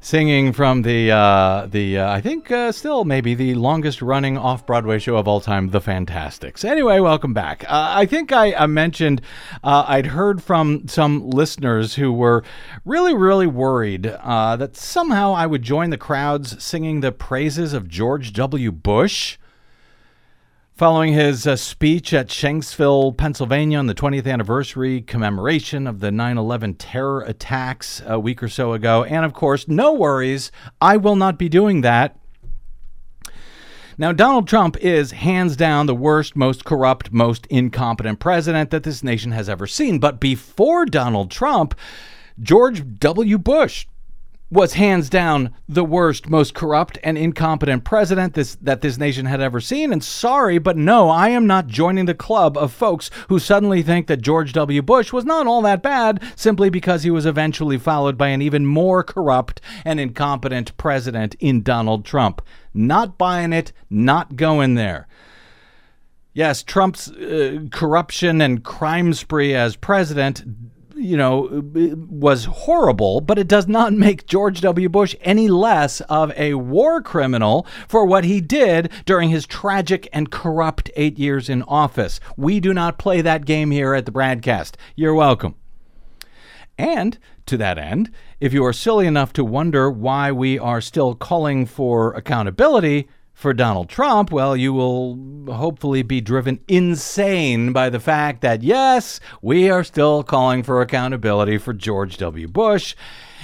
Singing 0.00 0.52
from 0.52 0.82
the 0.82 1.10
uh, 1.10 1.66
the 1.66 1.98
uh, 1.98 2.12
I 2.12 2.20
think 2.20 2.52
uh, 2.52 2.70
still 2.70 3.04
maybe 3.04 3.34
the 3.34 3.54
longest 3.56 4.00
running 4.00 4.38
off 4.38 4.64
Broadway 4.64 5.00
show 5.00 5.16
of 5.16 5.26
all 5.26 5.40
time, 5.40 5.70
The 5.70 5.80
Fantasticks. 5.80 6.64
Anyway, 6.64 7.00
welcome 7.00 7.34
back. 7.34 7.64
Uh, 7.64 7.94
I 7.96 8.06
think 8.06 8.32
I, 8.32 8.66
mentioned 8.66 9.20
uh, 9.64 9.84
I'd 9.88 10.06
heard 10.06 10.40
from 10.40 10.86
some 10.86 11.28
listeners 11.28 11.96
who 11.96 12.12
were 12.12 12.44
really 12.84 13.12
really 13.12 13.48
worried 13.48 14.06
uh, 14.06 14.54
that 14.56 14.76
somehow 14.76 15.32
I 15.34 15.46
would 15.46 15.62
join 15.62 15.90
the 15.90 15.98
crowds 15.98 16.62
singing 16.62 17.00
the 17.00 17.10
praises 17.10 17.72
of 17.72 17.88
George 17.88 18.32
W. 18.32 18.70
Bush. 18.70 19.36
Following 20.78 21.12
his 21.12 21.44
uh, 21.44 21.56
speech 21.56 22.14
at 22.14 22.28
Shanksville, 22.28 23.16
Pennsylvania, 23.16 23.80
on 23.80 23.88
the 23.88 23.96
20th 23.96 24.28
anniversary 24.32 25.02
commemoration 25.02 25.88
of 25.88 25.98
the 25.98 26.12
9 26.12 26.38
11 26.38 26.74
terror 26.74 27.22
attacks 27.22 28.00
a 28.06 28.20
week 28.20 28.44
or 28.44 28.48
so 28.48 28.74
ago. 28.74 29.02
And 29.02 29.24
of 29.24 29.32
course, 29.32 29.66
no 29.66 29.92
worries, 29.92 30.52
I 30.80 30.96
will 30.96 31.16
not 31.16 31.36
be 31.36 31.48
doing 31.48 31.80
that. 31.80 32.16
Now, 33.98 34.12
Donald 34.12 34.46
Trump 34.46 34.76
is 34.76 35.10
hands 35.10 35.56
down 35.56 35.86
the 35.86 35.96
worst, 35.96 36.36
most 36.36 36.64
corrupt, 36.64 37.12
most 37.12 37.48
incompetent 37.48 38.20
president 38.20 38.70
that 38.70 38.84
this 38.84 39.02
nation 39.02 39.32
has 39.32 39.48
ever 39.48 39.66
seen. 39.66 39.98
But 39.98 40.20
before 40.20 40.86
Donald 40.86 41.32
Trump, 41.32 41.74
George 42.40 42.84
W. 43.00 43.36
Bush 43.36 43.88
was 44.50 44.74
hands 44.74 45.10
down 45.10 45.54
the 45.68 45.84
worst, 45.84 46.28
most 46.28 46.54
corrupt 46.54 46.98
and 47.02 47.18
incompetent 47.18 47.84
president 47.84 48.34
this, 48.34 48.56
that 48.56 48.80
this 48.80 48.96
nation 48.96 49.26
had 49.26 49.40
ever 49.40 49.60
seen. 49.60 49.92
And 49.92 50.02
sorry, 50.02 50.58
but 50.58 50.76
no, 50.76 51.10
I 51.10 51.28
am 51.28 51.46
not 51.46 51.66
joining 51.66 52.06
the 52.06 52.14
club 52.14 52.56
of 52.56 52.72
folks 52.72 53.10
who 53.28 53.38
suddenly 53.38 53.82
think 53.82 54.06
that 54.06 54.22
George 54.22 54.52
W. 54.54 54.80
Bush 54.80 55.12
was 55.12 55.24
not 55.24 55.46
all 55.46 55.60
that 55.62 55.82
bad 55.82 56.22
simply 56.34 56.70
because 56.70 57.02
he 57.02 57.10
was 57.10 57.26
eventually 57.26 57.76
followed 57.76 58.16
by 58.16 58.28
an 58.28 58.40
even 58.40 58.64
more 58.64 59.04
corrupt 59.04 59.60
and 59.84 60.00
incompetent 60.00 60.76
president 60.78 61.34
in 61.40 61.62
Donald 61.62 62.04
Trump. 62.04 62.40
Not 62.72 63.18
buying 63.18 63.52
it, 63.52 63.72
not 63.90 64.36
going 64.36 64.74
there. 64.74 65.08
Yes, 66.32 66.62
Trump's 66.62 67.10
uh, 67.10 67.66
corruption 67.72 68.40
and 68.40 68.62
crime 68.62 69.12
spree 69.12 69.54
as 69.54 69.76
president 69.76 70.44
you 70.98 71.16
know, 71.16 71.62
was 72.10 72.44
horrible, 72.46 73.20
but 73.20 73.38
it 73.38 73.48
does 73.48 73.68
not 73.68 73.92
make 73.92 74.26
George 74.26 74.60
W. 74.60 74.88
Bush 74.88 75.14
any 75.20 75.48
less 75.48 76.00
of 76.02 76.32
a 76.36 76.54
war 76.54 77.00
criminal 77.00 77.66
for 77.86 78.04
what 78.04 78.24
he 78.24 78.40
did 78.40 78.90
during 79.06 79.30
his 79.30 79.46
tragic 79.46 80.08
and 80.12 80.30
corrupt 80.30 80.90
eight 80.96 81.18
years 81.18 81.48
in 81.48 81.62
office. 81.62 82.20
We 82.36 82.60
do 82.60 82.74
not 82.74 82.98
play 82.98 83.20
that 83.20 83.44
game 83.44 83.70
here 83.70 83.94
at 83.94 84.06
the 84.06 84.12
BradCast. 84.12 84.74
You're 84.96 85.14
welcome. 85.14 85.54
And 86.76 87.18
to 87.46 87.56
that 87.56 87.78
end, 87.78 88.12
if 88.40 88.52
you 88.52 88.64
are 88.64 88.72
silly 88.72 89.06
enough 89.06 89.32
to 89.32 89.44
wonder 89.44 89.90
why 89.90 90.30
we 90.30 90.58
are 90.58 90.80
still 90.80 91.14
calling 91.14 91.66
for 91.66 92.12
accountability, 92.14 93.08
for 93.38 93.54
Donald 93.54 93.88
Trump, 93.88 94.32
well, 94.32 94.56
you 94.56 94.72
will 94.72 95.16
hopefully 95.46 96.02
be 96.02 96.20
driven 96.20 96.58
insane 96.66 97.72
by 97.72 97.88
the 97.88 98.00
fact 98.00 98.40
that, 98.40 98.64
yes, 98.64 99.20
we 99.40 99.70
are 99.70 99.84
still 99.84 100.24
calling 100.24 100.64
for 100.64 100.82
accountability 100.82 101.56
for 101.56 101.72
George 101.72 102.16
W. 102.16 102.48
Bush 102.48 102.96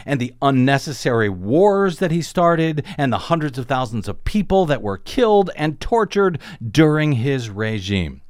and 0.04 0.20
the 0.20 0.34
unnecessary 0.42 1.28
wars 1.28 2.00
that 2.00 2.10
he 2.10 2.22
started 2.22 2.84
and 2.98 3.12
the 3.12 3.18
hundreds 3.18 3.56
of 3.56 3.66
thousands 3.66 4.08
of 4.08 4.24
people 4.24 4.66
that 4.66 4.82
were 4.82 4.98
killed 4.98 5.50
and 5.54 5.78
tortured 5.78 6.40
during 6.68 7.12
his 7.12 7.48
regime. 7.48 8.20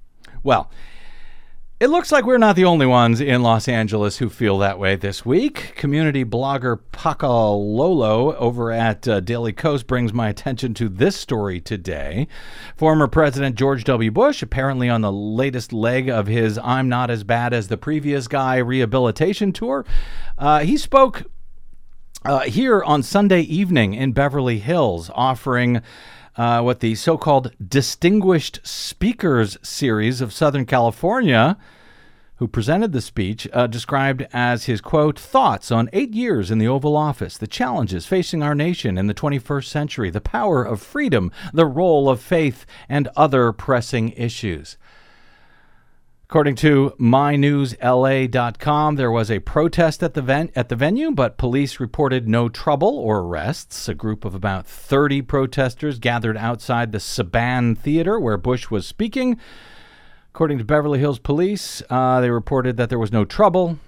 Well, 0.42 0.70
It 1.84 1.90
looks 1.90 2.10
like 2.10 2.24
we're 2.24 2.38
not 2.38 2.56
the 2.56 2.64
only 2.64 2.86
ones 2.86 3.20
in 3.20 3.42
Los 3.42 3.68
Angeles 3.68 4.16
who 4.16 4.30
feel 4.30 4.56
that 4.56 4.78
way 4.78 4.96
this 4.96 5.26
week. 5.26 5.74
Community 5.76 6.24
blogger 6.24 6.80
Pakalolo 6.92 8.34
over 8.36 8.72
at 8.72 9.06
uh, 9.06 9.20
Daily 9.20 9.52
Kos 9.52 9.82
brings 9.82 10.10
my 10.10 10.30
attention 10.30 10.72
to 10.72 10.88
this 10.88 11.14
story 11.14 11.60
today. 11.60 12.26
Former 12.74 13.06
President 13.06 13.56
George 13.56 13.84
W. 13.84 14.10
Bush, 14.10 14.40
apparently 14.40 14.88
on 14.88 15.02
the 15.02 15.12
latest 15.12 15.74
leg 15.74 16.08
of 16.08 16.26
his 16.26 16.56
I'm 16.56 16.88
Not 16.88 17.10
As 17.10 17.22
Bad 17.22 17.52
as 17.52 17.68
the 17.68 17.76
Previous 17.76 18.28
Guy 18.28 18.56
rehabilitation 18.56 19.52
tour, 19.52 19.84
uh, 20.38 20.60
he 20.60 20.78
spoke 20.78 21.24
uh, 22.24 22.40
here 22.40 22.82
on 22.82 23.02
Sunday 23.02 23.42
evening 23.42 23.92
in 23.92 24.12
Beverly 24.12 24.58
Hills, 24.58 25.10
offering 25.14 25.82
uh, 26.36 26.60
what 26.60 26.80
the 26.80 26.94
so 26.94 27.16
called 27.16 27.52
Distinguished 27.66 28.60
Speakers 28.66 29.56
Series 29.62 30.20
of 30.20 30.32
Southern 30.32 30.66
California, 30.66 31.56
who 32.36 32.48
presented 32.48 32.92
the 32.92 33.00
speech, 33.00 33.46
uh, 33.52 33.66
described 33.66 34.26
as 34.32 34.64
his 34.64 34.80
quote, 34.80 35.18
thoughts 35.18 35.70
on 35.70 35.88
eight 35.92 36.12
years 36.12 36.50
in 36.50 36.58
the 36.58 36.66
Oval 36.66 36.96
Office, 36.96 37.38
the 37.38 37.46
challenges 37.46 38.06
facing 38.06 38.42
our 38.42 38.54
nation 38.54 38.98
in 38.98 39.06
the 39.06 39.14
21st 39.14 39.66
century, 39.66 40.10
the 40.10 40.20
power 40.20 40.64
of 40.64 40.82
freedom, 40.82 41.30
the 41.52 41.66
role 41.66 42.08
of 42.08 42.20
faith, 42.20 42.66
and 42.88 43.08
other 43.16 43.52
pressing 43.52 44.10
issues. 44.10 44.76
According 46.28 46.54
to 46.56 46.94
mynewsla.com, 46.98 48.96
there 48.96 49.10
was 49.10 49.30
a 49.30 49.40
protest 49.40 50.02
at 50.02 50.14
the, 50.14 50.22
ven- 50.22 50.50
at 50.56 50.70
the 50.70 50.76
venue, 50.76 51.10
but 51.10 51.36
police 51.36 51.78
reported 51.78 52.26
no 52.26 52.48
trouble 52.48 52.98
or 52.98 53.18
arrests. 53.18 53.88
A 53.88 53.94
group 53.94 54.24
of 54.24 54.34
about 54.34 54.66
30 54.66 55.20
protesters 55.22 55.98
gathered 55.98 56.38
outside 56.38 56.92
the 56.92 56.98
Saban 56.98 57.76
Theater 57.76 58.18
where 58.18 58.38
Bush 58.38 58.70
was 58.70 58.86
speaking. 58.86 59.38
According 60.34 60.58
to 60.58 60.64
Beverly 60.64 60.98
Hills 60.98 61.18
Police, 61.18 61.82
uh, 61.90 62.20
they 62.22 62.30
reported 62.30 62.78
that 62.78 62.88
there 62.88 62.98
was 62.98 63.12
no 63.12 63.24
trouble. 63.24 63.78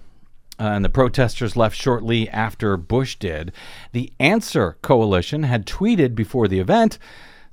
Uh, 0.60 0.64
and 0.64 0.84
the 0.84 0.90
protesters 0.90 1.56
left 1.56 1.76
shortly 1.76 2.28
after 2.28 2.76
Bush 2.76 3.16
did. 3.16 3.50
The 3.92 4.12
Answer 4.20 4.76
Coalition 4.82 5.42
had 5.42 5.66
tweeted 5.66 6.14
before 6.14 6.48
the 6.48 6.60
event 6.60 6.98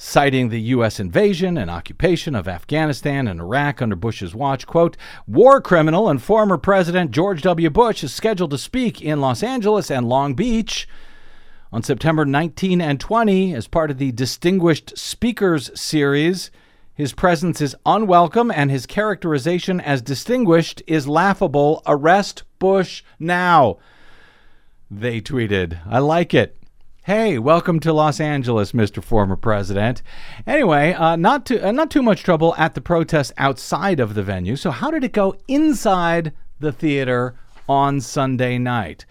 citing 0.03 0.49
the 0.49 0.59
U.S. 0.61 0.99
invasion 0.99 1.57
and 1.57 1.71
occupation 1.71 2.35
of 2.35 2.45
Afghanistan 2.45 3.25
and 3.25 3.39
Iraq 3.39 3.81
under 3.81 3.95
Bush's 3.95 4.35
watch. 4.35 4.67
Quote, 4.67 4.97
war 5.25 5.61
criminal 5.61 6.09
and 6.09 6.21
former 6.21 6.57
President 6.57 7.11
George 7.11 7.41
W. 7.41 7.69
Bush 7.69 8.03
is 8.03 8.13
scheduled 8.13 8.51
to 8.51 8.57
speak 8.57 9.01
in 9.01 9.21
Los 9.21 9.41
Angeles 9.41 9.89
and 9.89 10.07
Long 10.07 10.33
Beach 10.33 10.89
on 11.71 11.83
September 11.83 12.25
19 12.25 12.81
and 12.81 12.99
20 12.99 13.55
as 13.55 13.67
part 13.67 13.89
of 13.89 13.97
the 13.97 14.11
Distinguished 14.11 14.97
Speakers 14.97 15.71
Series. 15.79 16.51
His 16.93 17.13
presence 17.13 17.61
is 17.61 17.75
unwelcome 17.85 18.51
and 18.51 18.69
his 18.69 18.85
characterization 18.85 19.79
as 19.79 20.01
distinguished 20.01 20.83
is 20.85 21.07
laughable. 21.07 21.81
Arrest 21.87 22.43
Bush 22.59 23.03
now. 23.19 23.77
They 24.91 25.21
tweeted. 25.21 25.79
I 25.87 25.99
like 25.99 26.33
it. 26.33 26.57
Hey, 27.05 27.37
welcome 27.37 27.81
to 27.81 27.91
Los 27.91 28.21
Angeles, 28.21 28.71
Mr. 28.71 29.03
Former 29.03 29.35
President. 29.35 30.01
Anyway, 30.47 30.93
uh, 30.93 31.17
not 31.17 31.45
too 31.45 31.59
uh, 31.61 31.73
not 31.73 31.91
too 31.91 32.01
much 32.01 32.23
trouble 32.23 32.55
at 32.57 32.75
the 32.75 32.79
protest 32.79 33.33
outside 33.37 33.99
of 33.99 34.13
the 34.13 34.23
venue. 34.23 34.55
So, 34.55 34.71
how 34.71 34.89
did 34.89 35.03
it 35.03 35.11
go 35.11 35.35
inside 35.49 36.31
the 36.61 36.71
theater 36.71 37.35
on 37.67 37.99
Sunday 37.99 38.57
night? 38.57 39.05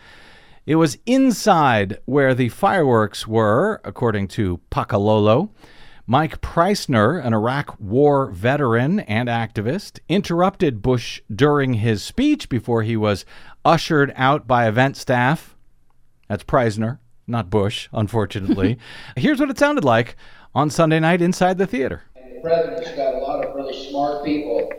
It 0.65 0.77
was 0.77 0.97
inside 1.05 1.99
where 2.07 2.35
the 2.35 2.49
fireworks 2.49 3.29
were, 3.29 3.83
according 3.85 4.29
to 4.29 4.63
Pakalolo. 4.71 5.51
Mike 6.07 6.41
Prysner, 6.41 7.23
an 7.23 7.35
Iraq 7.35 7.79
war 7.79 8.31
veteran 8.31 9.01
and 9.01 9.29
activist, 9.29 10.01
interrupted 10.09 10.81
Bush 10.81 11.21
during 11.31 11.75
his 11.75 12.03
speech 12.03 12.49
before 12.49 12.85
he 12.85 12.97
was 12.97 13.27
ushered 13.67 14.15
out 14.17 14.47
by 14.47 14.67
event 14.67 14.97
staff. 14.97 15.55
That's 16.27 16.43
Prysner 16.43 16.99
not 17.33 17.51
Bush, 17.51 17.89
unfortunately. 17.93 18.79
Here's 19.17 19.41
what 19.41 19.51
it 19.51 19.59
sounded 19.59 19.85
like 19.85 20.17
on 20.55 20.71
Sunday 20.71 21.01
night 21.01 21.21
inside 21.21 21.59
the 21.59 21.67
theater. 21.67 22.05
And 22.15 22.37
the 22.37 22.41
president's 22.41 22.93
got 22.93 23.15
a 23.15 23.19
lot 23.19 23.45
of 23.45 23.57
really 23.57 23.91
smart 23.91 24.25
people 24.25 24.71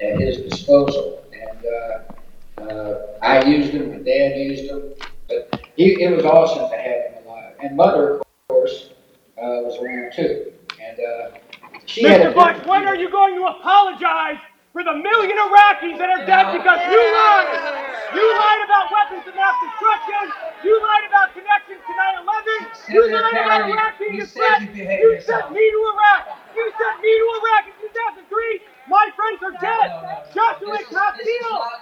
at 0.00 0.18
his 0.18 0.38
disposal, 0.38 1.22
and 1.32 1.66
uh, 1.66 2.62
uh, 2.62 3.06
I 3.22 3.44
used 3.44 3.72
them, 3.72 3.90
my 3.90 3.98
dad 3.98 4.38
used 4.38 4.70
them, 4.70 4.94
but 5.28 5.60
he, 5.76 6.00
it 6.02 6.16
was 6.16 6.24
awesome 6.24 6.70
to 6.70 6.76
have 6.76 7.12
him 7.12 7.26
alive. 7.26 7.54
And 7.62 7.76
mother, 7.76 8.18
of 8.18 8.22
course, 8.48 8.90
uh, 9.36 9.60
was 9.66 9.76
around 9.82 10.12
too, 10.14 10.52
and 10.80 10.98
uh, 11.00 11.38
she 11.86 12.02
had 12.04 12.20
Mr. 12.20 12.34
Bush, 12.34 12.66
when 12.66 12.86
are 12.86 12.96
you 12.96 13.10
going 13.10 13.34
to 13.34 13.44
apologize 13.46 14.38
for 14.72 14.84
the 14.84 14.92
million 14.92 15.36
Iraqis 15.38 15.96
that 15.98 16.10
are 16.10 16.26
dead 16.26 16.52
because 16.52 16.80
you 16.92 17.00
lied? 17.00 17.86
You 18.14 18.26
lied 18.26 18.62
about 18.66 18.92
weapons 18.92 19.24
of 19.26 19.34
mass 19.34 19.56
destruction. 19.64 20.24
You 20.62 20.74
lied 20.82 21.06
about 21.08 21.25
connections 21.64 21.82
to 21.86 21.92
9/11. 21.92 22.92
You 22.94 23.02
Senator 23.06 23.22
lied 23.22 23.32
about 23.32 23.60
Kerry, 23.60 23.72
Iraq 23.72 23.98
being 23.98 24.14
you 24.14 24.22
a 24.22 24.26
said 24.26 24.40
threat. 24.40 24.60
you 24.62 24.68
behaved 24.68 25.02
You 25.02 25.10
yourself. 25.12 25.40
sent 25.42 25.52
me 25.52 25.64
to 25.70 25.80
Iraq. 25.94 26.22
You 26.56 26.64
sent 26.76 26.96
me 27.00 27.12
to 27.16 27.26
Iraq 27.40 27.62
in 27.66 27.74
2003. 27.80 28.60
My 28.88 29.04
friends 29.16 29.40
are 29.42 29.56
dead. 29.60 29.88
no, 29.90 30.00
no. 30.02 30.22
Joshua 30.34 30.72
This 30.78 30.80
is- 30.80 30.88
Castile. 30.88 31.16
this 31.16 31.26
is 31.26 31.42
not- 31.42 31.80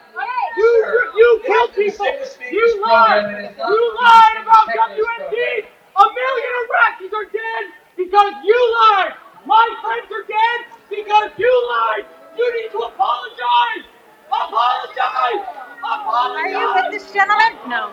You 0.56 0.70
Sir, 0.84 1.10
you 1.14 1.28
this 1.42 1.46
killed 1.46 1.70
is 1.70 1.76
the 1.76 1.82
people. 1.82 2.06
Civil 2.06 2.26
Speakers 2.26 2.52
You 2.54 2.80
lied. 2.82 3.22
program, 3.22 3.34
and 3.34 3.46
it's 3.46 3.58
not 3.58 3.68
You 3.70 3.76
the 3.76 4.00
lied 4.02 4.36
about 4.42 4.66
Civil 4.66 4.84
Speakers 4.88 5.06
WMD. 5.06 5.62
program. 5.62 5.72
A 5.94 6.06
million 6.14 6.52
Iraqis 6.64 7.12
are 7.14 7.24
dead 7.26 7.64
because 7.96 8.32
you 8.44 8.58
lied. 8.80 9.14
My 9.44 9.66
friends 9.82 10.08
are 10.10 10.26
dead 10.26 10.58
because 10.90 11.30
you 11.36 11.52
lied. 11.68 12.06
You 12.36 12.46
need 12.56 12.70
to 12.72 12.78
apologize. 12.78 13.84
Apologize. 14.28 15.46
Apologize. 15.84 16.44
Are 16.44 16.48
you 16.48 16.74
with 16.74 16.90
this 16.90 17.12
gentleman? 17.12 17.52
No. 17.68 17.90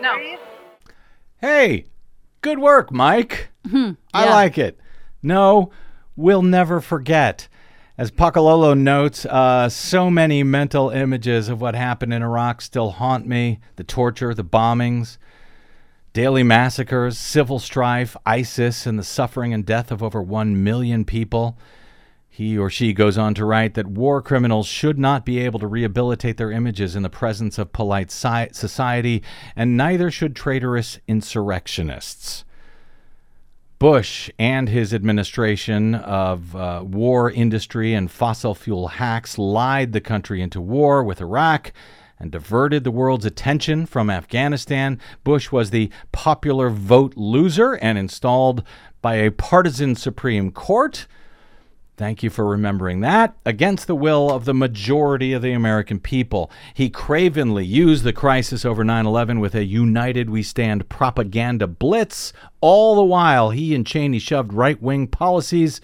No. 0.00 0.12
Hey, 1.40 1.86
good 2.42 2.58
work, 2.58 2.92
Mike. 2.92 3.48
I 4.12 4.28
like 4.28 4.58
it. 4.58 4.78
No, 5.22 5.70
we'll 6.14 6.42
never 6.42 6.82
forget. 6.82 7.48
As 7.96 8.10
Pakalolo 8.10 8.78
notes, 8.78 9.24
uh, 9.24 9.70
so 9.70 10.10
many 10.10 10.42
mental 10.42 10.90
images 10.90 11.48
of 11.48 11.60
what 11.60 11.74
happened 11.74 12.12
in 12.12 12.22
Iraq 12.22 12.60
still 12.60 12.90
haunt 12.90 13.26
me 13.26 13.58
the 13.76 13.84
torture, 13.84 14.34
the 14.34 14.44
bombings, 14.44 15.16
daily 16.12 16.42
massacres, 16.42 17.16
civil 17.16 17.58
strife, 17.58 18.18
ISIS, 18.26 18.84
and 18.84 18.98
the 18.98 19.02
suffering 19.02 19.54
and 19.54 19.64
death 19.64 19.90
of 19.90 20.02
over 20.02 20.22
1 20.22 20.62
million 20.62 21.06
people. 21.06 21.56
He 22.32 22.56
or 22.56 22.70
she 22.70 22.92
goes 22.92 23.18
on 23.18 23.34
to 23.34 23.44
write 23.44 23.74
that 23.74 23.88
war 23.88 24.22
criminals 24.22 24.68
should 24.68 24.98
not 24.98 25.26
be 25.26 25.40
able 25.40 25.58
to 25.58 25.66
rehabilitate 25.66 26.36
their 26.36 26.52
images 26.52 26.94
in 26.94 27.02
the 27.02 27.10
presence 27.10 27.58
of 27.58 27.72
polite 27.72 28.12
society, 28.12 29.22
and 29.56 29.76
neither 29.76 30.12
should 30.12 30.36
traitorous 30.36 31.00
insurrectionists. 31.08 32.44
Bush 33.80 34.30
and 34.38 34.68
his 34.68 34.94
administration 34.94 35.94
of 35.96 36.54
uh, 36.54 36.84
war 36.86 37.30
industry 37.30 37.94
and 37.94 38.10
fossil 38.10 38.54
fuel 38.54 38.88
hacks 38.88 39.36
lied 39.36 39.92
the 39.92 40.00
country 40.00 40.40
into 40.40 40.60
war 40.60 41.02
with 41.02 41.20
Iraq 41.20 41.72
and 42.18 42.30
diverted 42.30 42.84
the 42.84 42.90
world's 42.90 43.24
attention 43.24 43.86
from 43.86 44.08
Afghanistan. 44.08 45.00
Bush 45.24 45.50
was 45.50 45.70
the 45.70 45.90
popular 46.12 46.70
vote 46.70 47.14
loser 47.16 47.72
and 47.74 47.98
installed 47.98 48.62
by 49.02 49.14
a 49.14 49.32
partisan 49.32 49.96
Supreme 49.96 50.52
Court. 50.52 51.06
Thank 52.00 52.22
you 52.22 52.30
for 52.30 52.46
remembering 52.46 53.00
that. 53.00 53.36
Against 53.44 53.86
the 53.86 53.94
will 53.94 54.30
of 54.30 54.46
the 54.46 54.54
majority 54.54 55.34
of 55.34 55.42
the 55.42 55.52
American 55.52 56.00
people. 56.00 56.50
He 56.72 56.88
cravenly 56.88 57.66
used 57.66 58.04
the 58.04 58.12
crisis 58.14 58.64
over 58.64 58.82
9 58.82 59.04
11 59.04 59.38
with 59.38 59.54
a 59.54 59.66
United 59.66 60.30
We 60.30 60.42
Stand 60.42 60.88
propaganda 60.88 61.66
blitz. 61.66 62.32
All 62.62 62.94
the 62.94 63.04
while, 63.04 63.50
he 63.50 63.74
and 63.74 63.86
Cheney 63.86 64.18
shoved 64.18 64.54
right 64.54 64.80
wing 64.80 65.08
policies, 65.08 65.82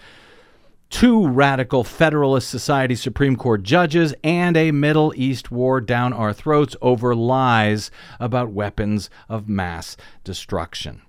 two 0.88 1.28
radical 1.28 1.84
Federalist 1.84 2.48
Society 2.48 2.94
Supreme 2.94 3.36
Court 3.36 3.62
judges, 3.62 4.14
and 4.24 4.56
a 4.56 4.70
Middle 4.70 5.12
East 5.16 5.52
war 5.52 5.82
down 5.82 6.14
our 6.14 6.32
throats 6.32 6.74
over 6.80 7.14
lies 7.14 7.90
about 8.18 8.48
weapons 8.48 9.10
of 9.28 9.50
mass 9.50 9.98
destruction. 10.24 11.02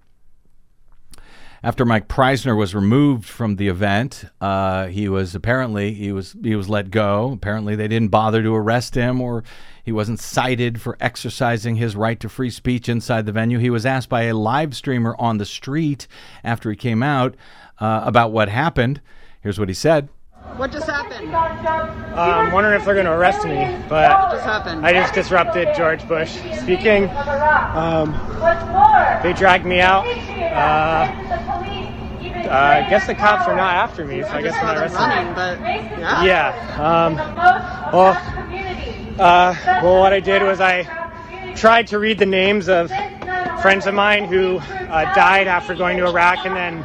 After 1.64 1.86
Mike 1.86 2.08
Prysner 2.08 2.56
was 2.56 2.76
removed 2.76 3.26
from 3.26 3.56
the 3.56 3.68
event, 3.68 4.26
uh, 4.40 4.88
he 4.88 5.10
was 5.10 5.34
apparently 5.34 5.94
he 5.94 6.12
was 6.12 6.36
he 6.44 6.56
was 6.56 6.70
let 6.70 6.92
go. 6.92 7.32
Apparently, 7.32 7.76
they 7.76 7.88
didn't 7.88 8.10
bother 8.10 8.44
to 8.44 8.56
arrest 8.56 8.94
him, 8.94 9.20
or 9.20 9.44
he 9.84 9.92
wasn't 9.92 10.20
cited 10.20 10.80
for 10.80 10.98
exercising 11.00 11.78
his 11.78 11.96
right 11.96 12.20
to 12.20 12.30
free 12.30 12.52
speech 12.52 12.88
inside 12.88 13.26
the 13.26 13.32
venue. 13.32 13.58
He 13.58 13.72
was 13.72 13.86
asked 13.86 14.10
by 14.10 14.24
a 14.24 14.36
live 14.36 14.76
streamer 14.76 15.16
on 15.18 15.38
the 15.40 15.46
street 15.46 16.08
after 16.44 16.70
he 16.70 16.76
came 16.76 17.02
out 17.02 17.36
uh, 17.80 18.02
about 18.06 18.32
what 18.32 18.50
happened. 18.50 19.02
Here's 19.42 19.60
what 19.60 19.70
he 19.70 19.74
said. 19.74 20.10
What 20.56 20.72
just 20.72 20.88
happened? 20.88 21.34
Uh, 21.34 22.16
I'm 22.16 22.52
wondering 22.52 22.80
if 22.80 22.86
they're 22.86 22.96
going 22.96 23.06
to 23.06 23.12
arrest 23.12 23.46
me, 23.46 23.56
but 23.90 24.32
just 24.32 24.44
happened? 24.46 24.86
I 24.86 24.94
just 24.94 25.14
disrupted 25.14 25.70
George 25.76 26.08
Bush 26.08 26.32
speaking. 26.54 27.10
Um, 27.10 28.14
they 29.22 29.34
dragged 29.34 29.66
me 29.66 29.82
out. 29.82 30.06
Uh, 30.08 31.12
uh, 32.48 32.50
I 32.50 32.90
guess 32.90 33.06
the 33.06 33.14
cops 33.14 33.48
are 33.48 33.56
not 33.56 33.74
after 33.76 34.06
me, 34.06 34.24
so 34.24 34.30
I, 34.30 34.42
guess 34.42 34.54
just 34.54 34.66
they're 34.66 34.74
not 34.74 34.78
arresting 34.78 35.10
me. 35.10 35.16
running, 35.16 35.34
but 35.36 35.60
yeah. 36.00 36.24
Yeah. 36.24 37.06
Um, 37.06 37.16
well, 37.94 38.16
Uh, 39.20 39.56
well, 39.84 40.00
what 40.00 40.14
I 40.14 40.20
did 40.20 40.44
was 40.44 40.60
I 40.62 40.84
tried 41.56 41.88
to 41.88 42.00
read 42.00 42.20
the 42.20 42.26
names 42.26 42.70
of 42.70 42.90
friends 43.62 43.86
of 43.88 43.94
mine 43.96 44.26
who 44.26 44.58
uh, 44.60 45.14
died 45.16 45.48
after 45.48 45.76
going 45.76 45.98
to 45.98 46.06
Iraq 46.06 46.46
and 46.46 46.56
then 46.56 46.84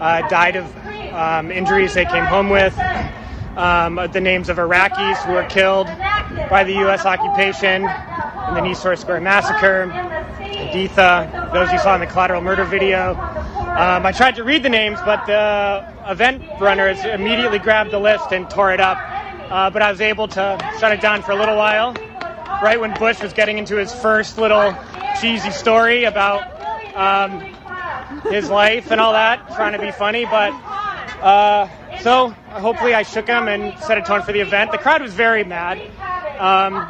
uh, 0.00 0.26
died 0.28 0.56
of 0.56 0.72
um, 1.16 1.50
injuries 1.50 1.94
they 1.94 2.04
came 2.04 2.24
home 2.26 2.50
with. 2.50 2.76
Um, 3.56 3.96
the 4.12 4.20
names 4.20 4.48
of 4.50 4.58
Iraqis 4.58 5.16
who 5.24 5.32
were 5.32 5.44
killed 5.44 5.86
by 6.50 6.62
the 6.64 6.74
U.S. 6.84 7.06
occupation 7.06 7.84
in 8.48 8.54
the 8.54 8.60
Nisour 8.60 8.98
Square 8.98 9.22
massacre, 9.22 9.86
Haditha, 9.88 11.52
those 11.52 11.72
you 11.72 11.78
saw 11.78 11.94
in 11.94 12.00
the 12.00 12.06
collateral 12.06 12.42
murder 12.42 12.64
video. 12.64 13.12
Um, 13.76 14.06
I 14.06 14.12
tried 14.12 14.36
to 14.36 14.44
read 14.44 14.62
the 14.62 14.68
names, 14.68 14.98
but 15.04 15.24
the 15.26 15.84
event 16.06 16.42
runners 16.60 17.04
immediately 17.04 17.58
grabbed 17.58 17.90
the 17.90 17.98
list 17.98 18.32
and 18.32 18.48
tore 18.50 18.72
it 18.72 18.80
up. 18.80 18.98
Uh, 19.50 19.70
but 19.70 19.82
I 19.82 19.90
was 19.90 20.00
able 20.00 20.28
to 20.28 20.58
shut 20.80 20.92
it 20.92 21.00
down 21.00 21.22
for 21.22 21.32
a 21.32 21.36
little 21.36 21.56
while, 21.56 21.94
right 22.62 22.78
when 22.80 22.92
Bush 22.94 23.22
was 23.22 23.32
getting 23.32 23.58
into 23.58 23.76
his 23.76 23.94
first 23.94 24.38
little 24.38 24.74
cheesy 25.20 25.50
story 25.50 26.04
about 26.04 26.42
um, 26.94 27.40
his 28.30 28.50
life 28.50 28.90
and 28.90 29.00
all 29.00 29.12
that, 29.12 29.46
trying 29.54 29.72
to 29.72 29.78
be 29.78 29.92
funny. 29.92 30.24
But 30.24 30.52
uh, 31.22 31.68
so 32.00 32.30
hopefully 32.50 32.94
I 32.94 33.02
shook 33.02 33.26
him 33.26 33.48
and 33.48 33.78
set 33.80 33.98
a 33.98 34.02
tone 34.02 34.22
for 34.22 34.32
the 34.32 34.40
event. 34.40 34.72
The 34.72 34.78
crowd 34.78 35.02
was 35.02 35.14
very 35.14 35.44
mad. 35.44 35.80
Um, 36.38 36.86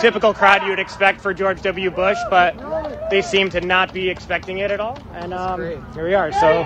typical 0.00 0.34
crowd 0.34 0.62
you 0.62 0.70
would 0.70 0.78
expect 0.78 1.20
for 1.20 1.34
George 1.34 1.62
W. 1.62 1.90
Bush, 1.90 2.18
but 2.30 3.10
they 3.10 3.22
seem 3.22 3.50
to 3.50 3.60
not 3.60 3.92
be 3.92 4.08
expecting 4.08 4.58
it 4.58 4.70
at 4.70 4.80
all. 4.80 4.98
And 5.12 5.34
um, 5.34 5.60
here 5.94 6.04
we 6.04 6.14
are. 6.14 6.32
So 6.32 6.62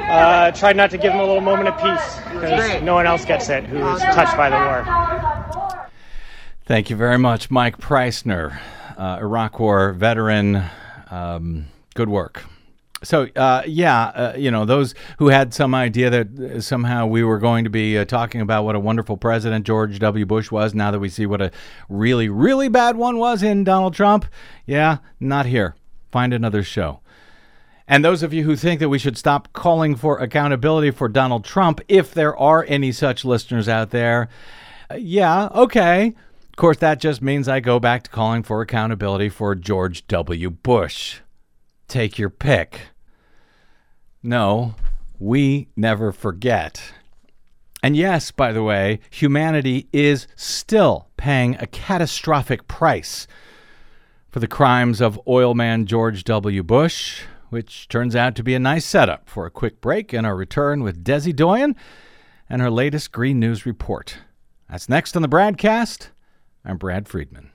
uh, 0.00 0.52
tried 0.52 0.76
not 0.76 0.90
to 0.90 0.98
give 0.98 1.12
him 1.12 1.20
a 1.20 1.24
little 1.24 1.40
moment 1.40 1.68
of 1.68 1.76
peace 1.80 2.16
because 2.32 2.82
no 2.82 2.94
one 2.94 3.06
else 3.06 3.24
gets 3.24 3.48
it 3.48 3.64
who 3.64 3.78
is 3.78 4.00
touched 4.02 4.36
by 4.36 4.50
the 4.50 4.56
war. 4.56 5.88
Thank 6.66 6.90
you 6.90 6.96
very 6.96 7.18
much, 7.18 7.50
Mike 7.50 7.78
Prysner, 7.78 8.58
uh, 8.98 9.18
Iraq 9.20 9.60
War 9.60 9.92
veteran. 9.92 10.62
Um, 11.10 11.66
good 11.94 12.08
work. 12.08 12.44
So, 13.02 13.28
uh, 13.36 13.62
yeah, 13.66 14.04
uh, 14.06 14.34
you 14.38 14.50
know, 14.50 14.64
those 14.64 14.94
who 15.18 15.28
had 15.28 15.52
some 15.52 15.74
idea 15.74 16.08
that 16.08 16.62
somehow 16.62 17.06
we 17.06 17.22
were 17.22 17.38
going 17.38 17.64
to 17.64 17.70
be 17.70 17.98
uh, 17.98 18.06
talking 18.06 18.40
about 18.40 18.64
what 18.64 18.74
a 18.74 18.80
wonderful 18.80 19.18
president 19.18 19.66
George 19.66 19.98
W. 19.98 20.24
Bush 20.24 20.50
was, 20.50 20.74
now 20.74 20.90
that 20.90 20.98
we 20.98 21.10
see 21.10 21.26
what 21.26 21.42
a 21.42 21.50
really, 21.90 22.30
really 22.30 22.68
bad 22.68 22.96
one 22.96 23.18
was 23.18 23.42
in 23.42 23.64
Donald 23.64 23.94
Trump, 23.94 24.24
yeah, 24.64 24.98
not 25.20 25.44
here. 25.44 25.76
Find 26.10 26.32
another 26.32 26.62
show. 26.62 27.00
And 27.86 28.04
those 28.04 28.22
of 28.22 28.32
you 28.32 28.44
who 28.44 28.56
think 28.56 28.80
that 28.80 28.88
we 28.88 28.98
should 28.98 29.18
stop 29.18 29.52
calling 29.52 29.94
for 29.94 30.18
accountability 30.18 30.90
for 30.90 31.08
Donald 31.08 31.44
Trump, 31.44 31.80
if 31.88 32.14
there 32.14 32.36
are 32.36 32.64
any 32.66 32.92
such 32.92 33.24
listeners 33.24 33.68
out 33.68 33.90
there, 33.90 34.28
uh, 34.90 34.94
yeah, 34.94 35.48
okay. 35.54 36.14
Of 36.48 36.56
course, 36.56 36.78
that 36.78 36.98
just 36.98 37.20
means 37.20 37.46
I 37.46 37.60
go 37.60 37.78
back 37.78 38.04
to 38.04 38.10
calling 38.10 38.42
for 38.42 38.62
accountability 38.62 39.28
for 39.28 39.54
George 39.54 40.06
W. 40.08 40.48
Bush. 40.48 41.20
Take 41.88 42.18
your 42.18 42.30
pick. 42.30 42.80
No, 44.22 44.74
we 45.18 45.68
never 45.76 46.12
forget. 46.12 46.92
And 47.82 47.96
yes, 47.96 48.30
by 48.30 48.52
the 48.52 48.62
way, 48.62 49.00
humanity 49.10 49.88
is 49.92 50.26
still 50.34 51.08
paying 51.16 51.54
a 51.56 51.66
catastrophic 51.66 52.66
price 52.66 53.26
for 54.28 54.40
the 54.40 54.48
crimes 54.48 55.00
of 55.00 55.20
oil 55.28 55.54
man 55.54 55.86
George 55.86 56.24
W. 56.24 56.62
Bush, 56.62 57.22
which 57.50 57.88
turns 57.88 58.16
out 58.16 58.34
to 58.34 58.42
be 58.42 58.54
a 58.54 58.58
nice 58.58 58.84
setup 58.84 59.28
for 59.28 59.46
a 59.46 59.50
quick 59.50 59.80
break 59.80 60.12
and 60.12 60.26
our 60.26 60.34
return 60.34 60.82
with 60.82 61.04
Desi 61.04 61.34
Doyen 61.34 61.76
and 62.48 62.60
her 62.60 62.70
latest 62.70 63.12
Green 63.12 63.38
News 63.38 63.64
report. 63.64 64.18
That's 64.68 64.88
next 64.88 65.14
on 65.14 65.22
the 65.22 65.28
BradCast. 65.28 66.08
I'm 66.64 66.76
Brad 66.76 67.08
Friedman. 67.08 67.52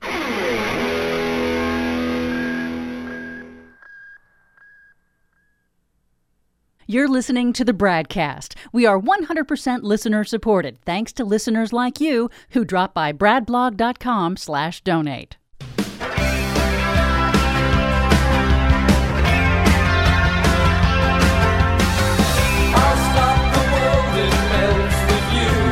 You're 6.92 7.08
listening 7.08 7.54
to 7.54 7.64
the 7.64 7.72
BradCast. 7.72 8.56
We 8.74 8.86
are 8.86 9.00
100% 9.00 9.84
listener 9.84 10.26
supported, 10.26 10.82
thanks 10.82 11.14
to 11.14 11.24
listeners 11.24 11.72
like 11.72 12.02
you 12.02 12.30
who 12.50 12.66
drop 12.66 12.94
by 12.94 13.14
bradblog.com/donate. 13.14 15.38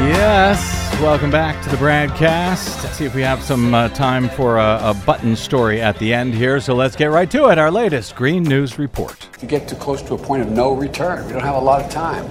Yes, 0.08 0.79
welcome 1.02 1.32
back 1.32 1.64
to 1.64 1.70
the 1.70 1.78
BradCast. 1.78 2.84
Let's 2.84 2.98
see 2.98 3.06
if 3.06 3.16
we 3.16 3.22
have 3.22 3.42
some 3.42 3.74
uh, 3.74 3.88
time 3.90 4.28
for 4.28 4.58
a, 4.58 4.80
a 4.84 4.94
button 5.06 5.34
story 5.34 5.82
at 5.82 5.98
the 5.98 6.14
end 6.14 6.34
here. 6.34 6.60
So 6.60 6.76
let's 6.76 6.96
get 6.98 7.06
right 7.06 7.32
to 7.32 7.48
it. 7.50 7.58
Our 7.58 7.72
latest 7.72 8.18
Green 8.18 8.44
News 8.44 8.78
Report. 8.78 9.30
You 9.42 9.48
get 9.48 9.68
too 9.70 9.78
close 9.78 10.02
to 10.04 10.16
a 10.16 10.18
point 10.18 10.42
of 10.42 10.52
no 10.52 10.74
return. 10.74 11.26
We 11.26 11.32
don't 11.32 11.42
have 11.42 11.56
a 11.56 11.60
lot 11.60 11.82
of 11.82 11.90
time. 11.90 12.28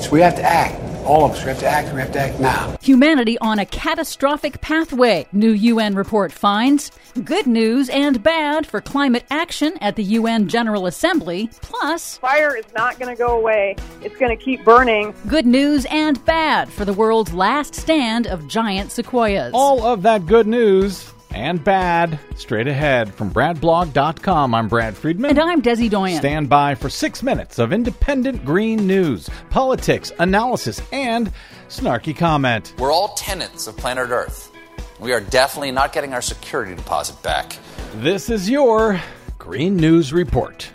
So 0.00 0.10
we 0.10 0.22
have 0.22 0.34
to 0.36 0.42
act. 0.42 0.80
All 1.06 1.24
of 1.24 1.32
us, 1.32 1.44
we 1.44 1.50
have 1.50 1.60
to 1.60 1.66
act. 1.66 1.94
We 1.94 2.00
have 2.00 2.12
to 2.12 2.20
act 2.20 2.40
now. 2.40 2.76
Humanity 2.82 3.38
on 3.38 3.60
a 3.60 3.66
catastrophic 3.66 4.60
pathway, 4.60 5.26
new 5.32 5.52
UN 5.52 5.94
report 5.94 6.32
finds. 6.32 6.90
Good 7.24 7.46
news 7.46 7.88
and 7.88 8.22
bad 8.22 8.66
for 8.66 8.80
climate 8.80 9.24
action 9.30 9.74
at 9.80 9.94
the 9.94 10.02
UN 10.02 10.48
General 10.48 10.86
Assembly. 10.86 11.48
Plus, 11.62 12.18
Fire 12.18 12.56
is 12.56 12.66
not 12.76 12.98
going 12.98 13.14
to 13.14 13.18
go 13.18 13.38
away. 13.38 13.76
It's 14.02 14.16
going 14.16 14.36
to 14.36 14.44
keep 14.44 14.64
burning. 14.64 15.14
good 15.28 15.46
news 15.46 15.86
and 15.86 16.22
bad 16.24 16.70
for 16.72 16.84
the 16.84 16.92
world's 16.92 17.32
last 17.32 17.74
stand 17.74 18.26
of 18.26 18.48
giant 18.48 18.90
sequoias. 18.90 19.52
All 19.54 19.84
of 19.84 20.02
that 20.02 20.26
good 20.26 20.46
news 20.48 21.12
and 21.32 21.62
bad 21.62 22.18
straight 22.36 22.66
ahead 22.66 23.12
from 23.12 23.30
bradblog.com. 23.30 24.54
I'm 24.54 24.68
Brad 24.68 24.96
Friedman. 24.96 25.30
And 25.30 25.40
I'm 25.40 25.62
Desi 25.62 25.90
Doyen. 25.90 26.18
Stand 26.18 26.48
by 26.48 26.74
for 26.74 26.88
six 26.88 27.22
minutes 27.22 27.58
of 27.58 27.72
independent 27.72 28.44
green 28.44 28.86
news, 28.86 29.28
politics, 29.50 30.12
analysis, 30.18 30.80
and 30.92 31.32
snarky 31.68 32.16
comment. 32.16 32.74
We're 32.78 32.92
all 32.92 33.14
tenants 33.14 33.66
of 33.66 33.76
planet 33.76 34.10
Earth. 34.10 34.52
We 35.00 35.12
are 35.12 35.20
definitely 35.20 35.72
not 35.72 35.92
getting 35.92 36.14
our 36.14 36.22
security 36.22 36.74
deposit 36.74 37.22
back. 37.22 37.58
This 37.96 38.30
is 38.30 38.48
your 38.48 39.00
Green 39.38 39.76
News 39.76 40.12
Report. 40.12 40.70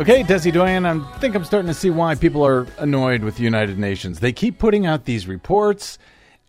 Okay, 0.00 0.22
Desi 0.22 0.52
Doyen, 0.52 0.86
I 0.86 1.18
think 1.18 1.34
I'm 1.34 1.44
starting 1.44 1.66
to 1.66 1.74
see 1.74 1.90
why 1.90 2.14
people 2.14 2.46
are 2.46 2.68
annoyed 2.78 3.24
with 3.24 3.34
the 3.34 3.42
United 3.42 3.80
Nations. 3.80 4.20
They 4.20 4.32
keep 4.32 4.56
putting 4.56 4.86
out 4.86 5.06
these 5.06 5.26
reports, 5.26 5.98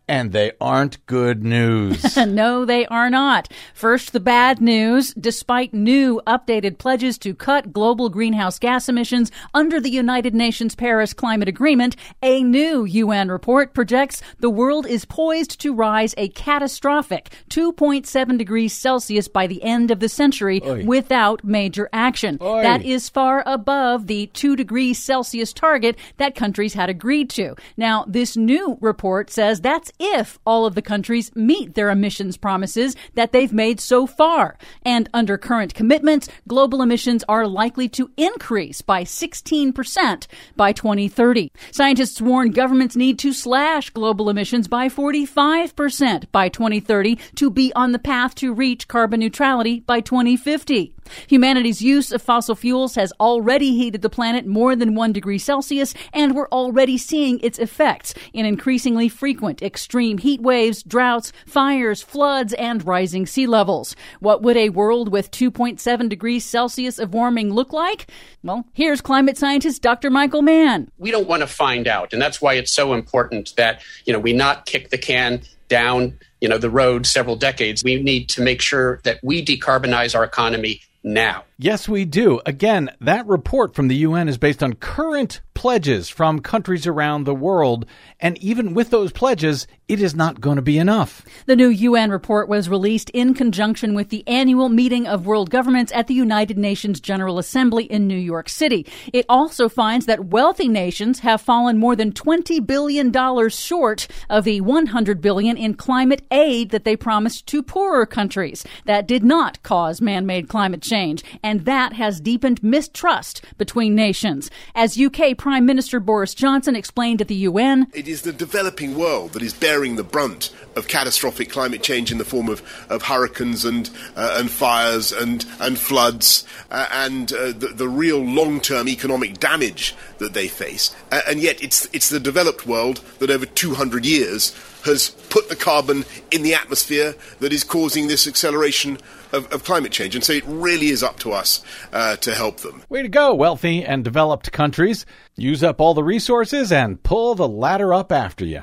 and 0.09 0.31
they 0.31 0.51
aren't 0.59 1.05
good 1.05 1.43
news. 1.43 2.17
no, 2.27 2.65
they 2.65 2.87
are 2.87 3.11
not. 3.11 3.47
First, 3.75 4.11
the 4.11 4.19
bad 4.19 4.59
news. 4.59 5.13
Despite 5.13 5.71
new 5.71 6.19
updated 6.25 6.79
pledges 6.79 7.17
to 7.19 7.35
cut 7.35 7.71
global 7.71 8.09
greenhouse 8.09 8.57
gas 8.57 8.89
emissions 8.89 9.31
under 9.53 9.79
the 9.79 9.91
United 9.91 10.33
Nations 10.33 10.73
Paris 10.73 11.13
Climate 11.13 11.47
Agreement, 11.47 11.95
a 12.23 12.43
new 12.43 12.85
UN 12.85 13.29
report 13.29 13.73
projects 13.75 14.21
the 14.39 14.49
world 14.49 14.87
is 14.87 15.05
poised 15.05 15.61
to 15.61 15.75
rise 15.75 16.15
a 16.17 16.29
catastrophic 16.29 17.29
2.7 17.51 18.37
degrees 18.37 18.73
Celsius 18.73 19.27
by 19.27 19.45
the 19.45 19.61
end 19.61 19.91
of 19.91 19.99
the 19.99 20.09
century 20.09 20.59
Oy. 20.65 20.85
without 20.85 21.43
major 21.43 21.87
action. 21.93 22.39
Oy. 22.41 22.63
That 22.63 22.83
is 22.83 23.09
far 23.09 23.43
above 23.45 24.07
the 24.07 24.25
2 24.33 24.55
degrees 24.55 24.97
Celsius 24.97 25.53
target 25.53 25.97
that 26.17 26.33
countries 26.33 26.73
had 26.73 26.89
agreed 26.89 27.29
to. 27.31 27.55
Now, 27.77 28.05
this 28.07 28.35
new 28.35 28.79
report 28.81 29.29
says 29.29 29.61
that's 29.61 29.91
if 29.99 30.39
all 30.45 30.65
of 30.65 30.75
the 30.75 30.81
countries 30.81 31.35
meet 31.35 31.75
their 31.75 31.89
emissions 31.89 32.37
promises 32.37 32.95
that 33.15 33.31
they've 33.31 33.53
made 33.53 33.79
so 33.79 34.07
far. 34.07 34.57
And 34.83 35.09
under 35.13 35.37
current 35.37 35.73
commitments, 35.73 36.29
global 36.47 36.81
emissions 36.81 37.23
are 37.27 37.47
likely 37.47 37.89
to 37.89 38.11
increase 38.17 38.81
by 38.81 39.03
16% 39.03 40.27
by 40.55 40.71
2030. 40.71 41.51
Scientists 41.71 42.21
warn 42.21 42.51
governments 42.51 42.95
need 42.95 43.19
to 43.19 43.33
slash 43.33 43.89
global 43.89 44.29
emissions 44.29 44.67
by 44.67 44.87
45% 44.87 46.31
by 46.31 46.49
2030 46.49 47.17
to 47.35 47.49
be 47.49 47.73
on 47.75 47.91
the 47.91 47.99
path 47.99 48.35
to 48.35 48.53
reach 48.53 48.87
carbon 48.87 49.19
neutrality 49.19 49.81
by 49.81 49.99
2050. 49.99 50.95
Humanity's 51.27 51.81
use 51.81 52.11
of 52.11 52.21
fossil 52.21 52.55
fuels 52.55 52.95
has 52.95 53.13
already 53.19 53.75
heated 53.75 54.01
the 54.01 54.09
planet 54.09 54.45
more 54.45 54.75
than 54.75 54.95
one 54.95 55.13
degree 55.13 55.37
Celsius, 55.37 55.93
and 56.13 56.35
we're 56.35 56.49
already 56.49 56.97
seeing 56.97 57.39
its 57.41 57.59
effects 57.59 58.13
in 58.33 58.45
increasingly 58.45 59.09
frequent 59.09 59.61
extreme 59.61 60.17
heat 60.17 60.41
waves, 60.41 60.83
droughts, 60.83 61.31
fires, 61.45 62.01
floods, 62.01 62.53
and 62.53 62.85
rising 62.85 63.25
sea 63.25 63.47
levels. 63.47 63.95
What 64.19 64.41
would 64.41 64.57
a 64.57 64.69
world 64.69 65.11
with 65.11 65.31
2.7 65.31 66.09
degrees 66.09 66.45
Celsius 66.45 66.99
of 66.99 67.13
warming 67.13 67.53
look 67.53 67.73
like? 67.73 68.07
Well, 68.43 68.65
here's 68.73 69.01
climate 69.01 69.37
scientist 69.37 69.81
Dr. 69.81 70.09
Michael 70.09 70.41
Mann. 70.41 70.89
we 70.97 71.11
don't 71.11 71.27
want 71.27 71.41
to 71.41 71.47
find 71.47 71.87
out 71.87 72.13
and 72.13 72.21
that's 72.21 72.41
why 72.41 72.53
it's 72.53 72.71
so 72.71 72.93
important 72.93 73.53
that 73.57 73.81
you 74.05 74.13
know 74.13 74.19
we 74.19 74.33
not 74.33 74.65
kick 74.65 74.89
the 74.89 74.97
can 74.97 75.41
down 75.67 76.17
you 76.41 76.47
know 76.47 76.57
the 76.57 76.69
road 76.69 77.05
several 77.05 77.35
decades 77.35 77.83
we 77.83 78.01
need 78.01 78.27
to 78.29 78.41
make 78.41 78.61
sure 78.61 78.99
that 79.03 79.19
we 79.23 79.43
decarbonize 79.43 80.15
our 80.15 80.23
economy 80.23 80.81
now 81.03 81.43
Yes, 81.61 81.89
we 81.89 82.05
do. 82.05 82.39
Again, 82.45 82.89
that 83.01 83.27
report 83.27 83.75
from 83.75 83.89
the 83.89 83.97
UN 83.97 84.29
is 84.29 84.37
based 84.37 84.63
on 84.63 84.75
current 84.75 85.41
pledges 85.59 86.07
from 86.07 86.39
countries 86.39 86.87
around 86.87 87.25
the 87.25 87.35
world. 87.35 87.85
And 88.21 88.37
even 88.37 88.73
with 88.73 88.91
those 88.91 89.11
pledges, 89.11 89.67
it 89.89 90.01
is 90.01 90.15
not 90.15 90.39
going 90.39 90.55
to 90.55 90.61
be 90.61 90.77
enough. 90.77 91.25
The 91.47 91.57
new 91.57 91.67
UN 91.67 92.11
report 92.11 92.47
was 92.47 92.69
released 92.69 93.09
in 93.09 93.33
conjunction 93.33 93.93
with 93.93 94.07
the 94.07 94.25
annual 94.25 94.69
meeting 94.69 95.05
of 95.05 95.25
world 95.25 95.49
governments 95.49 95.91
at 95.93 96.07
the 96.07 96.13
United 96.13 96.57
Nations 96.57 97.01
General 97.01 97.39
Assembly 97.39 97.83
in 97.83 98.07
New 98.07 98.17
York 98.17 98.47
City. 98.47 98.87
It 99.11 99.25
also 99.27 99.67
finds 99.67 100.05
that 100.05 100.27
wealthy 100.27 100.69
nations 100.69 101.19
have 101.19 101.41
fallen 101.41 101.77
more 101.77 101.95
than 101.95 102.13
$20 102.13 102.65
billion 102.65 103.49
short 103.49 104.07
of 104.29 104.45
the 104.45 104.61
100 104.61 105.19
billion 105.19 105.57
in 105.57 105.73
climate 105.73 106.21
aid 106.31 106.69
that 106.69 106.85
they 106.85 106.95
promised 106.95 107.47
to 107.47 107.61
poorer 107.61 108.05
countries. 108.05 108.63
That 108.85 109.07
did 109.07 109.25
not 109.25 109.61
cause 109.63 109.99
man-made 109.99 110.47
climate 110.47 110.81
change, 110.81 111.21
that 111.57 111.93
has 111.93 112.19
deepened 112.19 112.61
mistrust 112.63 113.41
between 113.57 113.95
nations. 113.95 114.49
As 114.75 114.99
UK 114.99 115.37
Prime 115.37 115.65
Minister 115.65 115.99
Boris 115.99 116.33
Johnson 116.33 116.75
explained 116.75 117.21
at 117.21 117.27
the 117.27 117.35
UN, 117.35 117.87
it 117.93 118.07
is 118.07 118.21
the 118.21 118.33
developing 118.33 118.97
world 118.97 119.33
that 119.33 119.41
is 119.41 119.53
bearing 119.53 119.95
the 119.95 120.03
brunt 120.03 120.53
of 120.75 120.87
catastrophic 120.87 121.49
climate 121.49 121.83
change 121.83 122.11
in 122.11 122.17
the 122.17 122.25
form 122.25 122.49
of, 122.49 122.61
of 122.89 123.03
hurricanes 123.03 123.65
and 123.65 123.89
uh, 124.15 124.37
and 124.39 124.51
fires 124.51 125.11
and 125.11 125.45
and 125.59 125.77
floods 125.77 126.45
uh, 126.71 126.87
and 126.91 127.33
uh, 127.33 127.47
the, 127.47 127.73
the, 127.75 127.87
real 127.87 128.19
long-term 128.19 128.87
economic 128.87 129.39
damage 129.39 129.95
that 130.19 130.33
they 130.33 130.47
face. 130.47 130.95
and 131.11 131.39
yet, 131.39 131.61
it's 131.63 131.87
it's 131.93 132.09
the 132.09 132.19
developed 132.19 132.67
world 132.67 133.01
that 133.19 133.29
over 133.29 133.45
200 133.45 134.05
years 134.05 134.55
has 134.85 135.09
put 135.29 135.49
the 135.49 135.55
carbon 135.55 136.05
in 136.31 136.43
the 136.43 136.53
atmosphere 136.53 137.15
that 137.39 137.51
is 137.51 137.63
causing 137.63 138.07
this 138.07 138.27
acceleration 138.27 138.97
of, 139.31 139.51
of 139.51 139.63
climate 139.63 139.91
change. 139.91 140.15
And 140.15 140.23
so 140.23 140.33
it 140.33 140.43
really 140.45 140.87
is 140.87 141.03
up 141.03 141.19
to 141.19 141.31
us 141.31 141.63
uh, 141.93 142.15
to 142.17 142.33
help 142.33 142.57
them. 142.57 142.83
Way 142.89 143.01
to 143.03 143.09
go, 143.09 143.33
wealthy 143.33 143.83
and 143.83 144.03
developed 144.03 144.51
countries. 144.51 145.05
Use 145.35 145.63
up 145.63 145.79
all 145.79 145.93
the 145.93 146.03
resources 146.03 146.71
and 146.71 147.01
pull 147.01 147.35
the 147.35 147.47
ladder 147.47 147.93
up 147.93 148.11
after 148.11 148.45
you. 148.45 148.61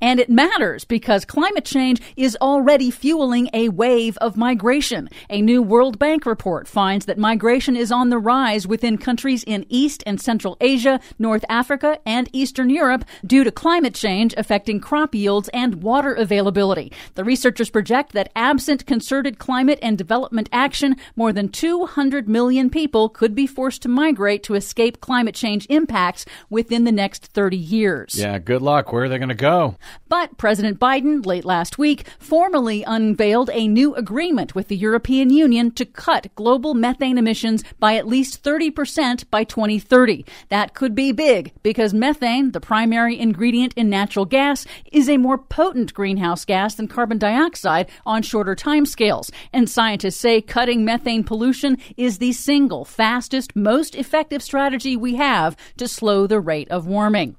And 0.00 0.20
it 0.20 0.28
matters 0.28 0.84
because 0.84 1.24
climate 1.24 1.64
change 1.64 2.02
is 2.16 2.36
already 2.40 2.90
fueling 2.90 3.48
a 3.54 3.70
wave 3.70 4.16
of 4.18 4.36
migration. 4.36 5.08
A 5.30 5.40
new 5.40 5.62
World 5.62 5.98
Bank 5.98 6.26
report 6.26 6.68
finds 6.68 7.06
that 7.06 7.18
migration 7.18 7.76
is 7.76 7.90
on 7.90 8.10
the 8.10 8.18
rise 8.18 8.66
within 8.66 8.98
countries 8.98 9.42
in 9.44 9.64
East 9.68 10.02
and 10.06 10.20
Central 10.20 10.56
Asia, 10.60 11.00
North 11.18 11.44
Africa, 11.48 11.98
and 12.04 12.28
Eastern 12.32 12.68
Europe 12.68 13.04
due 13.24 13.44
to 13.44 13.50
climate 13.50 13.94
change 13.94 14.34
affecting 14.36 14.80
crop 14.80 15.14
yields 15.14 15.48
and 15.54 15.82
water 15.82 16.12
availability. 16.12 16.92
The 17.14 17.24
researchers 17.24 17.70
project 17.70 18.12
that 18.12 18.30
absent 18.36 18.86
concerted 18.86 19.38
climate 19.38 19.78
and 19.80 19.96
development 19.96 20.48
action, 20.52 20.96
more 21.14 21.32
than 21.32 21.48
200 21.48 22.28
million 22.28 22.68
people 22.68 23.08
could 23.08 23.34
be 23.34 23.46
forced 23.46 23.82
to 23.82 23.88
migrate 23.88 24.42
to 24.44 24.54
escape 24.54 25.00
climate 25.00 25.34
change 25.34 25.66
impacts 25.70 26.26
within 26.50 26.84
the 26.84 26.92
next 26.92 27.26
30 27.26 27.56
years. 27.56 28.14
Yeah, 28.14 28.38
good 28.38 28.62
luck. 28.62 28.92
Where 28.92 29.04
are 29.04 29.08
they 29.08 29.18
going 29.18 29.30
to 29.30 29.34
go? 29.34 29.76
But 30.08 30.36
President 30.38 30.78
Biden, 30.78 31.24
late 31.24 31.44
last 31.44 31.78
week, 31.78 32.06
formally 32.18 32.82
unveiled 32.84 33.50
a 33.52 33.68
new 33.68 33.94
agreement 33.94 34.54
with 34.54 34.68
the 34.68 34.76
European 34.76 35.30
Union 35.30 35.70
to 35.72 35.84
cut 35.84 36.34
global 36.34 36.74
methane 36.74 37.18
emissions 37.18 37.64
by 37.78 37.96
at 37.96 38.06
least 38.06 38.42
30% 38.42 39.28
by 39.30 39.44
2030. 39.44 40.24
That 40.48 40.74
could 40.74 40.94
be 40.94 41.12
big 41.12 41.52
because 41.62 41.94
methane, 41.94 42.52
the 42.52 42.60
primary 42.60 43.18
ingredient 43.18 43.74
in 43.74 43.90
natural 43.90 44.24
gas, 44.24 44.66
is 44.92 45.08
a 45.08 45.16
more 45.16 45.38
potent 45.38 45.94
greenhouse 45.94 46.44
gas 46.44 46.74
than 46.74 46.88
carbon 46.88 47.18
dioxide 47.18 47.88
on 48.04 48.22
shorter 48.22 48.54
timescales. 48.54 49.30
And 49.52 49.68
scientists 49.68 50.16
say 50.16 50.40
cutting 50.40 50.84
methane 50.84 51.24
pollution 51.24 51.78
is 51.96 52.18
the 52.18 52.32
single 52.32 52.84
fastest, 52.84 53.56
most 53.56 53.94
effective 53.94 54.42
strategy 54.42 54.96
we 54.96 55.16
have 55.16 55.56
to 55.76 55.88
slow 55.88 56.26
the 56.26 56.40
rate 56.40 56.70
of 56.70 56.86
warming. 56.86 57.36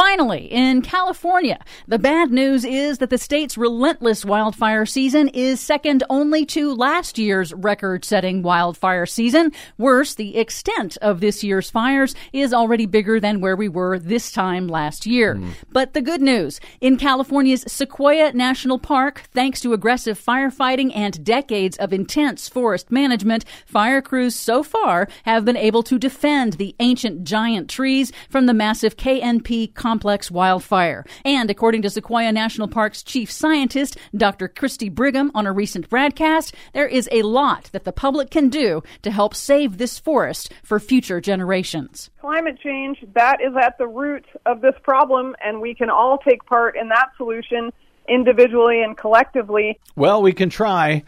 Finally, 0.00 0.46
in 0.50 0.80
California, 0.80 1.58
the 1.86 1.98
bad 1.98 2.32
news 2.32 2.64
is 2.64 2.96
that 2.98 3.10
the 3.10 3.18
state's 3.18 3.58
relentless 3.58 4.24
wildfire 4.24 4.86
season 4.86 5.28
is 5.28 5.60
second 5.60 6.02
only 6.08 6.46
to 6.46 6.74
last 6.74 7.18
year's 7.18 7.52
record 7.52 8.02
setting 8.02 8.40
wildfire 8.40 9.04
season. 9.04 9.52
Worse, 9.76 10.14
the 10.14 10.38
extent 10.38 10.96
of 11.02 11.20
this 11.20 11.44
year's 11.44 11.68
fires 11.68 12.14
is 12.32 12.54
already 12.54 12.86
bigger 12.86 13.20
than 13.20 13.42
where 13.42 13.54
we 13.54 13.68
were 13.68 13.98
this 13.98 14.32
time 14.32 14.68
last 14.68 15.04
year. 15.04 15.34
Mm. 15.34 15.50
But 15.70 15.92
the 15.92 16.00
good 16.00 16.22
news 16.22 16.60
in 16.80 16.96
California's 16.96 17.66
Sequoia 17.68 18.32
National 18.32 18.78
Park, 18.78 19.24
thanks 19.34 19.60
to 19.60 19.74
aggressive 19.74 20.18
firefighting 20.18 20.96
and 20.96 21.22
decades 21.22 21.76
of 21.76 21.92
intense 21.92 22.48
forest 22.48 22.90
management, 22.90 23.44
fire 23.66 24.00
crews 24.00 24.34
so 24.34 24.62
far 24.62 25.08
have 25.24 25.44
been 25.44 25.58
able 25.58 25.82
to 25.82 25.98
defend 25.98 26.54
the 26.54 26.74
ancient 26.80 27.24
giant 27.24 27.68
trees 27.68 28.12
from 28.30 28.46
the 28.46 28.54
massive 28.54 28.96
KNP 28.96 29.74
complex 29.90 30.30
wildfire. 30.30 31.04
And 31.24 31.50
according 31.50 31.82
to 31.82 31.90
Sequoia 31.90 32.30
National 32.30 32.68
Park's 32.68 33.02
chief 33.02 33.28
scientist, 33.28 33.96
Dr. 34.16 34.46
Christy 34.46 34.88
Brigham, 34.88 35.32
on 35.34 35.48
a 35.48 35.52
recent 35.52 35.90
broadcast, 35.90 36.54
there 36.74 36.86
is 36.86 37.08
a 37.10 37.22
lot 37.22 37.70
that 37.72 37.82
the 37.82 37.90
public 37.92 38.30
can 38.30 38.50
do 38.50 38.84
to 39.02 39.10
help 39.10 39.34
save 39.34 39.78
this 39.78 39.98
forest 39.98 40.52
for 40.62 40.78
future 40.78 41.20
generations. 41.20 42.08
Climate 42.20 42.56
change, 42.62 43.04
that 43.14 43.38
is 43.40 43.52
at 43.60 43.78
the 43.78 43.88
root 43.88 44.26
of 44.46 44.60
this 44.60 44.76
problem, 44.84 45.34
and 45.44 45.60
we 45.60 45.74
can 45.74 45.90
all 45.90 46.18
take 46.18 46.44
part 46.46 46.76
in 46.76 46.88
that 46.90 47.08
solution 47.16 47.72
individually 48.08 48.84
and 48.84 48.96
collectively. 48.96 49.76
Well, 49.96 50.22
we 50.22 50.32
can 50.32 50.50
try. 50.50 51.02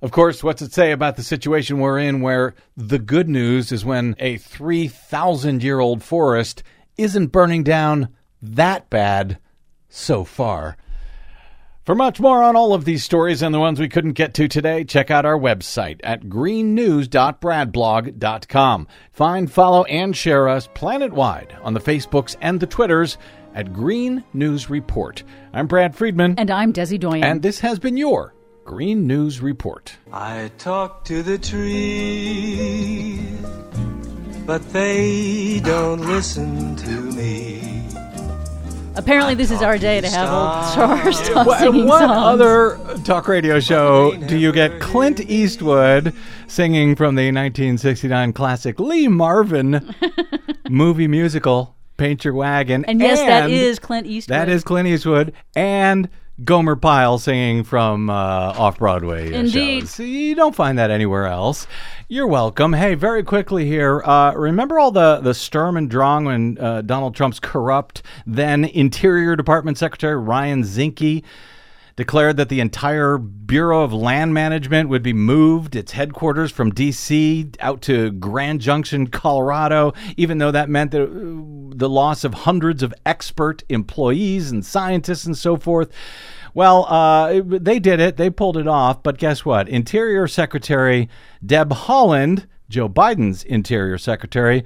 Of 0.00 0.12
course, 0.12 0.44
what's 0.44 0.62
it 0.62 0.72
say 0.72 0.92
about 0.92 1.16
the 1.16 1.24
situation 1.24 1.80
we're 1.80 1.98
in 1.98 2.20
where 2.20 2.54
the 2.76 3.00
good 3.00 3.28
news 3.28 3.72
is 3.72 3.84
when 3.84 4.14
a 4.20 4.36
3,000 4.36 5.64
year 5.64 5.80
old 5.80 6.04
forest 6.04 6.62
isn't 6.96 7.28
burning 7.28 7.62
down 7.62 8.08
that 8.42 8.90
bad 8.90 9.38
so 9.88 10.24
far. 10.24 10.76
For 11.84 11.94
much 11.94 12.20
more 12.20 12.42
on 12.42 12.54
all 12.54 12.74
of 12.74 12.84
these 12.84 13.02
stories 13.02 13.40
and 13.40 13.54
the 13.54 13.58
ones 13.58 13.80
we 13.80 13.88
couldn't 13.88 14.12
get 14.12 14.34
to 14.34 14.46
today, 14.46 14.84
check 14.84 15.10
out 15.10 15.24
our 15.24 15.38
website 15.38 16.00
at 16.04 16.24
greennews.bradblog.com. 16.24 18.88
Find, 19.10 19.50
follow, 19.50 19.84
and 19.84 20.14
share 20.14 20.50
us 20.50 20.68
planet-wide 20.74 21.56
on 21.62 21.72
the 21.72 21.80
Facebooks 21.80 22.36
and 22.42 22.60
the 22.60 22.66
Twitters 22.66 23.16
at 23.54 23.72
Green 23.72 24.22
News 24.34 24.68
Report. 24.68 25.22
I'm 25.54 25.66
Brad 25.66 25.96
Friedman. 25.96 26.34
And 26.36 26.50
I'm 26.50 26.74
Desi 26.74 27.00
Doyen. 27.00 27.24
And 27.24 27.40
this 27.40 27.60
has 27.60 27.78
been 27.78 27.96
your 27.96 28.34
Green 28.66 29.06
News 29.06 29.40
Report. 29.40 29.96
I 30.12 30.50
talk 30.58 31.06
to 31.06 31.22
the 31.22 31.38
trees, 31.38 33.18
but 34.44 34.62
they 34.74 35.62
don't 35.64 36.00
listen 36.00 36.76
to 36.76 37.00
me. 37.00 37.77
Apparently, 38.98 39.36
this 39.36 39.52
is 39.52 39.62
our 39.62 39.78
day 39.78 40.00
to 40.00 40.08
have 40.08 40.28
old 40.28 40.64
stars 40.72 41.18
stop 41.20 41.46
what, 41.46 41.60
singing 41.60 41.86
what 41.86 42.00
songs. 42.00 42.40
other 42.42 42.98
talk 43.04 43.28
radio 43.28 43.60
show 43.60 44.16
do 44.26 44.36
you 44.36 44.50
get 44.50 44.80
Clint 44.80 45.20
Eastwood 45.20 46.12
singing 46.48 46.96
from 46.96 47.14
the 47.14 47.26
1969 47.26 48.32
classic 48.32 48.80
Lee 48.80 49.06
Marvin 49.06 49.94
movie 50.68 51.06
musical 51.06 51.76
Paint 51.96 52.24
Your 52.24 52.34
Wagon? 52.34 52.84
And 52.86 53.00
yes, 53.00 53.20
that 53.20 53.48
is 53.48 53.78
Clint 53.78 54.08
Eastwood. 54.08 54.34
That 54.34 54.48
is 54.48 54.64
Clint 54.64 54.88
Eastwood. 54.88 55.32
And 55.54 56.08
Gomer 56.44 56.76
Pyle 56.76 57.18
singing 57.18 57.64
from 57.64 58.08
uh, 58.08 58.12
off 58.12 58.78
Broadway 58.78 59.32
Indeed. 59.32 59.82
shows. 59.88 59.98
You 59.98 60.34
don't 60.34 60.54
find 60.54 60.78
that 60.78 60.90
anywhere 60.90 61.26
else. 61.26 61.66
You're 62.08 62.28
welcome. 62.28 62.72
Hey, 62.72 62.94
very 62.94 63.24
quickly 63.24 63.66
here. 63.66 64.02
Uh, 64.04 64.32
remember 64.34 64.78
all 64.78 64.92
the, 64.92 65.20
the 65.20 65.34
Sturm 65.34 65.76
and 65.76 65.90
Drang 65.90 66.24
when 66.26 66.56
uh, 66.58 66.82
Donald 66.82 67.14
Trump's 67.16 67.40
corrupt 67.40 68.02
then 68.26 68.64
Interior 68.64 69.34
Department 69.34 69.78
Secretary 69.78 70.16
Ryan 70.16 70.62
Zinke 70.62 71.24
declared 71.98 72.36
that 72.36 72.48
the 72.48 72.60
entire 72.60 73.18
Bureau 73.18 73.82
of 73.82 73.92
Land 73.92 74.32
Management 74.32 74.88
would 74.88 75.02
be 75.02 75.12
moved, 75.12 75.74
its 75.74 75.90
headquarters 75.90 76.52
from 76.52 76.70
D.C. 76.70 77.50
out 77.58 77.82
to 77.82 78.12
Grand 78.12 78.60
Junction, 78.60 79.08
Colorado, 79.08 79.94
even 80.16 80.38
though 80.38 80.52
that 80.52 80.68
meant 80.68 80.92
the, 80.92 81.08
the 81.74 81.88
loss 81.88 82.22
of 82.22 82.34
hundreds 82.34 82.84
of 82.84 82.94
expert 83.04 83.64
employees 83.68 84.52
and 84.52 84.64
scientists 84.64 85.26
and 85.26 85.36
so 85.36 85.56
forth. 85.56 85.90
Well, 86.54 86.84
uh, 86.84 87.42
they 87.44 87.80
did 87.80 87.98
it. 87.98 88.16
They 88.16 88.30
pulled 88.30 88.56
it 88.56 88.68
off. 88.68 89.02
But 89.02 89.18
guess 89.18 89.44
what? 89.44 89.68
Interior 89.68 90.28
Secretary 90.28 91.08
Deb 91.44 91.70
Haaland, 91.70 92.46
Joe 92.68 92.88
Biden's 92.88 93.42
Interior 93.42 93.98
Secretary, 93.98 94.62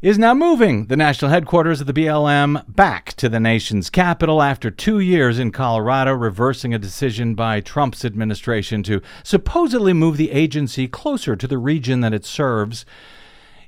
is 0.00 0.16
now 0.16 0.32
moving 0.32 0.86
the 0.86 0.96
national 0.96 1.28
headquarters 1.28 1.80
of 1.80 1.88
the 1.88 1.92
BLM 1.92 2.64
back 2.72 3.14
to 3.14 3.28
the 3.28 3.40
nation's 3.40 3.90
capital 3.90 4.40
after 4.40 4.70
two 4.70 5.00
years 5.00 5.40
in 5.40 5.50
Colorado, 5.50 6.12
reversing 6.12 6.72
a 6.72 6.78
decision 6.78 7.34
by 7.34 7.60
Trump's 7.60 8.04
administration 8.04 8.84
to 8.84 9.02
supposedly 9.24 9.92
move 9.92 10.16
the 10.16 10.30
agency 10.30 10.86
closer 10.86 11.34
to 11.34 11.48
the 11.48 11.58
region 11.58 12.00
that 12.00 12.14
it 12.14 12.24
serves, 12.24 12.86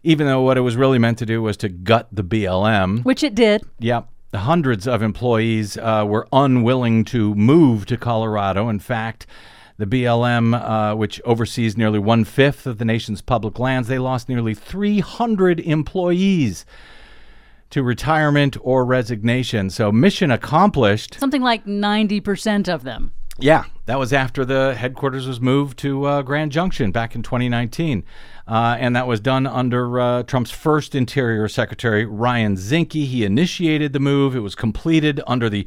even 0.04 0.28
though 0.28 0.40
what 0.40 0.56
it 0.56 0.60
was 0.60 0.76
really 0.76 0.98
meant 1.00 1.18
to 1.18 1.26
do 1.26 1.42
was 1.42 1.56
to 1.56 1.68
gut 1.68 2.06
the 2.12 2.22
BLM. 2.22 3.04
Which 3.04 3.24
it 3.24 3.34
did. 3.34 3.62
Yep. 3.80 4.08
Hundreds 4.32 4.86
of 4.86 5.02
employees 5.02 5.76
uh, 5.78 6.04
were 6.06 6.28
unwilling 6.32 7.04
to 7.06 7.34
move 7.34 7.86
to 7.86 7.96
Colorado. 7.96 8.68
In 8.68 8.78
fact, 8.78 9.26
The 9.80 9.86
BLM, 9.86 10.52
uh, 10.52 10.94
which 10.94 11.22
oversees 11.24 11.74
nearly 11.74 11.98
one 11.98 12.24
fifth 12.24 12.66
of 12.66 12.76
the 12.76 12.84
nation's 12.84 13.22
public 13.22 13.58
lands, 13.58 13.88
they 13.88 13.98
lost 13.98 14.28
nearly 14.28 14.52
300 14.52 15.58
employees 15.58 16.66
to 17.70 17.82
retirement 17.82 18.58
or 18.60 18.84
resignation. 18.84 19.70
So, 19.70 19.90
mission 19.90 20.30
accomplished. 20.30 21.18
Something 21.18 21.40
like 21.40 21.64
90% 21.64 22.68
of 22.68 22.82
them. 22.82 23.12
Yeah, 23.42 23.64
that 23.86 23.98
was 23.98 24.12
after 24.12 24.44
the 24.44 24.74
headquarters 24.74 25.26
was 25.26 25.40
moved 25.40 25.78
to 25.78 26.04
uh, 26.04 26.20
Grand 26.20 26.52
Junction 26.52 26.92
back 26.92 27.14
in 27.14 27.22
2019. 27.22 28.04
Uh, 28.46 28.76
and 28.78 28.94
that 28.94 29.06
was 29.06 29.18
done 29.18 29.46
under 29.46 29.98
uh, 29.98 30.22
Trump's 30.24 30.50
first 30.50 30.94
Interior 30.94 31.48
Secretary, 31.48 32.04
Ryan 32.04 32.56
Zinke. 32.56 33.06
He 33.06 33.24
initiated 33.24 33.94
the 33.94 33.98
move. 33.98 34.36
It 34.36 34.40
was 34.40 34.54
completed 34.54 35.22
under 35.26 35.48
the 35.48 35.66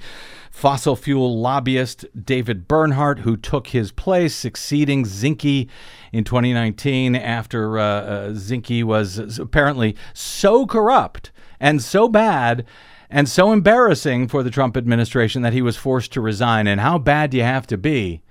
fossil 0.51 0.95
fuel 0.95 1.39
lobbyist 1.39 2.05
David 2.23 2.67
Bernhardt, 2.67 3.19
who 3.19 3.35
took 3.35 3.67
his 3.67 3.91
place, 3.91 4.35
succeeding 4.35 5.03
Zinke 5.03 5.67
in 6.11 6.23
2019 6.23 7.15
after 7.15 7.79
uh, 7.79 7.83
uh, 7.83 8.29
Zinke 8.33 8.83
was 8.83 9.39
apparently 9.39 9.95
so 10.13 10.67
corrupt 10.67 11.31
and 11.59 11.81
so 11.81 12.07
bad 12.07 12.65
and 13.13 13.29
so 13.29 13.53
embarrassing 13.53 14.27
for 14.27 14.41
the 14.41 14.49
Trump 14.49 14.75
administration 14.75 15.43
that 15.43 15.53
he 15.53 15.61
was 15.61 15.77
forced 15.77 16.11
to 16.13 16.19
resign. 16.19 16.65
And 16.65 16.81
how 16.81 16.97
bad 16.97 17.29
do 17.29 17.37
you 17.37 17.43
have 17.43 17.67
to 17.67 17.77
be 17.77 18.23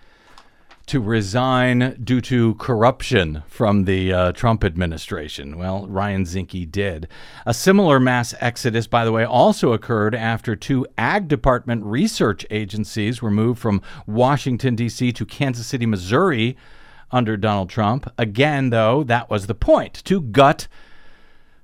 to 0.86 1.00
resign 1.00 1.96
due 2.02 2.20
to 2.22 2.56
corruption 2.56 3.44
from 3.46 3.84
the 3.84 4.12
uh, 4.12 4.32
Trump 4.32 4.64
administration? 4.64 5.56
Well, 5.56 5.86
Ryan 5.86 6.24
Zinke 6.24 6.68
did. 6.68 7.06
A 7.46 7.54
similar 7.54 8.00
mass 8.00 8.34
exodus, 8.40 8.88
by 8.88 9.04
the 9.04 9.12
way, 9.12 9.24
also 9.24 9.72
occurred 9.72 10.16
after 10.16 10.56
two 10.56 10.84
Ag 10.98 11.28
Department 11.28 11.84
research 11.84 12.44
agencies 12.50 13.22
were 13.22 13.30
moved 13.30 13.60
from 13.60 13.82
Washington, 14.08 14.74
D.C. 14.74 15.12
to 15.12 15.24
Kansas 15.24 15.68
City, 15.68 15.86
Missouri 15.86 16.56
under 17.12 17.36
Donald 17.36 17.70
Trump. 17.70 18.12
Again, 18.18 18.70
though, 18.70 19.04
that 19.04 19.30
was 19.30 19.46
the 19.46 19.54
point 19.54 20.02
to 20.06 20.20
gut 20.20 20.66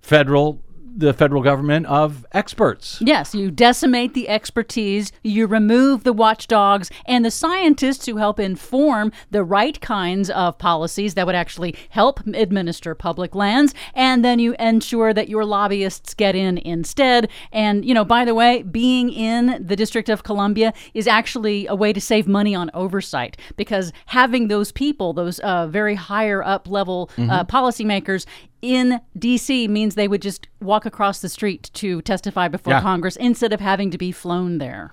federal 0.01 0.63
the 0.97 1.13
federal 1.13 1.43
government 1.43 1.87
of 1.87 2.27
experts. 2.33 2.99
Yes, 3.01 3.35
you 3.35 3.51
decimate 3.51 4.15
the 4.15 4.29
expertise, 4.29 5.13
you 5.23 5.47
remove 5.47 6.05
the 6.05 6.13
watchdogs 6.13 6.91
and 7.07 7.25
the 7.25 7.31
scientists 7.31 8.07
who 8.07 8.17
help 8.17 8.41
inform 8.41 9.13
the 9.31 9.45
right 9.45 9.81
kinds 9.81 10.31
of 10.31 10.59
policies 10.59 11.15
that 11.15 11.27
would 11.27 11.35
actually 11.35 11.75
help 11.91 12.21
administer 12.27 12.95
public 12.95 13.35
lands, 13.35 13.75
and 13.95 14.25
then 14.25 14.39
you 14.39 14.55
ensure 14.59 15.13
that 15.15 15.29
your 15.29 15.45
lobbyists 15.45 16.15
get 16.15 16.35
in 16.35 16.59
instead. 16.59 17.29
And, 17.53 17.85
you 17.85 17.95
know, 17.95 18.05
by 18.05 18.25
the 18.25 18.35
way, 18.35 18.63
being 18.63 19.11
in 19.11 19.65
the 19.65 19.77
District 19.77 20.09
of 20.09 20.23
Columbia 20.23 20.73
is 20.95 21.07
actually 21.07 21.67
a 21.67 21.75
way 21.75 21.93
to 21.93 22.01
save 22.01 22.27
money 22.27 22.55
on 22.55 22.71
oversight 22.75 23.37
because 23.57 23.93
having 24.07 24.49
those 24.49 24.73
people, 24.73 25.13
those 25.13 25.39
uh, 25.41 25.67
very 25.69 25.95
higher 25.95 26.43
up 26.43 26.69
level 26.69 27.11
uh, 27.17 27.45
Mhm. 27.45 27.49
policymakers, 27.49 28.27
in 28.63 29.01
DC 29.19 29.69
means 29.69 29.95
they 29.95 30.09
would 30.09 30.23
just 30.23 30.49
walk 30.61 30.85
across 30.87 31.21
the 31.21 31.29
street 31.29 31.71
to 31.75 32.03
testify 32.03 32.49
before 32.49 32.75
Yeah. 32.75 32.81
Congress 32.81 33.17
instead 33.17 33.53
of 33.53 33.61
having 33.61 33.91
to 33.91 33.99
be 33.99 34.13
flown 34.13 34.59
there. 34.59 34.93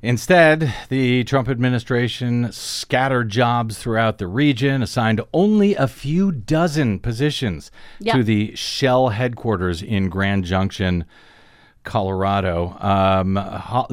Instead, 0.00 0.72
the 0.90 1.24
Trump 1.24 1.48
administration 1.48 2.52
scattered 2.52 3.28
jobs 3.30 3.78
throughout 3.78 4.18
the 4.18 4.28
region, 4.28 4.80
assigned 4.80 5.20
only 5.34 5.74
a 5.74 5.88
few 5.88 6.30
dozen 6.30 7.00
positions 7.00 7.72
Yeah. 7.98 8.14
to 8.14 8.22
the 8.22 8.54
Shell 8.54 9.08
headquarters 9.10 9.82
in 9.82 10.08
Grand 10.08 10.44
Junction, 10.44 11.04
Colorado. 11.88 12.76
Um, 12.80 13.34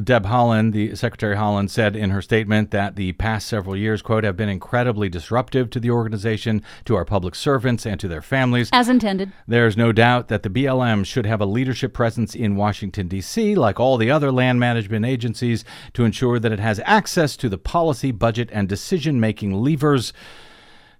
Deb 0.03 0.25
Haaland, 0.25 0.73
the 0.73 0.95
Secretary 0.95 1.35
Haaland, 1.35 1.69
said 1.69 1.95
in 1.95 2.09
her 2.09 2.21
statement 2.21 2.71
that 2.71 2.97
the 2.97 3.13
past 3.13 3.47
several 3.47 3.75
years, 3.75 4.01
quote, 4.01 4.25
have 4.25 4.35
been 4.35 4.49
incredibly 4.49 5.07
disruptive 5.07 5.69
to 5.69 5.79
the 5.79 5.89
organization, 5.89 6.61
to 6.83 6.95
our 6.95 7.05
public 7.05 7.35
servants, 7.35 7.85
and 7.85 7.97
to 8.01 8.09
their 8.09 8.21
families. 8.21 8.69
As 8.73 8.89
intended. 8.89 9.31
There's 9.47 9.77
no 9.77 9.93
doubt 9.93 10.27
that 10.27 10.43
the 10.43 10.49
BLM 10.49 11.05
should 11.05 11.25
have 11.25 11.39
a 11.39 11.45
leadership 11.45 11.93
presence 11.93 12.35
in 12.35 12.57
Washington, 12.57 13.07
D.C., 13.07 13.55
like 13.55 13.79
all 13.79 13.95
the 13.95 14.11
other 14.11 14.31
land 14.31 14.59
management 14.59 15.05
agencies, 15.05 15.63
to 15.93 16.03
ensure 16.03 16.37
that 16.37 16.51
it 16.51 16.59
has 16.59 16.81
access 16.83 17.37
to 17.37 17.47
the 17.47 17.57
policy, 17.57 18.11
budget, 18.11 18.49
and 18.51 18.67
decision 18.67 19.21
making 19.21 19.53
levers 19.53 20.11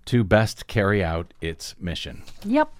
to 0.06 0.24
best 0.24 0.68
carry 0.68 1.04
out 1.04 1.34
its 1.42 1.76
mission. 1.78 2.24
Yep. 2.46 2.72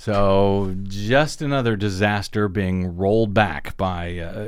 So, 0.00 0.76
just 0.84 1.42
another 1.42 1.74
disaster 1.74 2.48
being 2.48 2.96
rolled 2.96 3.34
back 3.34 3.76
by 3.76 4.18
uh, 4.18 4.44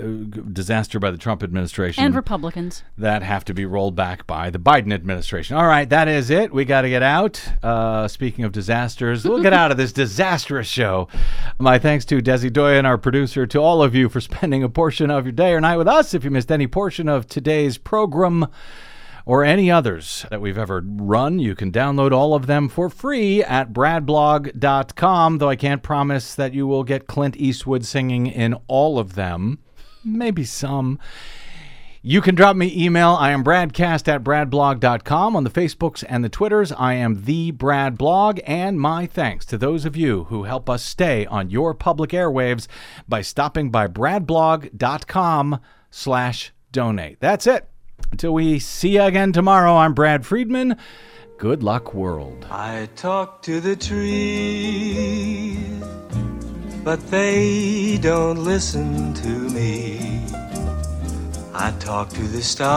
disaster 0.52 1.00
by 1.00 1.10
the 1.10 1.18
Trump 1.18 1.42
administration 1.42 2.04
And 2.04 2.14
Republicans. 2.14 2.84
that 2.96 3.24
have 3.24 3.44
to 3.46 3.52
be 3.52 3.64
rolled 3.66 3.96
back 3.96 4.28
by 4.28 4.50
the 4.50 4.60
Biden 4.60 4.92
administration. 4.92 5.56
All 5.56 5.66
right, 5.66 5.90
that 5.90 6.06
is 6.06 6.30
it. 6.30 6.54
We 6.54 6.64
got 6.64 6.82
to 6.82 6.88
get 6.88 7.02
out. 7.02 7.44
Uh, 7.64 8.06
speaking 8.06 8.44
of 8.44 8.52
disasters, 8.52 9.24
we'll 9.24 9.42
get 9.42 9.52
out 9.52 9.72
of 9.72 9.76
this 9.76 9.92
disastrous 9.92 10.68
show. 10.68 11.08
My 11.58 11.80
thanks 11.80 12.04
to 12.04 12.22
Desi 12.22 12.52
Doyen, 12.52 12.86
our 12.86 12.96
producer, 12.96 13.44
to 13.48 13.58
all 13.58 13.82
of 13.82 13.92
you 13.92 14.08
for 14.08 14.20
spending 14.20 14.62
a 14.62 14.68
portion 14.68 15.10
of 15.10 15.24
your 15.24 15.32
day 15.32 15.52
or 15.52 15.60
night 15.60 15.78
with 15.78 15.88
us. 15.88 16.14
If 16.14 16.22
you 16.22 16.30
missed 16.30 16.52
any 16.52 16.68
portion 16.68 17.08
of 17.08 17.26
today's 17.26 17.76
program, 17.76 18.46
or 19.26 19.44
any 19.44 19.70
others 19.70 20.26
that 20.30 20.40
we've 20.40 20.58
ever 20.58 20.82
run, 20.84 21.38
you 21.38 21.54
can 21.54 21.72
download 21.72 22.12
all 22.12 22.34
of 22.34 22.46
them 22.46 22.68
for 22.68 22.88
free 22.88 23.42
at 23.42 23.72
bradblog.com, 23.72 25.38
though 25.38 25.48
I 25.48 25.56
can't 25.56 25.82
promise 25.82 26.34
that 26.34 26.54
you 26.54 26.66
will 26.66 26.84
get 26.84 27.06
Clint 27.06 27.36
Eastwood 27.36 27.84
singing 27.84 28.26
in 28.26 28.54
all 28.66 28.98
of 28.98 29.14
them. 29.14 29.58
Maybe 30.04 30.44
some. 30.44 30.98
You 32.02 32.22
can 32.22 32.34
drop 32.34 32.56
me 32.56 32.72
email. 32.74 33.10
I 33.10 33.30
am 33.30 33.44
bradcast 33.44 34.08
at 34.08 34.24
bradblog.com 34.24 35.36
on 35.36 35.44
the 35.44 35.50
Facebooks 35.50 36.02
and 36.08 36.24
the 36.24 36.30
Twitters. 36.30 36.72
I 36.72 36.94
am 36.94 37.24
the 37.24 37.50
Brad 37.50 37.98
Blog, 37.98 38.40
and 38.46 38.80
my 38.80 39.04
thanks 39.04 39.44
to 39.46 39.58
those 39.58 39.84
of 39.84 39.96
you 39.96 40.24
who 40.24 40.44
help 40.44 40.70
us 40.70 40.82
stay 40.82 41.26
on 41.26 41.50
your 41.50 41.74
public 41.74 42.10
airwaves 42.10 42.68
by 43.06 43.20
stopping 43.20 43.70
by 43.70 43.86
bradblog.com 43.86 45.60
slash 45.90 46.52
donate. 46.72 47.20
That's 47.20 47.46
it. 47.46 47.69
Until 48.12 48.34
we 48.34 48.58
see 48.58 48.94
you 48.96 49.02
again 49.02 49.32
tomorrow, 49.32 49.76
I'm 49.76 49.94
Brad 49.94 50.26
Friedman. 50.26 50.76
Good 51.38 51.62
luck, 51.62 51.94
world. 51.94 52.46
I 52.50 52.88
talk 52.96 53.42
to 53.42 53.60
the 53.60 53.74
trees, 53.76 55.58
but 56.84 57.00
they 57.10 57.98
don't 58.02 58.44
listen 58.44 59.14
to 59.14 59.28
me. 59.28 60.20
I 61.54 61.72
talk 61.80 62.10
to 62.10 62.22
the 62.22 62.42
stars, 62.42 62.74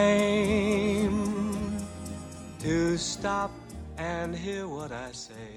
to 2.59 2.97
stop 2.97 3.51
and 3.97 4.35
hear 4.35 4.67
what 4.67 4.91
I 4.91 5.11
say. 5.11 5.52